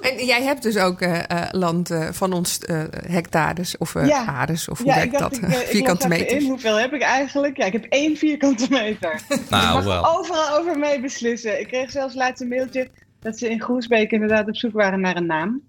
En 0.00 0.26
jij 0.26 0.42
hebt 0.42 0.62
dus 0.62 0.76
ook 0.76 1.00
uh, 1.00 1.22
land 1.50 1.90
uh, 1.90 2.08
van 2.12 2.32
ons 2.32 2.60
uh, 2.66 2.82
hectares 3.06 3.76
of 3.78 3.94
ja. 3.94 4.46
of 4.66 4.78
hoe 4.78 4.86
ja, 4.86 4.94
werkt 4.94 5.18
dat? 5.18 5.36
Ik, 5.36 5.44
vierkante 5.74 6.08
meter. 6.08 6.36
In. 6.36 6.46
Hoeveel 6.46 6.76
heb 6.76 6.92
ik 6.92 7.02
eigenlijk? 7.02 7.56
Ja, 7.56 7.64
ik 7.64 7.72
heb 7.72 7.84
één 7.84 8.16
vierkante 8.16 8.66
meter. 8.70 9.20
nou, 9.50 9.78
ik 9.78 9.84
mag 9.84 10.18
overal 10.18 10.58
over 10.58 10.78
mee 10.78 11.00
beslissen. 11.00 11.60
Ik 11.60 11.66
kreeg 11.66 11.90
zelfs 11.90 12.14
laatst 12.14 12.42
een 12.42 12.48
mailtje 12.48 12.88
dat 13.20 13.38
ze 13.38 13.50
in 13.50 13.60
Groesbeek 13.60 14.10
inderdaad 14.10 14.48
op 14.48 14.56
zoek 14.56 14.72
waren 14.72 15.00
naar 15.00 15.16
een 15.16 15.26
naam. 15.26 15.62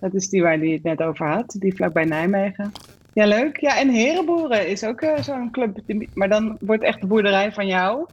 Dat 0.00 0.14
is 0.14 0.28
die 0.28 0.42
waar 0.42 0.58
die 0.58 0.72
het 0.72 0.82
net 0.82 1.02
over 1.02 1.26
had, 1.26 1.56
die 1.58 1.74
vlakbij 1.74 2.04
Nijmegen. 2.04 2.72
Ja, 3.12 3.26
leuk. 3.26 3.60
Ja, 3.60 3.78
en 3.78 3.88
Herenboeren 3.88 4.68
is 4.68 4.84
ook 4.84 5.04
zo'n 5.20 5.50
club. 5.50 5.78
Maar 6.14 6.28
dan 6.28 6.56
wordt 6.60 6.82
echt 6.82 7.00
de 7.00 7.06
boerderij 7.06 7.52
van 7.52 7.66
jou. 7.66 8.06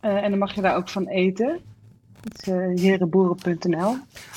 en 0.00 0.30
dan 0.30 0.38
mag 0.38 0.54
je 0.54 0.60
daar 0.60 0.76
ook 0.76 0.88
van 0.88 1.08
eten. 1.08 1.60
Het 2.32 2.46
is 2.74 2.82
herenboeren.nl. 2.82 3.96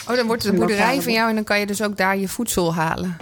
Oh, 0.09 0.15
dan 0.15 0.27
wordt 0.27 0.43
het 0.43 0.53
een 0.53 0.59
boerderij 0.59 1.01
van 1.01 1.13
jou 1.13 1.29
en 1.29 1.35
dan 1.35 1.43
kan 1.43 1.59
je 1.59 1.65
dus 1.65 1.83
ook 1.83 1.97
daar 1.97 2.17
je 2.17 2.27
voedsel 2.27 2.73
halen. 2.73 3.17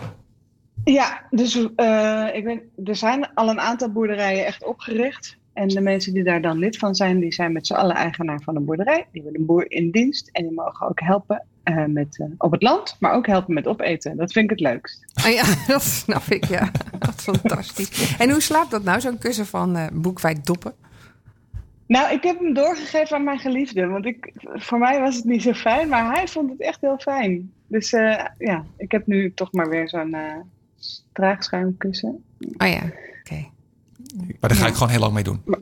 Ja, 0.84 1.22
dus 1.30 1.56
uh, 1.56 2.28
ik 2.34 2.44
weet, 2.44 2.62
er 2.86 2.96
zijn 2.96 3.34
al 3.34 3.50
een 3.50 3.60
aantal 3.60 3.92
boerderijen 3.92 4.46
echt 4.46 4.66
opgericht. 4.66 5.38
En 5.54 5.68
de 5.68 5.82
mensen 5.82 6.14
die 6.14 6.24
daar 6.24 6.42
dan 6.42 6.58
lid 6.58 6.78
van 6.78 6.96
zijn, 6.96 7.20
die 7.20 7.34
zijn 7.34 7.52
met 7.52 7.68
z'n 7.68 7.74
allen 7.74 7.96
eigenaar 7.96 8.42
van 8.44 8.56
een 8.56 8.66
boerderij. 8.66 9.08
Die 9.12 9.22
hebben 9.22 9.40
een 9.40 9.46
boer 9.46 9.72
in 9.72 9.92
dienst 9.92 10.30
en 10.32 10.44
die 10.44 10.54
mogen 10.54 10.88
ook 10.88 11.00
helpen 11.00 11.46
uh, 11.64 11.86
met, 11.86 12.18
uh, 12.20 12.28
op 12.38 12.52
het 12.52 12.62
land, 12.62 12.96
maar 13.00 13.14
ook 13.14 13.28
helpen 13.28 13.54
met 13.54 13.68
opeten. 13.68 14.18
Dat 14.18 14.32
vind 14.32 14.52
ik 14.52 14.60
het 14.60 14.60
leukst. 14.60 15.06
Oh 15.26 15.32
ja, 15.32 15.44
dat 15.74 15.84
snap 15.84 16.24
ik, 16.24 16.46
ja. 16.46 16.72
Dat 17.00 17.14
is 17.18 17.24
fantastisch. 17.24 18.16
En 18.18 18.30
hoe 18.30 18.42
slaapt 18.42 18.72
dat 18.72 18.84
nou, 18.84 19.02
zo'n 19.02 19.18
kussen 19.18 19.46
van 19.46 19.78
uh, 19.78 19.86
boekwijd 19.94 20.46
doppen? 20.46 20.74
Nou, 21.88 22.14
ik 22.14 22.24
heb 22.24 22.40
hem 22.40 22.54
doorgegeven 22.54 23.16
aan 23.18 23.24
mijn 23.24 23.40
geliefde. 23.40 23.88
Want 23.88 24.06
ik, 24.06 24.32
voor 24.42 24.80
mij 24.80 25.00
was 25.00 25.16
het 25.16 25.26
niet 25.26 25.42
zo 25.42 25.54
fijn, 25.54 25.90
maar 25.90 26.14
hij 26.14 26.28
vond 26.28 26.50
het 26.50 26.62
echt 26.62 26.82
heel 26.82 26.98
fijn. 26.98 27.52
Dus 27.68 27.94
uh, 27.94 28.26
ja, 28.38 28.66
ik 28.78 28.92
heb 28.92 29.08
nu 29.08 29.34
toch 29.34 29.52
maar 29.52 29.70
weer 29.70 29.90
zo'n 29.90 30.16
uh, 30.16 30.36
draagschuimkussen. 31.14 32.24
Oh 32.58 32.68
ja, 32.68 32.82
oké. 33.20 33.46
Maar 34.40 34.50
daar 34.50 34.56
ga 34.56 34.68
ik 34.68 34.74
gewoon 34.74 34.90
heel 34.90 35.00
lang 35.00 35.14
mee 35.14 35.24
doen. 35.24 35.42
Maar, 35.46 35.60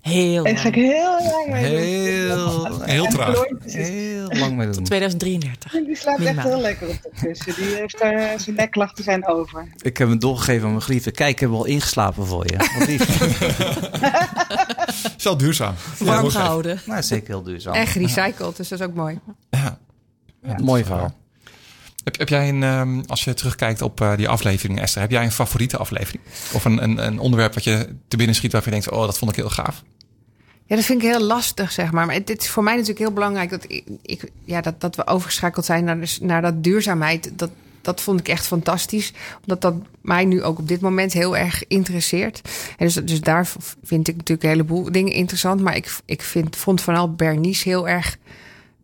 Heel 0.00 0.42
lang. 0.42 0.60
ga 0.60 0.68
ik 0.68 0.74
heel 0.74 1.20
lang 1.22 1.46
mee 1.50 1.64
heel, 1.64 2.82
Heel 2.82 3.06
traag. 3.06 3.44
Heel 3.64 4.28
lang 4.28 4.56
mee 4.56 4.68
doen. 4.70 4.84
2033. 4.84 5.72
Die 5.72 5.96
slaapt 5.96 6.24
echt 6.24 6.42
heel 6.42 6.60
lekker 6.60 6.88
op 6.88 7.02
de 7.02 7.10
kussen. 7.20 7.54
Die 7.54 7.74
heeft 7.74 7.98
daar, 7.98 8.14
uh, 8.14 8.38
zijn 8.38 8.56
nekklachten 8.56 9.04
zijn 9.04 9.26
over. 9.26 9.68
Ik 9.82 9.96
heb 9.96 10.08
hem 10.08 10.18
doorgegeven 10.18 10.64
aan 10.64 10.70
mijn 10.70 10.82
geliefde. 10.82 11.10
Kijk, 11.10 11.30
ik 11.30 11.40
heb 11.40 11.50
al 11.50 11.64
ingeslapen 11.64 12.26
voor 12.26 12.46
je. 12.46 12.56
Wat 12.78 12.86
lief. 12.88 13.18
is 15.16 15.24
wel 15.24 15.36
duurzaam. 15.36 15.74
Warm 15.98 16.24
ja, 16.24 16.30
gehouden. 16.30 16.80
Nou, 16.86 17.02
zeker 17.02 17.28
heel 17.28 17.42
duurzaam. 17.42 17.74
En 17.74 17.86
gerecycled, 17.86 18.56
dus 18.56 18.68
dat 18.68 18.80
is 18.80 18.86
ook 18.86 18.94
mooi. 18.94 19.18
Ja. 19.50 19.78
ja 20.42 20.56
mooi 20.62 20.84
verhaal. 20.84 21.18
Heb, 22.04 22.18
heb, 22.18 22.28
jij 22.28 22.48
een, 22.48 22.62
um, 22.62 23.02
als 23.06 23.24
je 23.24 23.34
terugkijkt 23.34 23.82
op 23.82 24.00
uh, 24.00 24.16
die 24.16 24.28
aflevering, 24.28 24.80
Esther, 24.80 25.00
heb 25.00 25.10
jij 25.10 25.24
een 25.24 25.32
favoriete 25.32 25.76
aflevering? 25.76 26.22
Of 26.52 26.64
een, 26.64 26.82
een, 26.82 27.06
een, 27.06 27.18
onderwerp 27.18 27.54
wat 27.54 27.64
je 27.64 27.96
te 28.08 28.16
binnen 28.16 28.34
schiet 28.34 28.52
waarvan 28.52 28.72
je 28.72 28.80
denkt, 28.80 28.94
oh, 28.96 29.04
dat 29.04 29.18
vond 29.18 29.30
ik 29.30 29.36
heel 29.36 29.50
gaaf? 29.50 29.82
Ja, 30.66 30.76
dat 30.76 30.84
vind 30.84 31.02
ik 31.02 31.08
heel 31.08 31.20
lastig, 31.20 31.72
zeg 31.72 31.92
maar. 31.92 32.06
Maar 32.06 32.14
het, 32.14 32.28
het 32.28 32.42
is 32.42 32.48
voor 32.48 32.62
mij 32.62 32.72
natuurlijk 32.72 33.00
heel 33.00 33.12
belangrijk 33.12 33.50
dat, 33.50 33.64
ik, 33.68 33.84
ik, 34.02 34.30
ja, 34.44 34.60
dat, 34.60 34.80
dat 34.80 34.96
we 34.96 35.06
overgeschakeld 35.06 35.64
zijn 35.64 35.84
naar, 35.84 36.00
dus, 36.00 36.20
naar 36.20 36.42
dat 36.42 36.64
duurzaamheid. 36.64 37.30
Dat, 37.38 37.50
dat 37.82 38.00
vond 38.00 38.20
ik 38.20 38.28
echt 38.28 38.46
fantastisch. 38.46 39.12
Omdat 39.40 39.60
dat 39.60 39.74
mij 40.00 40.24
nu 40.24 40.42
ook 40.42 40.58
op 40.58 40.68
dit 40.68 40.80
moment 40.80 41.12
heel 41.12 41.36
erg 41.36 41.64
interesseert. 41.68 42.40
En 42.76 42.86
dus, 42.86 42.94
dus 42.94 43.20
daar 43.20 43.52
vind 43.82 44.08
ik 44.08 44.16
natuurlijk 44.16 44.42
een 44.42 44.50
heleboel 44.50 44.92
dingen 44.92 45.12
interessant. 45.12 45.60
Maar 45.60 45.76
ik, 45.76 45.96
ik 46.04 46.22
vind, 46.22 46.56
vond 46.56 46.80
vooral 46.80 47.14
Bernice 47.14 47.68
heel 47.68 47.88
erg 47.88 48.16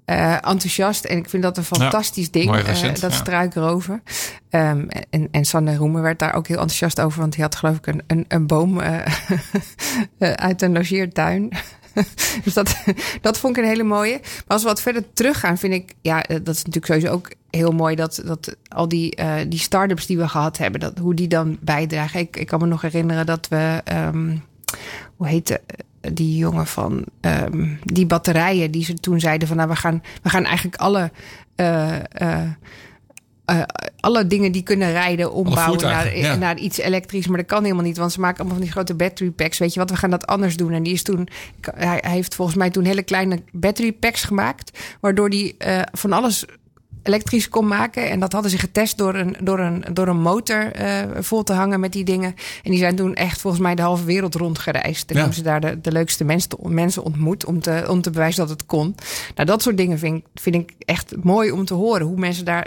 uh, 0.06 0.32
enthousiast. 0.32 1.04
En 1.04 1.16
ik 1.16 1.28
vind 1.28 1.42
dat 1.42 1.56
een 1.56 1.64
fantastisch 1.64 2.30
ding. 2.30 2.56
Uh, 2.56 2.64
dat 2.64 3.00
ja. 3.00 3.10
struikrover. 3.10 4.02
Um, 4.50 4.88
en, 5.10 5.28
en 5.30 5.44
Sanne 5.44 5.76
Roemer 5.76 6.02
werd 6.02 6.18
daar 6.18 6.34
ook 6.34 6.46
heel 6.46 6.56
enthousiast 6.56 7.00
over. 7.00 7.20
Want 7.20 7.32
die 7.32 7.42
had 7.42 7.54
geloof 7.54 7.76
ik 7.76 7.86
een, 7.86 8.02
een, 8.06 8.24
een 8.28 8.46
boom 8.46 8.80
uh, 8.80 8.98
uit 10.48 10.62
een 10.62 10.72
logeertuin. 10.72 11.52
dus 12.44 12.54
dat, 12.54 12.76
dat 13.20 13.38
vond 13.38 13.56
ik 13.56 13.62
een 13.62 13.68
hele 13.68 13.82
mooie. 13.82 14.18
Maar 14.22 14.44
als 14.46 14.62
we 14.62 14.68
wat 14.68 14.80
verder 14.80 15.12
teruggaan, 15.12 15.58
vind 15.58 15.72
ik, 15.72 15.94
ja, 16.00 16.20
dat 16.20 16.54
is 16.54 16.64
natuurlijk 16.64 16.86
sowieso 16.86 17.12
ook 17.12 17.30
heel 17.50 17.72
mooi 17.72 17.94
dat, 17.94 18.22
dat 18.24 18.56
al 18.68 18.88
die, 18.88 19.20
uh, 19.20 19.34
die 19.48 19.58
start-ups 19.58 20.06
die 20.06 20.18
we 20.18 20.28
gehad 20.28 20.58
hebben, 20.58 20.80
dat, 20.80 20.98
hoe 20.98 21.14
die 21.14 21.28
dan 21.28 21.58
bijdragen. 21.60 22.20
Ik, 22.20 22.36
ik 22.36 22.46
kan 22.46 22.60
me 22.60 22.66
nog 22.66 22.82
herinneren 22.82 23.26
dat 23.26 23.48
we, 23.48 23.82
um, 23.92 24.42
hoe 25.16 25.28
heette 25.28 25.60
die 26.12 26.36
jongen 26.36 26.66
van 26.66 27.04
um, 27.20 27.78
die 27.82 28.06
batterijen, 28.06 28.70
die 28.70 28.84
ze 28.84 28.94
toen 28.94 29.20
zeiden 29.20 29.48
van 29.48 29.56
nou, 29.56 29.68
we 29.68 29.76
gaan, 29.76 30.02
we 30.22 30.28
gaan 30.28 30.44
eigenlijk 30.44 30.76
alle. 30.76 31.10
Uh, 33.50 33.62
alle 34.00 34.26
dingen 34.26 34.52
die 34.52 34.62
kunnen 34.62 34.92
rijden 34.92 35.32
ombouwen 35.32 35.82
naar, 35.82 36.38
naar 36.38 36.58
iets 36.58 36.78
elektrisch. 36.78 37.26
Maar 37.26 37.36
dat 37.36 37.46
kan 37.46 37.62
helemaal 37.62 37.84
niet, 37.84 37.96
want 37.96 38.12
ze 38.12 38.20
maken 38.20 38.38
allemaal 38.38 38.56
van 38.56 38.64
die 38.64 38.72
grote 38.72 38.94
battery 38.94 39.30
packs. 39.30 39.58
Weet 39.58 39.74
je 39.74 39.80
wat, 39.80 39.90
we 39.90 39.96
gaan 39.96 40.10
dat 40.10 40.26
anders 40.26 40.56
doen. 40.56 40.72
En 40.72 40.82
die 40.82 40.92
is 40.92 41.02
toen, 41.02 41.28
hij, 41.74 42.02
heeft 42.06 42.34
volgens 42.34 42.56
mij 42.56 42.70
toen 42.70 42.84
hele 42.84 43.02
kleine 43.02 43.42
battery 43.52 43.92
packs 43.92 44.24
gemaakt, 44.24 44.78
waardoor 45.00 45.30
die 45.30 45.54
uh, 45.66 45.82
van 45.92 46.12
alles 46.12 46.44
elektrisch 47.02 47.48
kon 47.48 47.66
maken. 47.66 48.10
En 48.10 48.20
dat 48.20 48.32
hadden 48.32 48.50
ze 48.50 48.58
getest 48.58 48.98
door 48.98 49.14
een, 49.14 49.36
door 49.40 49.58
een, 49.58 49.84
door 49.92 50.08
een 50.08 50.20
motor 50.20 50.80
uh, 50.80 51.02
vol 51.18 51.42
te 51.42 51.52
hangen 51.52 51.80
met 51.80 51.92
die 51.92 52.04
dingen. 52.04 52.34
En 52.62 52.70
die 52.70 52.78
zijn 52.78 52.96
toen 52.96 53.14
echt 53.14 53.40
volgens 53.40 53.62
mij 53.62 53.74
de 53.74 53.82
halve 53.82 54.04
wereld 54.04 54.34
rondgereisd. 54.34 55.08
En 55.08 55.14
ja. 55.14 55.20
hebben 55.20 55.38
ze 55.38 55.42
daar 55.42 55.60
de, 55.60 55.80
de 55.80 55.92
leukste 55.92 56.24
mensen, 56.24 56.50
mensen 56.62 57.02
ontmoet 57.02 57.44
om 57.44 57.60
te, 57.60 57.84
om 57.88 58.02
te 58.02 58.10
bewijzen 58.10 58.40
dat 58.40 58.50
het 58.50 58.66
kon. 58.66 58.94
Nou, 59.34 59.48
dat 59.48 59.62
soort 59.62 59.76
dingen 59.76 59.98
vind, 59.98 60.24
vind 60.34 60.54
ik 60.54 60.72
echt 60.78 61.14
mooi 61.22 61.50
om 61.50 61.64
te 61.64 61.74
horen. 61.74 62.06
Hoe 62.06 62.18
mensen 62.18 62.44
daar 62.44 62.66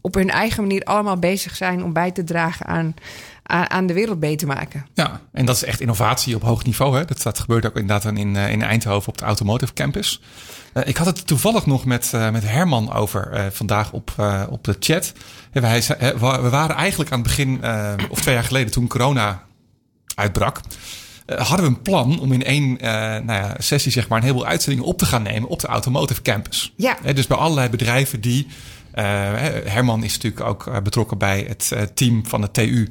op 0.00 0.14
hun 0.14 0.30
eigen 0.30 0.62
manier 0.62 0.82
allemaal 0.82 1.16
bezig 1.16 1.56
zijn 1.56 1.84
om 1.84 1.92
bij 1.92 2.10
te 2.10 2.24
dragen 2.24 2.66
aan, 2.66 2.94
aan 3.42 3.86
de 3.86 3.92
wereld 3.92 4.20
beter 4.20 4.46
maken. 4.46 4.86
Ja, 4.94 5.20
en 5.32 5.46
dat 5.46 5.56
is 5.56 5.64
echt 5.64 5.80
innovatie 5.80 6.34
op 6.34 6.42
hoog 6.42 6.64
niveau. 6.64 6.96
Hè? 6.96 7.04
Dat, 7.04 7.22
dat 7.22 7.38
gebeurt 7.38 7.66
ook 7.66 7.76
inderdaad 7.76 8.16
in, 8.16 8.36
eh, 8.36 8.50
in 8.50 8.62
Eindhoven 8.62 9.08
op 9.08 9.18
de 9.18 9.24
Automotive 9.24 9.72
Campus. 9.72 10.20
Uh, 10.74 10.82
ik 10.86 10.96
had 10.96 11.06
het 11.06 11.26
toevallig 11.26 11.66
nog 11.66 11.84
met, 11.84 12.12
uh, 12.14 12.30
met 12.30 12.48
Herman 12.48 12.92
over 12.92 13.30
uh, 13.32 13.46
vandaag 13.50 13.92
op, 13.92 14.12
op 14.48 14.64
de 14.64 14.76
chat. 14.80 15.12
Wij, 15.52 15.82
we 16.20 16.48
waren 16.50 16.76
eigenlijk 16.76 17.12
aan 17.12 17.18
het 17.18 17.28
begin, 17.28 17.60
of 18.08 18.20
twee 18.20 18.34
jaar 18.34 18.44
geleden, 18.44 18.70
toen 18.70 18.88
corona 18.88 19.42
uitbrak. 20.14 20.60
hadden 21.26 21.66
we 21.66 21.72
een 21.72 21.82
plan 21.82 22.20
om 22.20 22.32
in 22.32 22.44
één 22.44 22.78
nou 22.80 23.32
ja, 23.32 23.54
sessie 23.58 23.92
zeg 23.92 24.08
maar, 24.08 24.18
een 24.18 24.24
heleboel 24.24 24.46
uitzendingen 24.46 24.88
op 24.88 24.98
te 24.98 25.06
gaan 25.06 25.22
nemen 25.22 25.48
op 25.48 25.60
de 25.60 25.66
Automotive 25.66 26.22
Campus. 26.22 26.72
Ja. 26.76 26.96
dus 27.14 27.26
bij 27.26 27.36
allerlei 27.36 27.68
bedrijven 27.68 28.20
die 28.20 28.46
Herman 28.92 30.04
is 30.04 30.14
natuurlijk 30.18 30.44
ook 30.44 30.82
betrokken 30.82 31.18
bij 31.18 31.44
het 31.48 31.90
team 31.94 32.26
van 32.26 32.40
de 32.40 32.50
TU 32.50 32.88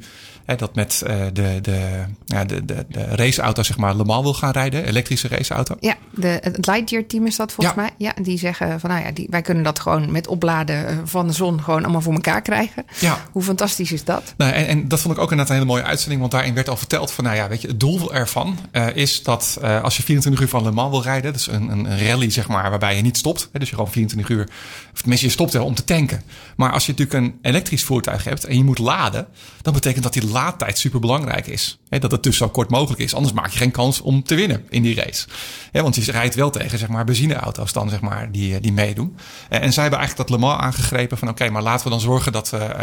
dat 0.58 0.76
met 0.76 1.04
uh, 1.08 1.26
de, 1.34 1.60
de, 1.62 2.04
ja, 2.26 2.45
de, 2.45 2.66
de, 2.66 2.86
de 2.89 3.04
raceauto, 3.04 3.64
zeg 3.64 3.78
maar, 3.78 3.95
Le 3.95 4.04
Mans 4.04 4.24
wil 4.24 4.34
gaan 4.34 4.52
rijden. 4.52 4.86
Elektrische 4.86 5.28
raceauto. 5.28 5.76
Ja, 5.80 5.95
de, 6.14 6.28
het 6.41 6.66
Lightyear 6.68 7.06
team 7.06 7.26
is 7.26 7.36
dat 7.36 7.52
volgens 7.52 7.76
mij. 7.76 7.89
Ja, 7.97 8.14
die 8.22 8.38
zeggen 8.38 8.80
van 8.80 8.89
nou 8.89 9.04
ja, 9.04 9.12
die, 9.12 9.28
wij 9.30 9.41
kunnen 9.41 9.64
dat 9.64 9.80
gewoon 9.80 10.12
met 10.12 10.28
opladen 10.28 10.88
eh, 10.88 10.97
van 11.04 11.28
de 11.28 11.34
zon 11.34 11.64
gewoon 11.64 11.84
allemaal 11.84 12.02
voor 12.02 12.14
elkaar 12.14 12.41
krijgen. 12.41 12.86
Ja. 13.00 13.18
Hoe 13.32 13.43
fantastisch 13.43 13.91
is 13.91 14.04
dat? 14.04 14.34
Nou, 14.38 14.52
en, 14.52 14.68
en 14.68 14.88
dat 14.88 15.00
vond 15.00 15.16
ik 15.16 15.22
ook 15.22 15.32
inderdaad 15.32 15.56
een 15.56 15.62
hele 15.62 15.74
mooie 15.74 15.88
uitzending. 15.88 16.20
Want 16.20 16.32
daarin 16.32 16.54
werd 16.54 16.70
al 16.70 16.78
verteld 16.78 17.12
van 17.12 17.24
nou 17.24 17.36
ja, 17.36 17.47
weet 17.47 17.62
je, 17.62 17.68
het 17.68 17.80
doel 17.80 18.14
ervan 18.14 18.58
uh, 18.72 18.88
is 18.95 19.24
dat 19.24 19.60
uh, 19.64 19.84
als 19.84 19.97
je 19.97 20.04
24 20.04 20.41
uur 20.41 20.50
van 20.50 20.64
Le 20.64 20.72
Mans 20.72 20.89
wil 20.89 21.04
rijden. 21.04 21.34
Dus 21.34 21.47
een, 21.47 21.70
een 21.70 22.00
rally 22.00 22.30
zeg 22.30 22.47
maar, 22.47 22.70
waarbij 22.70 22.95
je 22.95 23.02
niet 23.02 23.18
stopt. 23.18 23.50
Hè, 23.52 23.60
dus 23.60 23.70
je 23.70 23.76
gewoon 23.76 23.91
24 23.91 24.30
uur, 24.36 24.50
of 24.93 25.00
tenminste 25.00 25.26
je 25.26 25.32
stopt 25.32 25.54
wel 25.54 25.66
om 25.66 25.76
te 25.76 25.84
tanken. 25.84 26.22
Maar 26.56 26.72
als 26.72 26.86
je 26.86 26.91
natuurlijk 26.91 27.26
een 27.26 27.39
elektrisch 27.41 27.84
voertuig 27.84 28.24
hebt 28.24 28.43
en 28.43 28.58
je 28.58 28.64
moet 28.64 28.78
laden. 28.78 29.28
Dan 29.62 29.74
betekent 29.74 30.04
dat 30.04 30.14
die 30.14 30.28
laadtijd 30.39 30.77
super 30.77 30.99
belangrijk 30.99 31.47
is. 31.47 31.79
dat 31.89 32.11
het 32.11 32.23
dus 32.23 32.37
zo 32.37 32.49
kort 32.49 32.69
mogelijk 32.69 33.01
is. 33.01 33.13
Anders 33.13 33.33
maak 33.33 33.49
je 33.49 33.57
geen 33.57 33.71
kans 33.71 34.01
om 34.01 34.23
te 34.23 34.35
winnen 34.35 34.65
in 34.69 34.81
die 34.81 34.95
race. 34.95 35.27
want 35.71 35.95
je 35.95 36.11
rijdt 36.11 36.35
wel 36.35 36.49
tegen 36.49 36.79
zeg 36.79 36.89
maar, 36.89 37.05
benzineauto's 37.05 37.73
dan, 37.73 37.89
zeg 37.89 38.01
maar, 38.01 38.31
die, 38.31 38.59
die 38.59 38.73
meedoen. 38.73 39.17
En, 39.49 39.73
zij 39.73 39.81
hebben 39.81 39.99
eigenlijk 39.99 40.29
dat 40.29 40.39
Le 40.39 40.45
Mans 40.45 40.61
aangegrepen 40.61 41.17
van... 41.17 41.29
oké, 41.29 41.49
maar 41.49 41.61
laten 41.61 41.83
we 41.83 41.89
dan 41.89 41.99
zorgen 41.99 42.31
dat 42.31 42.49
we 42.49 42.75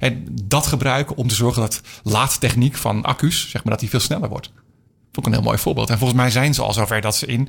uh, 0.00 0.10
dat 0.30 0.66
gebruiken... 0.66 1.16
om 1.16 1.28
te 1.28 1.34
zorgen 1.34 1.62
dat 1.62 1.80
laadtechniek 2.02 2.76
van 2.76 3.02
accu's, 3.02 3.50
zeg 3.50 3.64
maar, 3.64 3.72
dat 3.72 3.80
die 3.80 3.90
veel 3.90 4.00
sneller 4.00 4.28
wordt. 4.28 4.50
Vond 5.12 5.26
ik 5.26 5.26
een 5.26 5.32
heel 5.32 5.48
mooi 5.48 5.58
voorbeeld. 5.58 5.90
En 5.90 5.98
volgens 5.98 6.18
mij 6.18 6.30
zijn 6.30 6.54
ze 6.54 6.62
al 6.62 6.72
zover 6.72 7.00
dat 7.00 7.16
ze 7.16 7.26
in 7.26 7.48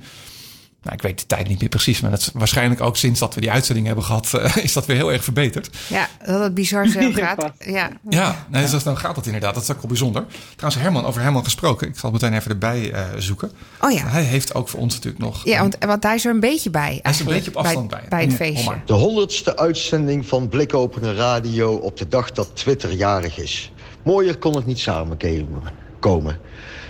nou, 0.84 0.96
ik 0.96 1.02
weet 1.02 1.20
de 1.20 1.26
tijd 1.26 1.48
niet 1.48 1.60
meer 1.60 1.70
precies, 1.70 2.02
maar 2.02 2.12
dat 2.12 2.20
is 2.20 2.30
waarschijnlijk 2.34 2.82
ook 2.82 2.98
sinds 2.98 3.20
dat 3.20 3.36
we 3.36 3.42
die 3.42 3.52
uitzending 3.52 3.86
hebben 3.86 4.06
gehad, 4.06 4.32
uh, 4.36 4.58
is 4.64 4.74
dat 4.74 4.86
weer 4.86 4.96
heel 4.96 5.12
erg 5.12 5.24
verbeterd. 5.24 5.70
Ja, 5.88 6.08
dat 6.26 6.44
het 6.44 6.54
bizar 6.54 6.88
zo 6.88 7.12
gaat. 7.14 7.52
Ja, 7.60 7.90
ja 8.10 8.46
nee, 8.50 8.70
dus 8.70 8.84
dan 8.84 8.98
gaat 8.98 9.16
dat 9.16 9.26
inderdaad. 9.26 9.54
Dat 9.54 9.64
is 9.64 9.72
ook 9.72 9.78
wel 9.78 9.88
bijzonder. 9.88 10.26
Trouwens, 10.56 10.84
Herman, 10.84 11.06
over 11.06 11.22
Herman 11.22 11.44
gesproken. 11.44 11.88
Ik 11.88 11.98
zal 11.98 12.12
het 12.12 12.22
meteen 12.22 12.38
even 12.38 12.52
erbij 12.52 12.94
uh, 12.94 13.00
zoeken. 13.18 13.52
Oh 13.80 13.92
ja. 13.92 14.08
Hij 14.08 14.24
heeft 14.24 14.56
ook 14.56 14.70
voor 14.70 14.80
ons 14.80 14.94
natuurlijk 14.94 15.24
nog. 15.24 15.46
Ja, 15.46 15.60
want, 15.60 15.78
want 15.80 16.04
hij 16.04 16.16
is 16.16 16.26
er 16.26 16.32
een 16.32 16.40
beetje 16.40 16.70
bij. 16.70 17.00
Hij 17.02 17.12
is 17.12 17.20
een 17.20 17.26
beetje 17.26 17.52
op 17.52 17.58
afstand 17.58 17.90
bij. 17.90 18.00
Bij, 18.00 18.10
bij 18.10 18.26
het 18.26 18.34
feestje. 18.34 18.82
De 18.86 18.94
honderdste 18.94 19.58
uitzending 19.58 20.28
van 20.28 20.48
Blikopener 20.48 21.16
Radio 21.16 21.74
op 21.74 21.98
de 21.98 22.08
dag 22.08 22.32
dat 22.32 22.50
Twitter 22.54 22.92
jarig 22.92 23.38
is. 23.38 23.72
Mooier 24.04 24.38
kon 24.38 24.56
het 24.56 24.66
niet 24.66 24.80
samenkomen. 24.80 26.40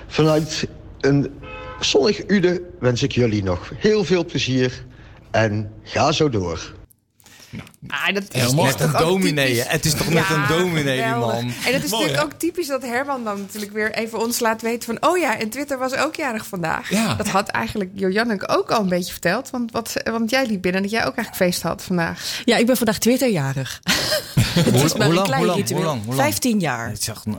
Vanuit 0.08 0.68
een 1.00 1.32
zonnig 1.86 2.28
Ude 2.28 2.62
wens 2.80 3.04
ik 3.04 3.12
jullie 3.12 3.44
nog 3.44 3.72
heel 3.76 4.04
veel 4.04 4.26
plezier 4.26 4.86
en 5.32 5.72
ga 5.84 6.12
zo 6.12 6.30
door. 6.30 6.74
Ah, 7.88 8.14
dat 8.14 8.24
is 8.32 8.54
net 8.54 8.80
een 8.80 8.92
dominee. 8.92 9.62
Het 9.62 9.86
is 9.86 9.94
toch 9.94 10.10
net 10.10 10.30
een 10.30 10.48
dominee, 10.48 11.04
die 11.04 11.16
man. 11.16 11.52
En 11.66 11.72
dat 11.72 11.84
is 11.84 11.92
natuurlijk 11.92 12.24
ook 12.24 12.34
typisch 12.34 12.68
dat 12.68 12.82
Herman 12.82 13.24
dan 13.24 13.40
natuurlijk 13.40 13.72
weer 13.72 13.92
even 13.92 14.20
ons 14.20 14.40
laat 14.40 14.62
weten 14.62 14.98
van... 14.98 15.12
oh 15.12 15.18
ja, 15.18 15.40
en 15.40 15.50
Twitter 15.50 15.78
was 15.78 15.94
ook 15.94 16.16
jarig 16.16 16.46
vandaag. 16.46 16.90
Ja. 16.90 17.14
Dat 17.14 17.28
had 17.28 17.48
eigenlijk 17.48 17.92
Joanneke 17.94 18.48
ook 18.48 18.72
al 18.72 18.82
een 18.82 18.90
beetje 18.90 19.12
verteld. 19.12 19.50
Want, 19.50 19.72
wat, 19.72 19.94
want 20.04 20.30
jij 20.30 20.46
liep 20.46 20.62
binnen 20.62 20.82
dat 20.82 20.92
jij 20.92 21.06
ook 21.06 21.16
eigenlijk 21.16 21.52
feest 21.52 21.62
had 21.62 21.84
vandaag. 21.84 22.42
Ja, 22.46 22.58
ik 22.58 22.66
ben 22.66 22.78
vandaag 22.78 22.98
Twitterjarig. 22.98 23.80
het 24.40 24.84
is 24.84 24.94
maar 24.94 25.10
een 25.10 25.24
klein 25.24 25.54
ritueel. 25.54 25.78
Hoe 25.78 25.86
lang, 25.86 26.16
15 26.16 26.60
jaar. 26.60 26.94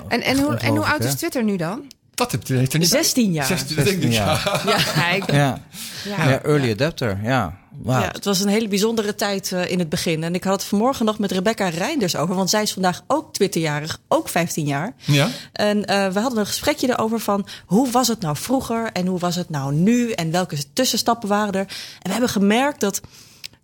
En, 0.09 0.23
en, 0.23 0.39
hoe, 0.39 0.55
en 0.55 0.77
hoe 0.77 0.85
oud 0.85 1.05
is 1.05 1.15
Twitter 1.15 1.45
nu 1.45 1.57
dan? 1.57 1.87
Dat 2.15 2.33
heeft 2.47 2.73
er 2.73 2.79
niet 2.79 2.89
16 2.89 3.33
jaar. 3.33 3.47
16, 3.47 3.85
16 3.85 4.13
jaar. 4.13 4.63
Ja, 4.67 5.15
ja. 5.27 5.63
ja. 6.05 6.29
ja. 6.29 6.43
early 6.43 6.71
adapter, 6.71 7.19
ja. 7.23 7.59
Wow. 7.79 8.01
ja. 8.03 8.09
Het 8.13 8.25
was 8.25 8.41
een 8.41 8.49
hele 8.49 8.69
bijzondere 8.69 9.15
tijd 9.15 9.51
uh, 9.51 9.71
in 9.71 9.79
het 9.79 9.89
begin. 9.89 10.25
En 10.25 10.35
ik 10.35 10.45
had 10.45 10.53
het 10.53 10.65
vanmorgen 10.65 11.05
nog 11.05 11.19
met 11.19 11.33
Rebecca 11.33 11.69
Reinders 11.69 12.17
over. 12.17 12.35
Want 12.35 12.51
zij 12.51 12.63
is 12.63 12.73
vandaag 12.73 13.03
ook 13.07 13.33
Twitterjarig, 13.33 14.01
ook 14.09 14.29
15 14.29 14.67
jaar. 14.67 14.95
Ja. 15.05 15.29
En 15.53 15.79
uh, 15.79 15.85
we 16.09 16.21
hadden 16.21 16.39
een 16.39 16.47
gesprekje 16.47 16.89
erover 16.89 17.21
van... 17.21 17.47
hoe 17.67 17.91
was 17.91 18.09
het 18.09 18.21
nou 18.21 18.37
vroeger 18.37 18.93
en 18.93 19.07
hoe 19.07 19.19
was 19.19 19.37
het 19.37 19.51
nou 19.51 19.75
nu? 19.75 20.11
En 20.11 20.31
welke 20.31 20.73
tussenstappen 20.73 21.29
waren 21.29 21.55
er? 21.55 21.67
En 21.67 22.03
we 22.03 22.11
hebben 22.11 22.29
gemerkt 22.29 22.81
dat 22.81 23.01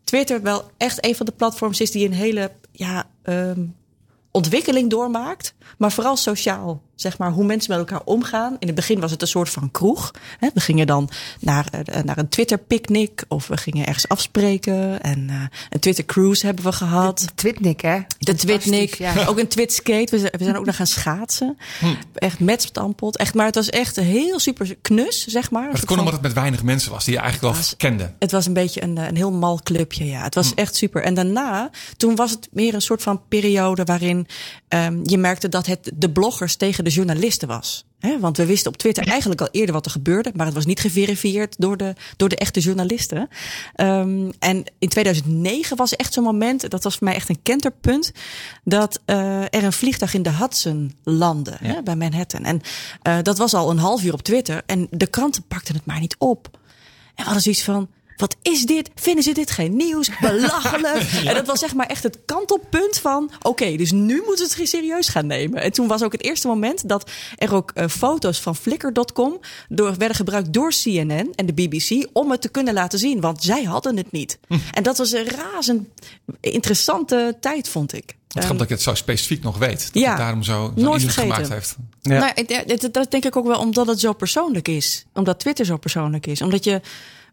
Twitter 0.04 0.42
wel 0.42 0.70
echt 0.76 1.04
een 1.06 1.16
van 1.16 1.26
de 1.26 1.32
platforms 1.32 1.80
is... 1.80 1.90
die 1.90 2.06
een 2.06 2.14
hele 2.14 2.50
ja, 2.72 3.04
um, 3.24 3.74
ontwikkeling 4.30 4.90
doormaakt. 4.90 5.54
Maar 5.78 5.92
vooral 5.92 6.16
sociaal 6.16 6.82
zeg 7.00 7.18
maar, 7.18 7.30
hoe 7.30 7.44
mensen 7.44 7.70
met 7.70 7.78
elkaar 7.78 8.04
omgaan. 8.04 8.56
In 8.58 8.66
het 8.66 8.76
begin 8.76 9.00
was 9.00 9.10
het 9.10 9.22
een 9.22 9.28
soort 9.28 9.50
van 9.50 9.70
kroeg. 9.70 10.10
We 10.54 10.60
gingen 10.60 10.86
dan 10.86 11.10
naar, 11.40 11.66
eh, 11.70 12.02
naar 12.02 12.18
een 12.18 12.28
Twitter-picnic 12.28 13.24
of 13.28 13.46
we 13.46 13.56
gingen 13.56 13.86
ergens 13.86 14.08
afspreken. 14.08 15.02
En 15.02 15.28
uh, 15.30 15.42
een 15.70 15.80
Twitter-cruise 15.80 16.46
hebben 16.46 16.64
we 16.64 16.72
gehad. 16.72 17.18
De, 17.18 17.34
Twitnik, 17.34 17.80
hè? 17.80 17.98
De 18.18 18.34
Twitnik. 18.34 18.94
Ja. 18.94 19.26
Ook 19.26 19.38
een 19.38 19.48
Twitskate. 19.48 20.18
We, 20.18 20.32
we 20.38 20.44
zijn 20.44 20.56
ook 20.56 20.66
nog 20.66 20.76
gaan 20.76 20.86
schaatsen. 20.86 21.58
Hm. 21.78 21.86
Echt 22.14 22.40
met 22.40 22.62
stampot. 22.62 23.16
Echt, 23.16 23.34
maar 23.34 23.46
het 23.46 23.54
was 23.54 23.68
echt 23.68 23.96
heel 23.96 24.38
super 24.38 24.76
knus, 24.82 25.26
zeg 25.26 25.50
maar. 25.50 25.62
Maar 25.62 25.72
het 25.72 25.84
kon 25.84 25.98
omdat 25.98 26.12
het 26.12 26.22
met 26.22 26.32
weinig 26.32 26.62
mensen 26.62 26.90
was 26.90 27.04
die 27.04 27.14
je 27.14 27.20
eigenlijk 27.20 27.54
wel 27.54 27.64
kende. 27.76 28.12
Het 28.18 28.30
was 28.30 28.46
een 28.46 28.52
beetje 28.52 28.82
een, 28.82 28.96
een 28.96 29.16
heel 29.16 29.32
mal 29.32 29.60
clubje, 29.62 30.06
ja. 30.06 30.22
Het 30.22 30.34
was 30.34 30.50
hm. 30.50 30.58
echt 30.58 30.76
super. 30.76 31.02
En 31.02 31.14
daarna, 31.14 31.70
toen 31.96 32.16
was 32.16 32.30
het 32.30 32.48
meer 32.52 32.74
een 32.74 32.82
soort 32.82 33.02
van 33.02 33.22
periode 33.28 33.84
waarin 33.84 34.26
um, 34.68 35.00
je 35.02 35.18
merkte 35.18 35.48
dat 35.48 35.66
het 35.66 35.90
de 35.94 36.10
bloggers 36.10 36.56
tegen 36.56 36.84
de 36.84 36.89
journalisten 36.90 37.48
was. 37.48 37.84
want 38.20 38.36
we 38.36 38.46
wisten 38.46 38.72
op 38.72 38.76
Twitter 38.76 39.06
eigenlijk 39.06 39.40
al 39.40 39.48
eerder 39.50 39.74
wat 39.74 39.84
er 39.84 39.90
gebeurde, 39.90 40.30
maar 40.34 40.46
het 40.46 40.54
was 40.54 40.66
niet 40.66 40.80
geverifieerd 40.80 41.54
door 41.58 41.76
de, 41.76 41.94
door 42.16 42.28
de 42.28 42.36
echte 42.36 42.60
journalisten. 42.60 43.28
Um, 43.76 44.30
en 44.38 44.64
in 44.78 44.88
2009 44.88 45.76
was 45.76 45.96
echt 45.96 46.12
zo'n 46.12 46.24
moment, 46.24 46.70
dat 46.70 46.82
was 46.82 46.96
voor 46.96 47.06
mij 47.06 47.14
echt 47.14 47.28
een 47.28 47.42
kenterpunt, 47.42 48.12
dat 48.64 49.00
uh, 49.06 49.42
er 49.42 49.64
een 49.64 49.72
vliegtuig 49.72 50.14
in 50.14 50.22
de 50.22 50.32
Hudson 50.32 50.94
landde 51.04 51.58
ja. 51.62 51.82
bij 51.82 51.96
Manhattan. 51.96 52.44
En 52.44 52.60
uh, 53.02 53.18
dat 53.22 53.38
was 53.38 53.54
al 53.54 53.70
een 53.70 53.78
half 53.78 54.04
uur 54.04 54.12
op 54.12 54.22
Twitter 54.22 54.62
en 54.66 54.86
de 54.90 55.06
kranten 55.06 55.42
pakten 55.42 55.74
het 55.74 55.86
maar 55.86 56.00
niet 56.00 56.16
op. 56.18 56.48
En 56.52 57.16
we 57.16 57.22
hadden 57.22 57.42
zoiets 57.42 57.62
van, 57.62 57.88
wat 58.20 58.36
is 58.42 58.62
dit? 58.62 58.90
Vinden 58.94 59.24
ze 59.24 59.32
dit 59.32 59.50
geen 59.50 59.76
nieuws? 59.76 60.10
Belachelijk. 60.20 61.12
En 61.24 61.34
dat 61.34 61.46
was 61.46 61.58
zeg 61.58 61.74
maar 61.74 61.86
echt 61.86 62.02
het 62.02 62.18
kantelpunt 62.24 62.98
van... 62.98 63.30
oké, 63.42 63.76
dus 63.76 63.92
nu 63.92 64.22
moeten 64.26 64.48
we 64.48 64.54
het 64.56 64.68
serieus 64.68 65.08
gaan 65.08 65.26
nemen. 65.26 65.62
En 65.62 65.72
toen 65.72 65.86
was 65.86 66.02
ook 66.02 66.12
het 66.12 66.22
eerste 66.22 66.46
moment 66.46 66.88
dat 66.88 67.10
er 67.36 67.54
ook 67.54 67.72
uh, 67.74 67.88
foto's 67.88 68.40
van 68.40 68.56
Flickr.com... 68.56 69.40
Door, 69.68 69.94
werden 69.96 70.16
gebruikt 70.16 70.52
door 70.52 70.70
CNN 70.70 71.32
en 71.34 71.46
de 71.46 71.52
BBC 71.52 72.08
om 72.12 72.30
het 72.30 72.40
te 72.40 72.48
kunnen 72.48 72.74
laten 72.74 72.98
zien. 72.98 73.20
Want 73.20 73.42
zij 73.42 73.62
hadden 73.62 73.96
het 73.96 74.12
niet. 74.12 74.38
Hm. 74.48 74.54
En 74.72 74.82
dat 74.82 74.98
was 74.98 75.12
een 75.12 75.26
razend 75.26 75.88
interessante 76.40 77.36
tijd, 77.40 77.68
vond 77.68 77.92
ik. 77.92 78.14
Het 78.32 78.50
um, 78.50 78.56
dat 78.56 78.68
je 78.68 78.74
het 78.74 78.82
zo 78.82 78.94
specifiek 78.94 79.42
nog 79.42 79.58
weet. 79.58 79.92
Dat 79.92 80.02
ja, 80.02 80.08
het 80.08 80.18
daarom 80.18 80.42
zo, 80.42 80.72
zo 80.76 80.82
nooit 80.82 81.08
gemaakt 81.08 81.48
heeft. 81.48 81.76
Ja. 82.02 82.32
Nou, 82.34 82.90
dat 82.90 83.10
denk 83.10 83.24
ik 83.24 83.36
ook 83.36 83.46
wel 83.46 83.58
omdat 83.58 83.86
het 83.86 84.00
zo 84.00 84.12
persoonlijk 84.12 84.68
is. 84.68 85.04
Omdat 85.14 85.40
Twitter 85.40 85.64
zo 85.64 85.76
persoonlijk 85.76 86.26
is. 86.26 86.42
Omdat 86.42 86.64
je 86.64 86.80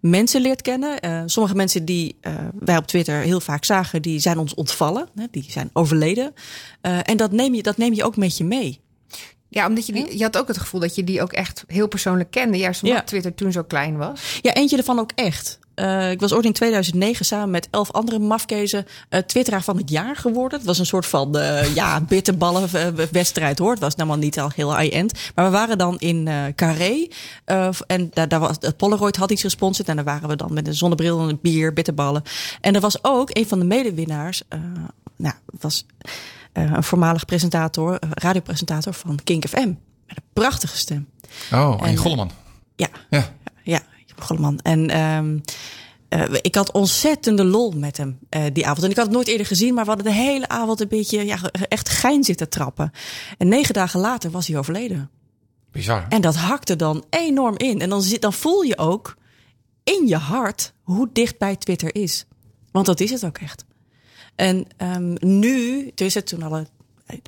mensen 0.10 0.42
leert 0.42 0.62
kennen. 0.62 1.06
Uh, 1.06 1.22
sommige 1.26 1.56
mensen 1.56 1.86
die 1.86 2.16
uh, 2.22 2.34
wij 2.60 2.78
op 2.78 2.88
Twitter 2.88 3.20
heel 3.20 3.40
vaak 3.40 3.66
zagen, 3.66 4.02
die 4.02 4.20
zijn 4.20 4.38
ons 4.38 4.54
ontvallen. 4.54 5.10
Hè, 5.16 5.26
die 5.32 5.46
zijn 5.50 5.70
overleden. 5.74 6.34
Uh, 6.82 7.10
en 7.10 7.18
dat 7.18 7.32
neem, 7.32 7.54
je, 7.54 7.64
dat 7.64 7.78
neem 7.78 7.94
je 7.94 8.04
ook 8.04 8.18
met 8.18 8.38
je 8.38 8.44
mee. 8.44 8.80
Ja, 9.50 9.68
omdat 9.68 9.86
je 9.86 9.94
die, 9.94 10.18
je 10.18 10.24
had 10.24 10.38
ook 10.38 10.48
het 10.48 10.58
gevoel 10.58 10.80
dat 10.80 10.96
je 10.96 11.04
die 11.04 11.22
ook 11.22 11.34
echt 11.34 11.64
heel 11.68 11.88
persoonlijk 11.88 12.32
kende. 12.32 12.58
Juist 12.58 12.84
omdat 12.84 12.98
ja. 12.98 13.04
Twitter 13.04 13.34
toen 13.34 13.52
zo 13.52 13.64
klein 13.64 13.98
was. 13.98 14.40
Ja, 14.42 14.54
eentje 14.54 14.78
ervan 14.78 15.00
ook 15.00 15.12
echt. 15.16 15.60
Uh, 15.80 16.12
ik 16.12 16.20
was 16.20 16.34
ooit 16.34 16.46
in 16.46 16.54
2009 16.54 17.26
samen 17.26 17.50
met 17.50 17.68
elf 17.72 17.92
andere 17.92 18.20
mafkezen 18.20 18.86
uh, 19.10 19.20
twitteraar 19.20 19.64
van 19.64 19.78
het 19.78 19.90
jaar 19.90 20.16
geworden. 20.16 20.58
Het 20.58 20.68
was 20.68 20.80
een 20.80 20.86
soort 20.86 21.06
van 21.06 21.38
uh, 21.38 21.76
ja, 21.76 22.02
bitterballen 22.02 22.70
wedstrijd 23.12 23.60
hoor. 23.60 23.72
Het 23.72 23.80
was 23.80 23.94
helemaal 23.96 24.18
niet 24.18 24.40
al 24.40 24.52
heel 24.56 24.78
high-end. 24.78 25.14
Maar 25.36 25.46
we 25.46 25.52
waren 25.52 25.78
dan 25.78 25.98
in 26.00 26.30
Carré. 26.56 27.08
en 27.88 28.10
daar, 28.14 28.28
daar 28.28 28.40
was, 28.40 28.56
het 28.60 28.78
Polaroid 28.78 29.16
had 29.16 29.32
iets 29.32 29.42
gesponsord. 29.42 29.90
En 29.90 29.96
daar 29.96 30.06
waren 30.06 30.30
we 30.30 30.36
dan 30.36 30.54
met 30.54 30.68
een 30.68 30.74
zonnebril 30.74 31.22
en 31.22 31.30
een 31.30 31.40
bier, 31.42 31.74
bitterballen. 31.74 32.24
En 32.62 32.76
er 32.76 32.82
was 32.82 33.04
ook 33.04 33.30
een 33.34 33.48
van 33.48 33.60
de 33.60 33.66
medewinnaars. 33.66 34.42
nou, 35.16 35.36
was 35.60 35.86
een 36.54 36.84
voormalig 36.84 37.26
presentator, 37.26 37.98
radiopresentator 38.10 38.94
van 38.94 39.20
Kink 39.24 39.48
FM. 39.48 39.74
Met 40.08 40.18
een 40.18 40.24
prachtige 40.34 40.78
stem. 40.78 41.08
Oh, 41.52 41.88
en, 41.88 41.98
Golleman. 41.98 42.32
Ja. 42.76 42.88
Ja. 43.10 43.36
Ja, 43.64 43.82
Golleman. 44.20 44.60
En 44.60 45.00
um, 45.00 45.42
uh, 46.10 46.24
ik 46.42 46.56
had 46.56 46.72
ontzettende 46.72 47.44
lol 47.44 47.72
met 47.72 47.98
hem 47.98 48.20
uh, 48.30 48.44
die 48.54 48.66
avond. 48.66 48.84
En 48.84 48.90
ik 48.90 48.96
had 48.96 49.06
het 49.06 49.16
nooit 49.16 49.28
eerder 49.28 49.46
gezien, 49.46 49.74
maar 49.74 49.84
we 49.84 49.90
hadden 49.90 50.12
de 50.12 50.20
hele 50.20 50.48
avond 50.48 50.82
een 50.82 50.88
beetje 50.88 51.26
ja, 51.26 51.38
echt 51.52 51.90
gein 51.90 52.24
zitten 52.24 52.50
trappen. 52.50 52.92
En 53.38 53.48
negen 53.48 53.74
dagen 53.74 54.00
later 54.00 54.32
was 54.32 54.48
hij 54.48 54.58
overleden. 54.58 55.10
Bizar. 55.72 56.06
En 56.10 56.22
dat 56.22 56.36
hakte 56.36 56.76
dan 56.76 57.06
enorm 57.10 57.58
in. 57.58 57.82
En 57.82 57.90
dan, 57.90 58.02
zit, 58.02 58.22
dan 58.22 58.34
voel 58.34 58.62
je 58.62 58.78
ook 58.78 59.18
in 59.84 60.08
je 60.08 60.18
hart 60.18 60.74
hoe 60.82 61.10
dichtbij 61.14 61.56
Twitter 61.56 61.96
is. 61.96 62.26
Want 62.72 62.86
dat 62.86 63.00
is 63.00 63.12
het 63.12 63.26
ook 63.26 63.38
echt. 63.38 63.66
En 64.36 64.68
um, 64.78 65.16
nu, 65.20 65.92
dus 65.96 66.14
het 66.14 66.28
toen 66.28 66.44
alle 66.44 66.68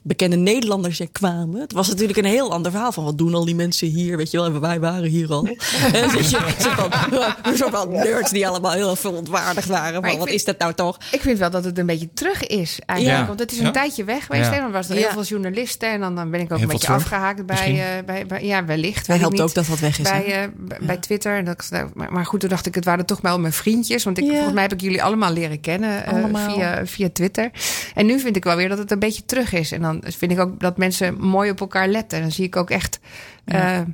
bekende 0.03 0.35
Nederlanders 0.35 0.99
er 0.99 1.09
kwamen. 1.11 1.61
Het 1.61 1.71
was 1.71 1.87
natuurlijk 1.87 2.17
een 2.17 2.25
heel 2.25 2.51
ander 2.51 2.71
verhaal 2.71 2.91
van 2.91 3.03
wat 3.03 3.17
doen 3.17 3.33
al 3.33 3.45
die 3.45 3.55
mensen 3.55 3.87
hier, 3.87 4.17
weet 4.17 4.31
je 4.31 4.37
wel, 4.37 4.45
en 4.45 4.61
wij 4.61 4.79
waren 4.79 5.09
hier 5.09 5.31
al. 5.31 5.47
en 5.93 6.09
dus 6.09 6.29
je, 6.29 6.37
van, 6.57 7.55
zo 7.57 7.69
van 7.69 7.91
nerds 7.91 8.31
die 8.31 8.47
allemaal 8.47 8.71
heel 8.71 8.95
verontwaardigd 8.95 9.67
waren. 9.67 10.01
Maar 10.01 10.17
wat 10.17 10.29
is 10.29 10.45
dat 10.45 10.57
nou 10.57 10.73
toch? 10.73 10.97
Ik 11.11 11.21
vind 11.21 11.39
wel 11.39 11.49
dat 11.49 11.63
het 11.63 11.77
een 11.77 11.85
beetje 11.85 12.09
terug 12.13 12.47
is 12.47 12.79
eigenlijk. 12.85 13.27
Want 13.27 13.39
het 13.39 13.51
is 13.51 13.59
een 13.59 13.71
tijdje 13.71 14.03
weg 14.03 14.25
geweest. 14.25 14.51
Ja. 14.51 14.59
Dan 14.59 14.71
was 14.71 14.89
er 14.89 14.95
heel 14.95 15.09
veel 15.09 15.23
journalisten 15.23 15.89
en 15.89 15.99
dan, 15.99 16.15
dan 16.15 16.31
ben 16.31 16.39
ik 16.39 16.51
ook 16.51 16.59
een 16.59 16.67
beetje 16.67 16.93
afgehaakt 16.93 17.45
bij, 17.45 17.73
uh, 17.73 18.05
bij, 18.05 18.25
bij, 18.25 18.45
ja, 18.45 18.65
wellicht. 18.65 19.07
Hij 19.07 19.17
helpt 19.17 19.41
ook 19.41 19.53
dat 19.53 19.67
wat 19.67 19.79
weg 19.79 19.99
is. 19.99 20.09
Bij, 20.09 20.43
uh, 20.43 20.87
bij 20.87 20.97
Twitter. 20.97 21.37
En 21.37 21.45
dat, 21.45 21.69
maar, 21.93 22.11
maar, 22.11 22.25
goed, 22.25 22.39
toen 22.39 22.49
dacht 22.49 22.65
ik, 22.65 22.75
het 22.75 22.85
waren 22.85 23.05
toch 23.05 23.21
wel 23.21 23.39
mijn 23.39 23.53
vriendjes. 23.53 24.03
Want 24.03 24.17
ik, 24.17 24.25
volgens 24.29 24.53
mij 24.53 24.63
heb 24.63 24.73
ik 24.73 24.81
jullie 24.81 25.03
allemaal 25.03 25.33
leren 25.33 25.59
kennen 25.59 26.03
uh, 26.33 26.47
via, 26.47 26.85
via 26.85 27.09
Twitter. 27.13 27.51
En 27.95 28.05
nu 28.05 28.19
vind 28.19 28.35
ik 28.35 28.43
wel 28.43 28.55
weer 28.55 28.69
dat 28.69 28.77
het 28.77 28.91
een 28.91 28.99
beetje 28.99 29.25
terug 29.25 29.53
is. 29.53 29.68
En 29.71 29.81
dan 29.81 30.03
vind 30.05 30.31
ik 30.31 30.39
ook 30.39 30.59
dat 30.59 30.77
mensen 30.77 31.19
mooi 31.19 31.49
op 31.49 31.59
elkaar 31.59 31.87
letten. 31.87 32.21
Dan 32.21 32.31
zie 32.31 32.45
ik 32.45 32.55
ook 32.55 32.69
echt. 32.69 32.99
Ja. 33.45 33.79
Uh, 33.79 33.85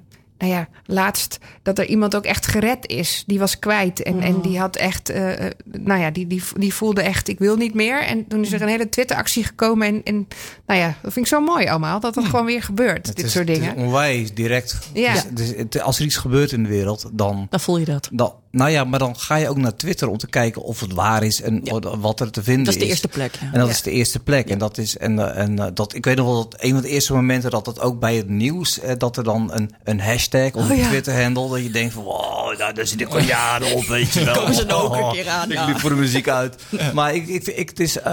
nou 0.46 0.58
ja, 0.58 0.68
laatst 0.86 1.38
dat 1.62 1.80
er 1.80 1.86
iemand 1.86 2.16
ook 2.16 2.24
echt 2.24 2.48
gered 2.48 2.88
is. 2.88 3.24
Die 3.28 3.40
was 3.40 3.60
kwijt 3.60 4.04
en, 4.04 4.20
en 4.20 4.42
die 4.42 4.60
had 4.60 4.76
echt, 4.76 5.12
uh, 5.12 5.34
nou 5.66 6.00
ja, 6.02 6.12
die, 6.12 6.28
die, 6.28 6.44
die 6.58 6.74
voelde 6.74 7.02
echt, 7.02 7.28
ik 7.28 7.40
wil 7.40 7.56
niet 7.56 7.74
meer. 7.74 8.04
En 8.04 8.28
toen 8.28 8.42
is 8.42 8.52
er 8.52 8.62
een 8.62 8.68
hele 8.68 8.90
Twitter-actie 8.90 9.44
gekomen. 9.44 9.88
En, 9.88 10.04
en 10.04 10.28
nou 10.66 10.80
ja, 10.80 10.88
dat 11.02 11.14
vind 11.14 11.26
ik 11.26 11.32
zo 11.32 11.42
mooi 11.42 11.68
allemaal, 11.68 12.00
dat 12.00 12.14
dat 12.14 12.26
gewoon 12.26 12.46
weer 12.46 12.64
gebeurt, 12.64 13.16
dit 13.16 13.32
soort 13.32 13.48
dingen. 13.48 13.70
Het 13.70 13.78
is 13.78 13.84
onwijs 13.84 14.34
direct. 14.34 14.80
Ja. 14.94 15.14
Dus, 15.34 15.54
dus, 15.70 15.82
als 15.82 16.00
er 16.00 16.06
iets 16.06 16.18
gebeurt 16.18 16.52
in 16.52 16.64
de 16.64 16.70
wereld, 16.70 17.10
dan... 17.14 17.48
Dan 17.50 17.60
voel 17.60 17.78
je 17.78 17.86
dat. 17.86 18.10
Dan, 18.12 18.34
nou 18.52 18.72
ja, 18.72 18.84
maar 18.84 19.00
dan 19.00 19.20
ga 19.20 19.36
je 19.36 19.50
ook 19.50 19.58
naar 19.58 19.76
Twitter 19.76 20.08
om 20.08 20.18
te 20.18 20.28
kijken 20.28 20.62
of 20.62 20.80
het 20.80 20.94
waar 20.94 21.24
is 21.24 21.42
en 21.42 21.64
wat 22.00 22.20
er 22.20 22.32
te 22.32 22.44
vinden 22.44 22.68
is. 22.68 22.74
Dat 22.74 22.76
is 22.76 22.82
de 22.82 22.88
eerste 22.88 23.08
plek. 23.08 23.36
Ja. 23.42 23.50
En 23.54 23.60
dat 23.60 23.70
is 23.70 23.82
de 23.82 23.92
eerste 23.92 24.20
plek. 24.20 24.50
En 24.50 24.58
dat 24.58 24.78
is, 24.78 24.98
en, 24.98 25.20
eh, 25.20 25.44
en 25.44 25.74
dat, 25.74 25.96
ik 25.96 26.06
weet 26.06 26.16
nog 26.16 26.26
wel 26.26 26.50
dat 26.50 26.56
een 26.58 26.72
van 26.72 26.82
de 26.82 26.90
eerste 26.90 27.14
momenten 27.14 27.52
dat 27.52 27.66
het 27.66 27.80
ook 27.80 28.00
bij 28.00 28.16
het 28.16 28.30
nieuws, 28.30 28.80
dat 28.98 29.18
er 29.18 29.24
dan 29.24 29.54
een, 29.54 29.74
een 29.84 30.00
hashtag 30.00 30.35
of 30.56 30.70
een 30.70 30.80
oh, 30.80 30.88
Twitter-handle, 30.88 31.50
dat 31.50 31.64
je 31.64 31.70
denkt 31.70 31.94
van, 31.94 32.04
wow, 32.04 32.58
nou, 32.58 32.74
daar 32.74 32.88
zit 32.88 33.02
ik 33.02 33.08
al 33.08 33.20
jaren 33.20 33.76
op, 33.76 33.86
weet 33.86 34.14
je 34.14 34.24
wel. 34.26 34.36
Komen 34.36 34.54
ze 34.54 34.74
ook 34.74 34.96
een 34.96 35.12
keer 35.12 35.30
aan. 35.30 35.52
Ik 35.52 35.66
liep 35.66 35.80
voor 35.80 35.90
de 35.90 35.96
muziek 35.96 36.30
uit. 36.30 36.56
Maar, 36.94 37.16
ik, 37.16 37.28
ik, 37.28 37.48
ik, 37.48 37.70
het 37.70 37.80
is, 37.80 37.98
uh, 37.98 38.04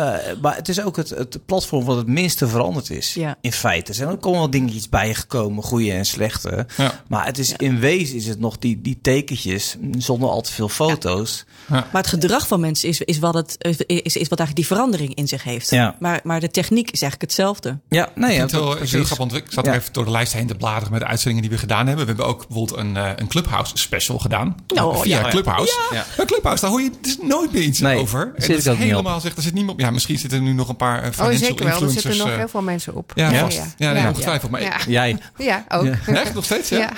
maar 0.40 0.56
het 0.56 0.68
is 0.68 0.80
ook 0.80 0.96
het, 0.96 1.08
het 1.08 1.46
platform 1.46 1.84
wat 1.84 1.96
het 1.96 2.06
minste 2.06 2.48
veranderd 2.48 2.90
is. 2.90 3.18
In 3.40 3.52
feite. 3.52 3.88
Er 3.90 3.94
zijn 3.94 4.08
ook 4.08 4.24
allemaal 4.24 4.50
dingetjes 4.50 4.88
bijgekomen, 4.88 5.64
goede 5.64 5.92
en 5.92 6.04
slechte. 6.04 6.66
Maar 7.08 7.26
het 7.26 7.38
is, 7.38 7.54
in 7.56 7.78
wezen 7.78 8.16
is 8.16 8.26
het 8.26 8.38
nog 8.38 8.58
die, 8.58 8.80
die 8.80 8.98
tekentjes, 9.02 9.76
zonder 9.98 10.28
al 10.28 10.40
te 10.40 10.52
veel 10.52 10.68
foto's. 10.68 11.44
Maar 11.68 11.88
het 11.92 12.06
gedrag 12.06 12.46
van 12.46 12.60
mensen 12.60 12.88
is, 12.88 13.00
is, 13.00 13.18
wat 13.18 13.34
het, 13.34 13.56
is, 13.86 14.16
is 14.16 14.28
wat 14.28 14.38
eigenlijk 14.38 14.56
die 14.56 14.66
verandering 14.66 15.14
in 15.14 15.28
zich 15.28 15.42
heeft. 15.42 15.70
Maar, 15.98 16.20
maar 16.22 16.40
de 16.40 16.50
techniek 16.50 16.90
is 16.90 17.02
eigenlijk 17.02 17.32
hetzelfde. 17.32 17.78
Ja, 17.88 18.08
nee, 18.14 18.36
ja, 18.36 18.46
dat, 18.46 18.80
is 18.80 18.92
heel 18.92 19.04
grappig. 19.04 19.36
Ik 19.36 19.44
zat 19.48 19.66
even 19.66 19.92
door 19.92 20.04
de 20.04 20.10
lijst 20.10 20.32
heen 20.32 20.46
te 20.46 20.54
bladeren 20.54 20.92
met 20.92 21.00
de 21.00 21.06
uitzendingen 21.06 21.42
die 21.42 21.50
we 21.50 21.58
gedaan 21.58 21.86
hebben. 21.86 22.01
We 22.03 22.09
hebben 22.09 22.26
ook 22.26 22.46
bijvoorbeeld 22.48 22.78
een, 22.78 22.94
uh, 22.94 23.11
een 23.16 23.28
Clubhouse 23.28 23.72
special 23.74 24.18
gedaan. 24.18 24.57
Oh, 24.74 25.00
via 25.00 25.18
ja. 25.18 25.28
Clubhouse. 25.28 25.78
Ja. 25.90 26.05
Een 26.16 26.26
Clubhouse, 26.26 26.62
daar 26.62 26.70
hoor 26.70 26.80
je 26.80 26.90
dus 27.00 27.18
nooit 27.22 27.53
meer 27.53 27.62
iets 27.62 27.80
nee, 27.80 27.98
over. 27.98 28.32
Zit 28.36 28.57
is 28.57 28.64
helemaal 28.64 29.20
zegt, 29.20 29.36
er 29.36 29.42
zit 29.42 29.55
niemand 29.55 29.78
op. 29.78 29.84
Ja, 29.84 29.90
misschien 29.90 30.18
zitten 30.18 30.38
er 30.38 30.44
nu 30.44 30.53
nog 30.53 30.68
een 30.68 30.76
paar 30.76 31.03
uh, 31.03 31.11
Oh, 31.20 31.30
zeker 31.30 31.64
wel. 31.64 31.82
Er 31.82 31.90
zitten 31.90 32.16
nog 32.16 32.36
heel 32.36 32.48
veel 32.48 32.62
mensen 32.62 32.94
op. 32.94 33.12
Ja, 33.14 33.30
ja, 33.30 33.48
ja. 33.76 33.92
ja, 33.92 34.09
ongetwijfeld. 34.09 34.50
Maar 34.50 34.84
Jij? 34.88 35.18
Ja, 35.36 35.64
ook. 35.68 35.84
Echt 36.07 36.34
nog 36.34 36.44
steeds? 36.44 36.68
Ja. 36.68 36.90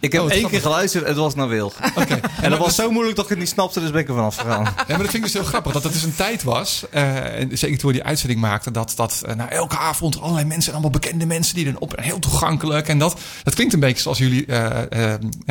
Ik 0.00 0.12
heb 0.12 0.22
oh, 0.22 0.30
één 0.30 0.48
keer 0.48 0.60
geluisterd, 0.60 1.06
het 1.06 1.16
was 1.16 1.34
naar 1.34 1.48
Wil. 1.48 1.72
Oké. 2.00 2.20
En 2.40 2.50
dat 2.50 2.58
was 2.58 2.74
zo 2.74 2.90
moeilijk 2.90 3.16
dat 3.16 3.24
ik 3.24 3.30
het 3.30 3.38
niet 3.38 3.48
snapte, 3.48 3.80
dus 3.80 3.90
ben 3.90 4.00
ik 4.00 4.08
er 4.08 4.14
vanaf 4.14 4.36
gegaan. 4.36 4.62
Ja, 4.64 4.72
maar 4.86 4.98
dat 4.98 4.98
vind 4.98 5.14
ik 5.14 5.22
dus 5.22 5.32
heel 5.32 5.44
grappig. 5.44 5.72
Dat 5.72 5.82
het 5.82 5.92
dus 5.92 6.02
een 6.02 6.14
tijd 6.14 6.42
was, 6.42 6.84
uh, 6.94 7.02
zeker 7.50 7.78
toen 7.78 7.90
we 7.90 7.96
die 7.96 8.04
uitzending 8.04 8.40
maakten, 8.40 8.72
dat, 8.72 8.92
dat 8.96 9.22
uh, 9.26 9.34
nou, 9.34 9.50
elke 9.50 9.76
avond 9.78 10.20
allerlei 10.20 10.46
mensen, 10.46 10.72
allemaal 10.72 10.90
bekende 10.90 11.26
mensen 11.26 11.54
die 11.54 11.64
dan 11.64 11.78
op 11.78 11.94
en 11.94 12.02
heel 12.02 12.18
toegankelijk. 12.18 12.88
En 12.88 12.98
dat, 12.98 13.20
dat 13.42 13.54
klinkt 13.54 13.74
een 13.74 13.80
beetje 13.80 14.02
zoals 14.02 14.18
jullie 14.18 14.43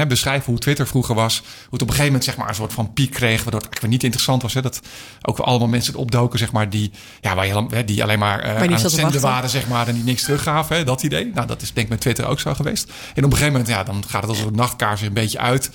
beschrijven 0.07 0.51
hoe 0.51 0.59
Twitter 0.59 0.87
vroeger 0.87 1.15
was. 1.15 1.37
Hoe 1.39 1.47
het 1.71 1.81
op 1.81 1.87
een 1.87 1.87
gegeven 1.87 2.05
moment 2.05 2.23
zeg 2.23 2.37
maar 2.37 2.49
een 2.49 2.55
soort 2.55 2.73
van 2.73 2.93
piek 2.93 3.11
kreeg, 3.11 3.43
waardoor 3.43 3.61
het 3.61 3.69
eigenlijk 3.69 3.93
niet 3.93 4.03
interessant 4.03 4.41
was. 4.41 4.53
Hè? 4.53 4.61
Dat 4.61 4.81
ook 5.21 5.39
allemaal 5.39 5.67
mensen 5.67 5.95
opdoken, 5.95 6.39
zeg 6.39 6.51
maar, 6.51 6.69
die, 6.69 6.91
ja, 7.21 7.35
waar 7.35 7.47
je, 7.47 7.83
die 7.85 8.03
alleen 8.03 8.19
maar, 8.19 8.45
uh, 8.45 8.61
aan 8.61 8.71
het 8.71 8.91
zenden 8.91 9.21
waren, 9.21 9.49
zeg 9.49 9.67
maar, 9.67 9.87
en 9.87 9.93
die 9.95 10.03
niks 10.03 10.23
teruggaven. 10.23 10.75
Hè? 10.75 10.83
Dat 10.83 11.03
idee. 11.03 11.31
Nou, 11.33 11.47
dat 11.47 11.61
is 11.61 11.73
denk 11.73 11.85
ik 11.85 11.91
met 11.91 12.01
Twitter 12.01 12.25
ook 12.25 12.39
zo 12.39 12.53
geweest. 12.53 12.91
En 13.13 13.23
op 13.23 13.31
een 13.31 13.37
gegeven 13.37 13.51
moment, 13.51 13.67
ja, 13.67 13.83
dan 13.83 14.03
gaat 14.07 14.21
het 14.21 14.29
als 14.29 14.39
een 14.39 14.55
nachtkaars 14.55 15.01
een 15.01 15.13
beetje 15.13 15.39
uit. 15.39 15.71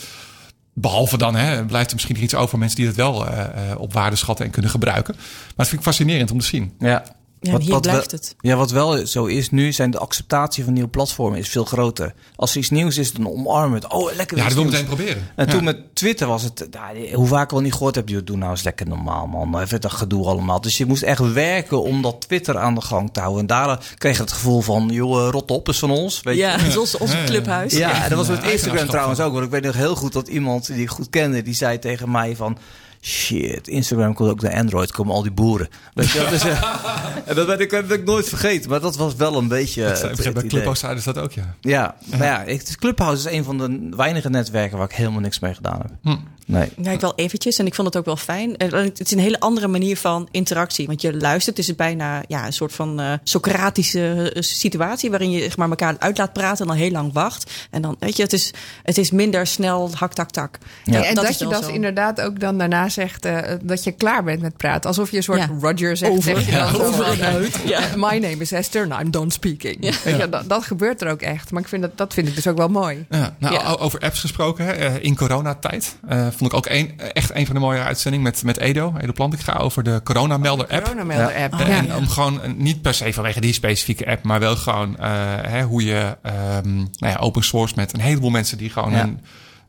Behalve 0.74 1.18
dan 1.18 1.34
hè, 1.34 1.64
blijft 1.64 1.88
er 1.88 1.94
misschien 1.94 2.22
iets 2.22 2.34
over 2.34 2.58
mensen 2.58 2.76
die 2.76 2.86
het 2.86 2.96
wel 2.96 3.28
uh, 3.28 3.44
op 3.76 3.92
waarde 3.92 4.16
schatten 4.16 4.44
en 4.44 4.50
kunnen 4.50 4.70
gebruiken. 4.70 5.14
Maar 5.16 5.54
dat 5.56 5.68
vind 5.68 5.80
ik 5.80 5.86
fascinerend 5.86 6.30
om 6.30 6.38
te 6.38 6.46
zien. 6.46 6.72
Ja, 6.78 7.04
ja, 7.40 7.52
wat, 7.52 7.62
hier 7.62 7.80
blijft 7.80 8.10
het. 8.10 8.34
Ja, 8.40 8.56
wat 8.56 8.70
wel 8.70 9.06
zo 9.06 9.24
is 9.24 9.50
nu, 9.50 9.72
zijn 9.72 9.90
de 9.90 9.98
acceptatie 9.98 10.64
van 10.64 10.72
nieuwe 10.72 10.88
platformen 10.88 11.38
is 11.38 11.48
veel 11.48 11.64
groter. 11.64 12.14
Als 12.36 12.50
er 12.50 12.58
iets 12.58 12.70
nieuws 12.70 12.98
is, 12.98 13.12
dan 13.12 13.28
omarmen 13.28 13.80
het. 13.80 13.92
Oh, 13.92 14.14
lekker. 14.14 14.36
Ja, 14.36 14.44
dat 14.44 14.52
wil 14.52 14.64
meteen 14.64 14.84
proberen. 14.84 15.28
En 15.36 15.48
toen 15.48 15.64
met 15.64 15.94
Twitter 15.94 16.26
was 16.26 16.42
het, 16.42 16.68
nou, 16.70 17.14
hoe 17.14 17.26
vaak 17.26 17.44
ik 17.44 17.52
al 17.52 17.60
niet 17.60 17.72
gehoord 17.72 17.94
heb, 17.94 18.08
je 18.08 18.24
doe 18.24 18.36
nou 18.36 18.50
eens 18.50 18.62
lekker 18.62 18.86
normaal, 18.86 19.26
man. 19.26 19.60
Even 19.60 19.80
dat 19.80 19.92
gedoe 19.92 20.26
allemaal. 20.26 20.60
Dus 20.60 20.76
je 20.76 20.86
moest 20.86 21.02
echt 21.02 21.32
werken 21.32 21.82
om 21.82 22.02
dat 22.02 22.20
Twitter 22.20 22.58
aan 22.58 22.74
de 22.74 22.80
gang 22.80 23.12
te 23.12 23.20
houden. 23.20 23.40
En 23.40 23.46
daar 23.46 23.94
kreeg 23.98 24.16
je 24.16 24.22
het 24.22 24.32
gevoel 24.32 24.60
van, 24.60 24.88
joh, 24.88 25.30
rot 25.30 25.50
op 25.50 25.68
is 25.68 25.78
van 25.78 25.90
ons. 25.90 26.22
Weet 26.22 26.36
ja, 26.36 26.58
je? 26.58 26.70
Zoals 26.70 26.96
onze 26.96 27.22
clubhuis. 27.24 27.72
Ja, 27.72 28.02
en 28.02 28.08
dat 28.08 28.18
was 28.18 28.28
met 28.28 28.52
Instagram 28.52 28.86
trouwens 28.86 29.20
ook. 29.20 29.32
Want 29.32 29.44
ik 29.44 29.50
weet 29.50 29.64
nog 29.64 29.74
heel 29.74 29.94
goed 29.94 30.12
dat 30.12 30.28
iemand 30.28 30.66
die 30.66 30.82
ik 30.82 30.90
goed 30.90 31.10
kende, 31.10 31.42
die 31.42 31.54
zei 31.54 31.78
tegen 31.78 32.10
mij 32.10 32.36
van 32.36 32.58
shit, 33.00 33.68
Instagram 33.68 34.14
komt 34.14 34.30
ook 34.30 34.40
naar 34.40 34.54
Android, 34.54 34.92
komen 34.92 35.14
al 35.14 35.22
die 35.22 35.32
boeren. 35.32 35.68
Weet 35.94 36.10
je, 36.10 36.26
dus, 36.30 36.42
en 37.28 37.34
dat 37.34 37.46
ben 37.46 37.60
ik, 37.60 37.70
heb 37.70 37.92
ik 37.92 38.04
nooit 38.04 38.28
vergeten, 38.28 38.70
maar 38.70 38.80
dat 38.80 38.96
was 38.96 39.14
wel 39.14 39.36
een 39.36 39.48
beetje. 39.48 39.82
Dat, 39.82 40.02
het, 40.02 40.24
het 40.24 40.34
bij 40.34 40.46
Clubhouse 40.46 40.80
zeiden 40.80 41.02
ze 41.02 41.12
dat 41.12 41.24
ook, 41.24 41.32
ja. 41.32 41.54
Ja, 41.60 41.96
maar 42.04 42.26
ja, 42.26 42.42
ik, 42.42 42.76
Clubhouse 42.78 43.28
is 43.28 43.36
een 43.36 43.44
van 43.44 43.58
de 43.58 43.96
weinige 43.96 44.30
netwerken 44.30 44.78
waar 44.78 44.90
ik 44.90 44.96
helemaal 44.96 45.20
niks 45.20 45.38
mee 45.38 45.54
gedaan 45.54 45.78
heb. 45.78 45.90
Hm. 46.02 46.16
Nee. 46.48 46.70
Ja, 46.82 46.90
ik 46.90 47.00
wel 47.00 47.12
eventjes 47.16 47.58
en 47.58 47.66
ik 47.66 47.74
vond 47.74 47.86
het 47.86 47.96
ook 47.96 48.04
wel 48.04 48.16
fijn. 48.16 48.54
Het 48.56 49.00
is 49.00 49.10
een 49.10 49.18
hele 49.18 49.40
andere 49.40 49.68
manier 49.68 49.96
van 49.96 50.28
interactie. 50.30 50.86
Want 50.86 51.00
je 51.02 51.16
luistert, 51.16 51.56
het 51.56 51.68
is 51.68 51.74
bijna 51.74 52.22
ja, 52.28 52.46
een 52.46 52.52
soort 52.52 52.72
van 52.72 53.00
uh, 53.00 53.12
Socratische 53.22 54.32
eh, 54.32 54.42
situatie... 54.42 55.10
waarin 55.10 55.30
je 55.30 55.40
zeg 55.40 55.56
maar, 55.56 55.68
elkaar 55.68 55.96
uit 55.98 56.18
laat 56.18 56.32
praten 56.32 56.60
en 56.60 56.66
dan 56.66 56.76
heel 56.76 56.90
lang 56.90 57.12
wacht. 57.12 57.50
En 57.70 57.82
dan, 57.82 57.96
weet 57.98 58.16
je, 58.16 58.22
het 58.22 58.32
is, 58.32 58.52
het 58.82 58.98
is 58.98 59.10
minder 59.10 59.46
snel 59.46 59.90
hak, 59.94 60.12
tak, 60.12 60.30
tak. 60.30 60.58
Ja. 60.84 61.04
en 61.04 61.14
dat, 61.14 61.38
je 61.38 61.46
dat 61.46 61.64
zo. 61.64 61.70
inderdaad 61.70 62.20
ook 62.20 62.40
dan 62.40 62.58
daarna 62.58 62.87
zegt 62.90 63.26
uh, 63.26 63.38
dat 63.62 63.84
je 63.84 63.92
klaar 63.92 64.24
bent 64.24 64.40
met 64.40 64.56
praten. 64.56 64.88
Alsof 64.88 65.10
je 65.10 65.16
een 65.16 65.22
soort 65.22 65.38
ja. 65.38 65.50
Roger 65.60 65.96
zegt. 65.96 66.12
Over, 66.12 66.22
zeg 66.22 66.46
je 66.46 66.50
dan 66.50 66.80
over 66.80 67.04
en 67.04 67.22
uit. 67.22 67.58
Ja. 67.64 67.80
My 67.96 68.18
name 68.18 68.36
is 68.36 68.52
Esther 68.52 68.92
and 68.92 69.02
I'm 69.02 69.10
done 69.10 69.32
speaking. 69.32 69.94
Ja. 70.04 70.26
Dat, 70.26 70.48
dat, 70.48 70.64
gebeurt 70.64 71.02
er 71.02 71.10
ook 71.10 71.20
echt. 71.20 71.50
Maar 71.50 71.62
ik 71.62 71.68
vind 71.68 71.82
dat, 71.82 71.96
dat 71.96 72.14
vind 72.14 72.28
ik 72.28 72.34
dus 72.34 72.46
ook 72.46 72.56
wel 72.56 72.68
mooi. 72.68 73.06
Ja, 73.10 73.34
nou, 73.38 73.78
Over 73.78 74.00
apps 74.00 74.20
gesproken, 74.20 74.64
hè, 74.64 75.00
in 75.00 75.16
coronatijd... 75.16 75.96
Uh, 76.10 76.26
vond 76.36 76.52
ik 76.52 76.56
ook 76.56 76.66
een, 76.68 77.00
echt 77.12 77.34
een 77.34 77.46
van 77.46 77.54
de 77.54 77.60
mooie 77.60 77.80
uitzendingen 77.80 78.24
met, 78.24 78.42
met 78.44 78.58
Edo, 78.58 78.94
Edo 79.00 79.12
Plantinga, 79.12 79.56
over 79.56 79.82
de 79.82 80.00
coronamelder-app. 80.04 80.84
Coronamelder-app, 80.84 81.54
ja. 81.58 81.66
En 81.66 81.94
om 81.94 82.08
gewoon, 82.08 82.40
niet 82.56 82.82
per 82.82 82.94
se 82.94 83.12
vanwege 83.12 83.40
die 83.40 83.52
specifieke 83.52 84.06
app, 84.06 84.24
maar 84.24 84.40
wel 84.40 84.56
gewoon 84.56 84.96
uh, 85.00 85.06
hè, 85.42 85.62
hoe 85.62 85.84
je 85.84 86.16
um, 86.64 86.74
nou 86.74 87.12
ja, 87.12 87.16
open 87.16 87.44
source 87.44 87.74
met 87.76 87.92
een 87.92 88.00
heleboel 88.00 88.30
mensen 88.30 88.58
die 88.58 88.70
gewoon 88.70 88.94
een 88.94 89.20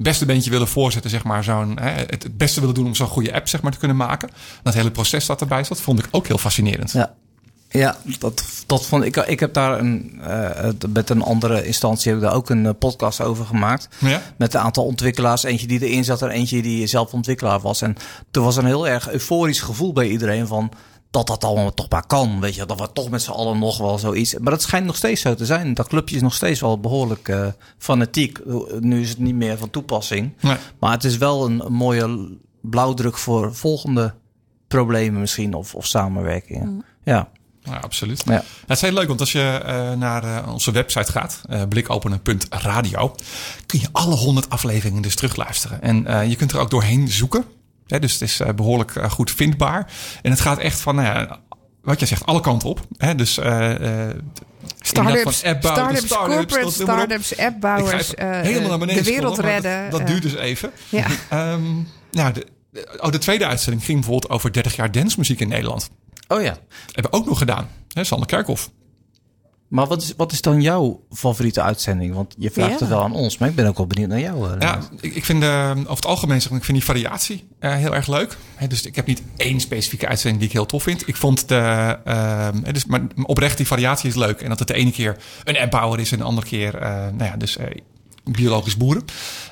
beste 0.01 0.25
beentje 0.25 0.49
willen 0.49 0.67
voorzetten, 0.67 1.11
zeg 1.11 1.23
maar, 1.23 1.43
zo'n, 1.43 1.79
hè, 1.79 1.89
het, 1.89 2.23
het, 2.23 2.37
beste 2.37 2.59
willen 2.59 2.75
doen 2.75 2.85
om 2.85 2.95
zo'n 2.95 3.07
goede 3.07 3.33
app 3.33 3.47
zeg 3.47 3.61
maar, 3.61 3.71
te 3.71 3.77
kunnen 3.77 3.97
maken. 3.97 4.29
Dat 4.63 4.73
hele 4.73 4.91
proces 4.91 5.25
dat 5.25 5.41
erbij 5.41 5.63
zat, 5.63 5.81
vond 5.81 5.99
ik 5.99 6.07
ook 6.11 6.27
heel 6.27 6.37
fascinerend. 6.37 6.91
Ja. 6.91 7.15
Ja, 7.71 7.97
dat, 8.19 8.43
dat 8.65 8.85
vond 8.85 9.03
ik. 9.03 9.15
Ik 9.15 9.39
heb 9.39 9.53
daar 9.53 9.79
een, 9.79 10.21
uh, 10.21 10.69
met 10.93 11.09
een 11.09 11.21
andere 11.21 11.65
instantie 11.65 12.11
heb 12.11 12.21
ik 12.21 12.27
daar 12.27 12.35
ook 12.35 12.49
een 12.49 12.77
podcast 12.77 13.21
over 13.21 13.45
gemaakt. 13.45 13.87
Ja? 13.97 14.21
Met 14.37 14.53
een 14.53 14.59
aantal 14.59 14.85
ontwikkelaars. 14.85 15.43
Eentje 15.43 15.67
die 15.67 15.87
erin 15.87 16.03
zat 16.03 16.21
en 16.21 16.29
eentje 16.29 16.61
die 16.61 16.87
zelf 16.87 17.13
ontwikkelaar 17.13 17.59
was. 17.59 17.81
En 17.81 17.95
er 18.31 18.41
was 18.41 18.57
een 18.57 18.65
heel 18.65 18.87
erg 18.87 19.11
euforisch 19.11 19.61
gevoel 19.61 19.93
bij 19.93 20.07
iedereen 20.07 20.47
van 20.47 20.71
dat 21.11 21.27
dat 21.27 21.43
allemaal 21.43 21.73
toch 21.73 21.89
maar 21.89 22.05
kan. 22.05 22.39
Weet 22.39 22.55
je, 22.55 22.65
dat 22.65 22.79
we 22.79 22.91
toch 22.93 23.09
met 23.09 23.21
z'n 23.21 23.31
allen 23.31 23.59
nog 23.59 23.77
wel 23.77 23.97
zoiets. 23.97 24.37
Maar 24.37 24.51
dat 24.51 24.61
schijnt 24.61 24.85
nog 24.85 24.95
steeds 24.95 25.21
zo 25.21 25.35
te 25.35 25.45
zijn. 25.45 25.73
Dat 25.73 25.87
clubje 25.87 26.15
is 26.15 26.21
nog 26.21 26.33
steeds 26.33 26.59
wel 26.59 26.79
behoorlijk 26.79 27.27
uh, 27.27 27.47
fanatiek. 27.77 28.39
Nu 28.79 29.01
is 29.01 29.09
het 29.09 29.19
niet 29.19 29.35
meer 29.35 29.57
van 29.57 29.69
toepassing. 29.69 30.33
Nee. 30.39 30.57
Maar 30.79 30.91
het 30.91 31.03
is 31.03 31.17
wel 31.17 31.45
een, 31.45 31.63
mooie 31.69 32.37
blauwdruk 32.61 33.17
voor 33.17 33.55
volgende 33.55 34.13
problemen 34.67 35.19
misschien. 35.19 35.53
Of, 35.53 35.75
of 35.75 35.85
samenwerkingen. 35.85 36.67
Mm. 36.67 36.83
Ja. 37.03 37.29
Ja, 37.63 37.75
absoluut. 37.75 38.23
Ja. 38.25 38.43
Het 38.67 38.77
is 38.77 38.81
heel 38.81 38.93
leuk, 38.93 39.07
want 39.07 39.19
als 39.19 39.31
je 39.31 39.61
uh, 39.65 39.91
naar 39.97 40.23
uh, 40.23 40.51
onze 40.53 40.71
website 40.71 41.11
gaat, 41.11 41.41
uh, 41.49 41.61
blikopenen.radio, 41.69 43.15
kun 43.65 43.79
je 43.79 43.87
alle 43.91 44.15
100 44.15 44.49
afleveringen 44.49 45.01
dus 45.01 45.15
terugluisteren. 45.15 45.81
En 45.81 46.29
je 46.29 46.35
kunt 46.35 46.51
er 46.51 46.59
ook 46.59 46.69
doorheen 46.69 47.07
zoeken 47.07 47.45
dus 47.97 48.13
het 48.13 48.21
is 48.21 48.39
eh, 48.39 48.53
behoorlijk 48.53 48.95
eh, 48.95 49.11
goed 49.11 49.31
vindbaar. 49.31 49.91
En 50.21 50.31
het 50.31 50.39
gaat 50.39 50.57
echt 50.57 50.79
van, 50.79 50.95
nou 50.95 51.27
wat 51.81 51.99
je 51.99 52.05
zegt, 52.05 52.25
alle 52.25 52.41
kanten 52.41 52.69
op. 52.69 52.79
Hè? 52.97 53.15
Dus 53.15 53.37
uh, 53.37 53.71
Startups, 54.81 55.37
startups, 55.37 56.07
corporate 56.07 56.71
startups, 56.71 57.37
appbouwers, 57.37 58.13
helemaal 58.15 58.69
naar 58.69 58.79
beneden 58.79 59.03
de 59.03 59.09
wereld 59.09 59.39
redden. 59.39 59.89
Dat, 59.89 60.07
duurt 60.07 60.21
dus 60.21 60.35
even. 60.35 60.71
Ja. 60.89 61.05
Um, 61.53 61.87
nou, 62.11 62.33
de, 62.33 62.47
oh, 62.99 63.11
de 63.11 63.17
tweede 63.17 63.45
uitzending 63.45 63.85
ging 63.85 63.99
bijvoorbeeld 63.99 64.31
over 64.31 64.53
30 64.53 64.75
jaar 64.75 64.91
dancemuziek 64.91 65.39
in 65.39 65.47
Nederland. 65.47 65.89
Oh 66.27 66.41
ja. 66.41 66.57
Hebben 66.91 67.11
we 67.11 67.17
ook 67.17 67.25
nog 67.25 67.37
gedaan. 67.37 67.69
Hè, 67.93 68.03
Sander 68.03 68.27
Kerkhoff. 68.27 68.69
Maar 69.69 69.87
wat 69.87 70.01
is, 70.01 70.13
wat 70.17 70.31
is 70.31 70.41
dan 70.41 70.61
jouw 70.61 71.03
favoriete 71.11 71.61
uitzending? 71.61 72.13
Want 72.13 72.35
je 72.37 72.51
vraagt 72.51 72.79
het 72.79 72.89
wel 72.89 73.03
aan 73.03 73.13
ons, 73.13 73.37
maar 73.37 73.49
ik 73.49 73.55
ben 73.55 73.67
ook 73.67 73.77
wel 73.77 73.87
benieuwd 73.87 74.09
naar 74.09 74.19
jou. 74.19 74.49
Uh, 74.49 74.55
ja, 74.59 74.79
ik, 75.01 75.15
ik 75.15 75.25
vind 75.25 75.43
uh, 75.43 75.69
over 75.69 75.95
het 75.95 76.05
algemeen 76.05 76.41
zeg 76.41 76.51
ik 76.51 76.63
vind 76.63 76.77
die 76.77 76.85
variatie 76.85 77.47
uh, 77.59 77.73
heel 77.73 77.95
erg 77.95 78.07
leuk. 78.07 78.37
dus 78.67 78.85
ik 78.85 78.95
heb 78.95 79.05
niet 79.05 79.21
één 79.37 79.59
specifieke 79.59 80.07
uitzending 80.07 80.39
die 80.39 80.49
ik 80.49 80.55
heel 80.55 80.65
tof 80.65 80.83
vind. 80.83 81.07
Ik 81.07 81.15
vond 81.15 81.47
de, 81.47 81.97
ehm, 82.05 82.73
dus, 82.73 82.85
maar 82.85 83.01
oprecht 83.23 83.57
die 83.57 83.67
variatie 83.67 84.09
is 84.09 84.15
leuk. 84.15 84.41
En 84.41 84.49
dat 84.49 84.59
het 84.59 84.67
de 84.67 84.73
ene 84.73 84.91
keer 84.91 85.17
een 85.43 85.57
appbouwer 85.57 85.99
is 85.99 86.11
en 86.11 86.17
de 86.17 86.23
andere 86.23 86.47
keer, 86.47 86.77
nou 86.81 87.23
ja, 87.23 87.37
dus 87.37 87.57
biologisch 88.23 88.77
boeren. 88.77 89.03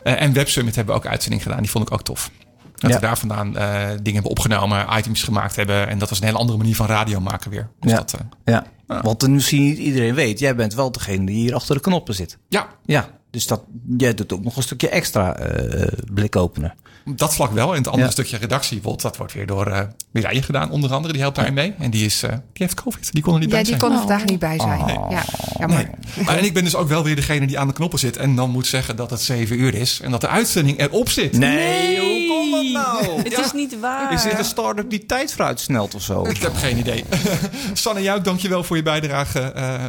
en 0.03 0.33
Web 0.33 0.49
Summit 0.49 0.75
hebben 0.75 0.93
we 0.95 0.99
ook 1.01 1.07
uitzending 1.07 1.43
gedaan. 1.43 1.61
Die 1.61 1.69
vond 1.69 1.87
ik 1.87 1.93
ook 1.93 2.03
tof. 2.03 2.31
Dat 2.75 2.93
we 2.93 2.99
daar 2.99 3.17
vandaan 3.17 3.51
dingen 3.51 4.13
hebben 4.13 4.31
opgenomen, 4.31 4.87
items 4.97 5.23
gemaakt 5.23 5.55
hebben. 5.55 5.87
En 5.87 5.97
dat 5.97 6.09
was 6.09 6.19
een 6.19 6.25
hele 6.25 6.37
andere 6.37 6.57
manier 6.57 6.75
van 6.75 6.85
radio 6.85 7.19
maken 7.19 7.51
weer. 7.51 7.69
Dus 7.79 7.91
ja. 7.91 7.97
Dat, 7.97 8.17
ja. 8.45 8.65
Ja. 8.87 9.01
Want 9.01 9.27
misschien 9.27 9.61
niet 9.61 9.77
iedereen 9.77 10.15
weet, 10.15 10.39
jij 10.39 10.55
bent 10.55 10.73
wel 10.73 10.91
degene 10.91 11.25
die 11.25 11.35
hier 11.35 11.55
achter 11.55 11.75
de 11.75 11.81
knoppen 11.81 12.13
zit. 12.13 12.37
Ja. 12.47 12.67
Ja, 12.85 13.09
dus 13.37 13.47
dat, 13.47 13.61
jij 13.97 14.13
doet 14.13 14.33
ook 14.33 14.43
nog 14.43 14.55
een 14.55 14.63
stukje 14.63 14.89
extra 14.89 15.39
uh, 15.39 15.87
blik 16.13 16.35
openen. 16.35 16.73
Dat 17.05 17.35
vlak 17.35 17.51
wel. 17.51 17.71
En 17.71 17.77
het 17.77 17.87
andere 17.87 18.11
stukje 18.11 18.37
redactie, 18.37 18.81
dat 18.95 19.17
wordt 19.17 19.33
weer 19.33 19.45
door 19.45 19.67
uh, 19.67 19.79
Mireille 20.11 20.41
gedaan, 20.41 20.71
onder 20.71 20.93
andere. 20.93 21.13
Die 21.13 21.21
helpt 21.21 21.35
daarin 21.35 21.53
mee. 21.53 21.73
En 21.79 21.91
die, 21.91 22.05
is, 22.05 22.23
uh, 22.23 22.29
die 22.29 22.39
heeft 22.53 22.73
COVID. 22.73 23.13
Die 23.13 23.23
kon 23.23 23.33
er 23.33 23.39
niet 23.39 23.49
bij 23.49 23.65
zijn. 23.65 23.79
Ja, 23.79 23.81
die 23.81 23.89
kon 23.89 24.01
er 24.01 24.07
vandaag 24.07 24.25
niet 24.25 24.39
bij 24.39 24.59
zijn. 24.59 24.97
Oh. 24.97 25.11
Ja. 25.11 25.65
Nee. 25.67 25.87
Maar, 26.25 26.37
en 26.37 26.43
ik 26.43 26.53
ben 26.53 26.63
dus 26.63 26.75
ook 26.75 26.87
wel 26.87 27.03
weer 27.03 27.15
degene 27.15 27.47
die 27.47 27.59
aan 27.59 27.67
de 27.67 27.73
knoppen 27.73 27.99
zit. 27.99 28.17
En 28.17 28.35
dan 28.35 28.49
moet 28.49 28.67
zeggen 28.67 28.95
dat 28.95 29.09
het 29.09 29.21
zeven 29.21 29.59
uur 29.59 29.73
is. 29.73 29.99
En 30.01 30.11
dat 30.11 30.21
de 30.21 30.27
uitzending 30.27 30.79
erop 30.79 31.09
zit. 31.09 31.37
Nee, 31.37 31.99
hoe 31.99 32.27
komt 32.27 32.51
dat 32.51 32.83
nou? 32.83 33.17
Het 33.23 33.37
is 33.37 33.51
niet 33.51 33.79
waar. 33.79 34.13
Is 34.13 34.23
dit 34.23 34.37
een 34.37 34.45
start-up 34.45 34.89
die 34.89 35.05
tijd 35.05 35.31
vooruit 35.31 35.59
snelt 35.59 35.95
of 35.95 36.01
zo? 36.01 36.25
Ik 36.25 36.37
heb 36.37 36.55
geen 36.55 36.77
idee. 36.77 37.03
Sanne, 37.73 38.01
jou 38.01 38.21
dankjewel 38.21 38.63
voor 38.63 38.75
je 38.75 38.83
bijdrage 38.83 39.53
uh, 39.55 39.83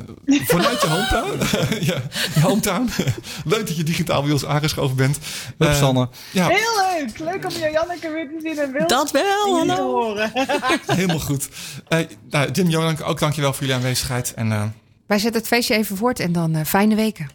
vanuit 0.47 0.83
je 0.83 0.89
hometown. 0.89 1.39
ja, 1.91 2.03
je 2.35 2.41
hometown. 2.41 2.91
Leuk 3.45 3.67
dat 3.67 3.77
je 3.77 3.83
digitaal 3.83 4.23
bij 4.23 4.33
ons 4.33 4.47
aangeschoven 4.47 4.97
bent. 4.97 5.19
Leuk, 5.59 5.75
Sanne. 5.75 6.09
Ja. 6.31 6.47
Heel 6.49 6.59
leuk. 6.97 7.19
Leuk 7.19 7.45
om 7.45 7.51
je 7.51 7.71
Janneke 7.73 8.11
weer 8.11 8.29
te 8.29 8.39
zien 8.43 8.59
en 8.59 8.73
Wil 8.73 8.87
Dat 8.87 9.11
wel, 9.11 9.57
hallo. 9.57 9.75
te 9.75 9.81
horen. 9.83 10.31
Helemaal 10.97 11.21
goed. 11.21 11.49
Uh, 11.89 11.99
nou, 12.31 12.51
Jim, 12.51 12.69
Janneke, 12.69 13.05
ook 13.05 13.19
dankjewel 13.21 13.53
voor 13.53 13.61
jullie 13.61 13.75
aanwezigheid. 13.77 14.35
En, 14.35 14.47
uh, 14.51 14.63
Wij 15.07 15.19
zetten 15.19 15.41
het 15.41 15.51
feestje 15.51 15.75
even 15.75 15.97
voort 15.97 16.21
en 16.21 16.33
dan 16.33 16.57
uh, 16.57 16.65
fijne 16.65 16.95
weken. 16.95 17.27